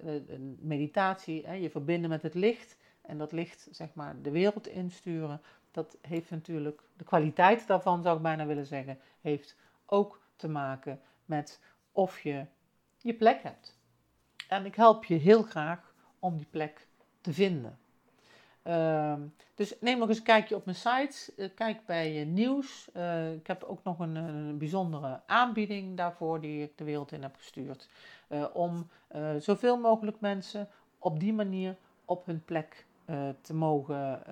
meditatie, 0.60 1.50
je 1.50 1.70
verbinden 1.70 2.10
met 2.10 2.22
het 2.22 2.34
licht 2.34 2.76
en 3.02 3.18
dat 3.18 3.32
licht 3.32 3.68
zeg 3.70 3.88
maar 3.94 4.16
de 4.22 4.30
wereld 4.30 4.68
insturen 4.68 5.40
dat 5.76 5.96
heeft 6.00 6.30
natuurlijk, 6.30 6.82
de 6.96 7.04
kwaliteit 7.04 7.66
daarvan 7.66 8.02
zou 8.02 8.16
ik 8.16 8.22
bijna 8.22 8.46
willen 8.46 8.66
zeggen, 8.66 8.98
heeft 9.20 9.56
ook 9.86 10.20
te 10.36 10.48
maken 10.48 11.00
met 11.24 11.60
of 11.92 12.20
je 12.20 12.46
je 12.98 13.14
plek 13.14 13.42
hebt. 13.42 13.78
En 14.48 14.64
ik 14.64 14.74
help 14.74 15.04
je 15.04 15.14
heel 15.14 15.42
graag 15.42 15.94
om 16.18 16.36
die 16.36 16.46
plek 16.50 16.86
te 17.20 17.32
vinden. 17.32 17.78
Uh, 18.66 19.14
dus 19.54 19.74
neem 19.80 19.98
nog 19.98 20.08
eens 20.08 20.18
een 20.18 20.24
kijkje 20.24 20.54
op 20.54 20.64
mijn 20.64 20.76
site. 20.76 21.32
Uh, 21.36 21.48
kijk 21.54 21.86
bij 21.86 22.20
uh, 22.20 22.26
nieuws. 22.26 22.88
Uh, 22.96 23.32
ik 23.32 23.46
heb 23.46 23.62
ook 23.62 23.82
nog 23.82 23.98
een, 23.98 24.14
een, 24.14 24.58
bijzondere 24.58 25.20
aanbieding 25.26 25.96
daarvoor 25.96 26.40
die 26.40 26.62
ik 26.62 26.78
de 26.78 26.84
wereld 26.84 27.12
in 27.12 27.22
heb 27.22 27.36
gestuurd. 27.36 27.88
om 28.52 28.88
zoveel 29.38 29.78
mogelijk 29.78 30.20
mensen 30.20 30.68
op 30.98 31.20
die 31.20 31.32
manier 31.32 31.76
op 32.04 32.26
hun 32.26 32.44
plek 32.44 32.86
te 33.40 33.54
mogen 33.54 34.22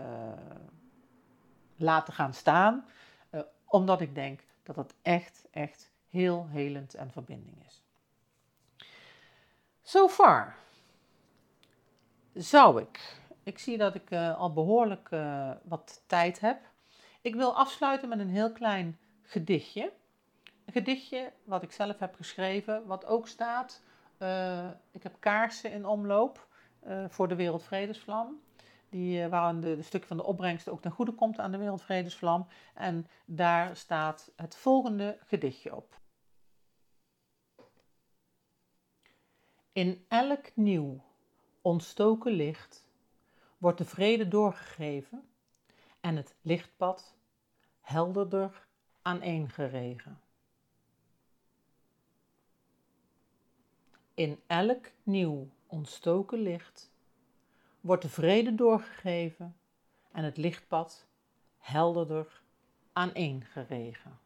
laten 1.76 2.12
gaan 2.12 2.34
staan, 2.34 2.84
uh, 3.30 3.40
omdat 3.64 4.00
ik 4.00 4.14
denk 4.14 4.40
dat 4.62 4.76
het 4.76 4.94
echt, 5.02 5.46
echt 5.50 5.92
heel 6.08 6.48
helend 6.50 6.94
en 6.94 7.10
verbinding 7.10 7.64
is. 7.66 7.82
So 9.82 10.08
far 10.08 10.56
zou 12.32 12.80
ik, 12.80 13.18
ik 13.42 13.58
zie 13.58 13.78
dat 13.78 13.94
ik 13.94 14.10
uh, 14.10 14.38
al 14.38 14.52
behoorlijk 14.52 15.08
uh, 15.10 15.50
wat 15.62 16.02
tijd 16.06 16.40
heb. 16.40 16.60
Ik 17.20 17.34
wil 17.34 17.56
afsluiten 17.56 18.08
met 18.08 18.18
een 18.18 18.30
heel 18.30 18.52
klein 18.52 18.98
gedichtje. 19.22 19.92
Een 20.64 20.72
gedichtje 20.72 21.32
wat 21.44 21.62
ik 21.62 21.72
zelf 21.72 21.98
heb 21.98 22.14
geschreven, 22.14 22.86
wat 22.86 23.06
ook 23.06 23.28
staat. 23.28 23.82
ik 24.90 25.02
heb 25.02 25.16
kaarsen 25.18 25.72
in 25.72 25.86
omloop 25.86 26.46
voor 27.08 27.28
de 27.28 27.34
Wereldvredesvlam 27.34 28.40
die, 28.94 29.24
uh, 29.24 29.28
waarin 29.28 29.60
de, 29.60 29.76
de 29.90 30.00
van 30.00 30.16
de 30.16 30.24
opbrengst 30.24 30.68
ook 30.68 30.80
ten 30.80 30.90
goede 30.90 31.12
komt 31.12 31.38
aan 31.38 31.50
de 31.50 31.58
Wereldvredesvlam. 31.58 32.46
En 32.74 33.06
daar 33.24 33.76
staat 33.76 34.32
het 34.36 34.56
volgende 34.56 35.18
gedichtje 35.26 35.76
op. 35.76 36.00
In 39.72 40.04
elk 40.08 40.56
nieuw 40.56 41.04
ontstoken 41.62 42.32
licht 42.32 42.88
wordt 43.58 43.78
de 43.78 43.84
vrede 43.84 44.28
doorgegeven 44.28 45.28
en 46.00 46.16
het 46.16 46.34
lichtpad 46.40 47.14
helderder 47.80 48.66
aaneengeregen. 49.02 50.20
In 54.14 54.40
elk 54.46 54.90
nieuw 55.02 55.48
ontstoken 55.66 56.38
licht 56.38 56.92
wordt 57.84 58.02
de 58.02 58.08
vrede 58.08 58.54
doorgegeven 58.54 59.56
en 60.12 60.24
het 60.24 60.36
lichtpad 60.36 61.06
helderder 61.58 62.42
aaneengeregen. 62.92 64.18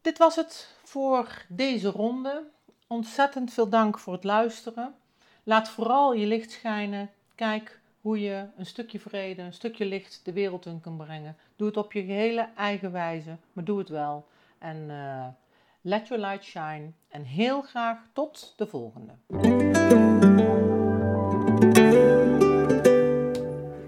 Dit 0.00 0.18
was 0.18 0.36
het 0.36 0.76
voor 0.82 1.44
deze 1.48 1.88
ronde. 1.88 2.50
Ontzettend 2.86 3.52
veel 3.52 3.68
dank 3.68 3.98
voor 3.98 4.12
het 4.12 4.24
luisteren. 4.24 4.94
Laat 5.42 5.68
vooral 5.68 6.14
je 6.14 6.26
licht 6.26 6.50
schijnen. 6.50 7.10
Kijk 7.34 7.80
hoe 8.00 8.20
je 8.20 8.46
een 8.56 8.66
stukje 8.66 9.00
vrede, 9.00 9.42
een 9.42 9.52
stukje 9.52 9.84
licht 9.84 10.20
de 10.24 10.32
wereld 10.32 10.66
in 10.66 10.80
kan 10.80 10.96
brengen. 10.96 11.36
Doe 11.56 11.66
het 11.66 11.76
op 11.76 11.92
je 11.92 12.04
gehele 12.04 12.48
eigen 12.56 12.92
wijze, 12.92 13.36
maar 13.52 13.64
doe 13.64 13.78
het 13.78 13.88
wel. 13.88 14.26
En 14.58 14.76
uh, 14.76 15.26
Let 15.86 16.08
Your 16.08 16.22
Light 16.22 16.44
Shine 16.44 16.92
en 17.08 17.22
heel 17.22 17.62
graag 17.62 17.98
tot 18.12 18.52
de 18.56 18.66
volgende. 18.66 19.12
Super! 19.30 20.12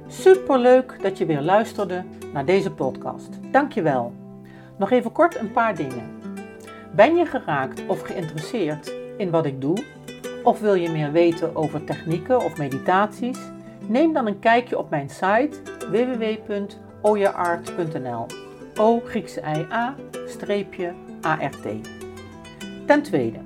Superleuk 0.06 1.02
dat 1.02 1.18
je 1.18 1.26
weer 1.26 1.40
luisterde 1.40 2.04
naar 2.32 2.44
deze 2.44 2.72
podcast. 2.72 3.52
Dankjewel. 3.52 4.12
Nog 4.78 4.90
even 4.90 5.12
kort 5.12 5.36
een 5.36 5.52
paar 5.52 5.74
dingen. 5.74 6.20
Ben 6.94 7.16
je 7.16 7.26
geraakt 7.26 7.86
of 7.86 8.00
geïnteresseerd 8.00 8.92
in 9.16 9.30
wat 9.30 9.46
ik 9.46 9.60
doe? 9.60 9.84
Of 10.44 10.60
wil 10.60 10.74
je 10.74 10.90
meer 10.90 11.12
weten 11.12 11.56
over 11.56 11.84
technieken 11.84 12.44
of 12.44 12.56
meditaties? 12.56 13.38
Neem 13.88 14.12
dan 14.12 14.26
een 14.26 14.38
kijkje 14.38 14.78
op 14.78 14.90
mijn 14.90 15.08
site 15.08 15.62
www.oyaart.nl. 15.90 18.26
O 18.74 19.00
Griekse 19.04 19.40
I 19.40 19.66
A 19.72 19.94
streepje 20.26 20.94
A 21.26 21.34
R 21.34 21.50
T. 21.50 21.88
Ten 22.86 23.02
tweede, 23.02 23.38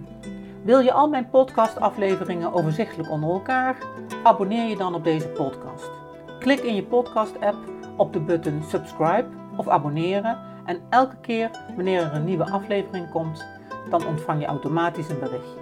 wil 0.62 0.78
je 0.78 0.93
al 0.93 1.09
mijn 1.09 1.31
podcastafleveringen 1.31 2.53
overzichtelijk 2.53 3.11
onder 3.11 3.31
elkaar? 3.31 3.76
Abonneer 4.22 4.68
je 4.68 4.76
dan 4.76 4.95
op 4.95 5.05
deze 5.05 5.28
podcast. 5.28 5.91
Klik 6.39 6.61
in 6.61 6.74
je 6.74 6.83
podcast-app 6.83 7.57
op 7.97 8.12
de 8.12 8.20
button 8.20 8.62
subscribe 8.62 9.26
of 9.57 9.68
abonneren 9.68 10.39
en 10.64 10.81
elke 10.89 11.16
keer 11.20 11.51
wanneer 11.76 12.03
er 12.03 12.14
een 12.14 12.24
nieuwe 12.24 12.51
aflevering 12.51 13.11
komt, 13.11 13.47
dan 13.91 14.07
ontvang 14.07 14.41
je 14.41 14.47
automatisch 14.47 15.09
een 15.09 15.18
berichtje. 15.18 15.61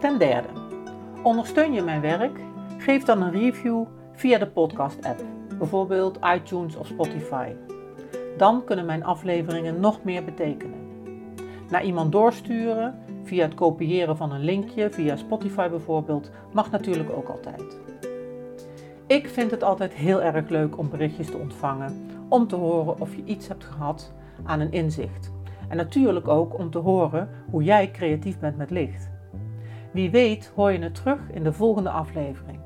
Ten 0.00 0.18
derde, 0.18 0.48
ondersteun 1.22 1.72
je 1.72 1.82
mijn 1.82 2.00
werk? 2.00 2.40
Geef 2.78 3.04
dan 3.04 3.22
een 3.22 3.32
review 3.32 3.84
via 4.12 4.38
de 4.38 4.46
podcast-app, 4.46 5.22
bijvoorbeeld 5.58 6.18
iTunes 6.34 6.76
of 6.76 6.86
Spotify. 6.86 7.52
Dan 8.36 8.64
kunnen 8.64 8.86
mijn 8.86 9.04
afleveringen 9.04 9.80
nog 9.80 10.02
meer 10.02 10.24
betekenen. 10.24 10.83
Naar 11.74 11.84
iemand 11.84 12.12
doorsturen 12.12 12.94
via 13.22 13.44
het 13.44 13.54
kopiëren 13.54 14.16
van 14.16 14.32
een 14.32 14.44
linkje, 14.44 14.90
via 14.90 15.16
Spotify 15.16 15.68
bijvoorbeeld, 15.68 16.30
mag 16.52 16.70
natuurlijk 16.70 17.10
ook 17.10 17.28
altijd. 17.28 17.80
Ik 19.06 19.28
vind 19.28 19.50
het 19.50 19.62
altijd 19.62 19.92
heel 19.92 20.22
erg 20.22 20.48
leuk 20.48 20.78
om 20.78 20.90
berichtjes 20.90 21.30
te 21.30 21.36
ontvangen, 21.36 22.06
om 22.28 22.46
te 22.46 22.56
horen 22.56 23.00
of 23.00 23.14
je 23.14 23.24
iets 23.24 23.48
hebt 23.48 23.64
gehad 23.64 24.12
aan 24.44 24.60
een 24.60 24.72
inzicht. 24.72 25.32
En 25.68 25.76
natuurlijk 25.76 26.28
ook 26.28 26.58
om 26.58 26.70
te 26.70 26.78
horen 26.78 27.28
hoe 27.50 27.62
jij 27.62 27.90
creatief 27.90 28.38
bent 28.38 28.56
met 28.56 28.70
licht. 28.70 29.10
Wie 29.92 30.10
weet 30.10 30.52
hoor 30.54 30.72
je 30.72 30.78
het 30.78 30.94
terug 30.94 31.20
in 31.32 31.42
de 31.42 31.52
volgende 31.52 31.90
aflevering. 31.90 32.58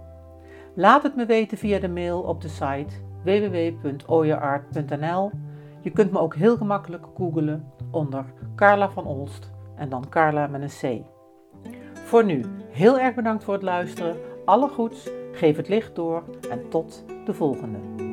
Laat 0.74 1.02
het 1.02 1.16
me 1.16 1.26
weten 1.26 1.58
via 1.58 1.78
de 1.78 1.88
mail 1.88 2.20
op 2.20 2.40
de 2.40 2.48
site 2.48 2.94
www.oyeart.nl. 3.24 5.30
Je 5.80 5.90
kunt 5.90 6.12
me 6.12 6.18
ook 6.18 6.34
heel 6.34 6.56
gemakkelijk 6.56 7.06
googlen 7.16 7.64
onder 7.90 8.24
Carla 8.56 8.90
van 8.90 9.06
Olst 9.06 9.50
en 9.76 9.88
dan 9.88 10.08
Carla 10.08 10.46
met 10.46 10.62
een 10.62 11.02
C. 11.02 11.04
Voor 11.94 12.24
nu, 12.24 12.44
heel 12.70 12.98
erg 12.98 13.14
bedankt 13.14 13.44
voor 13.44 13.54
het 13.54 13.62
luisteren. 13.62 14.16
Alle 14.44 14.68
goeds, 14.68 15.10
geef 15.32 15.56
het 15.56 15.68
licht 15.68 15.94
door 15.94 16.22
en 16.50 16.68
tot 16.68 17.04
de 17.24 17.34
volgende. 17.34 18.07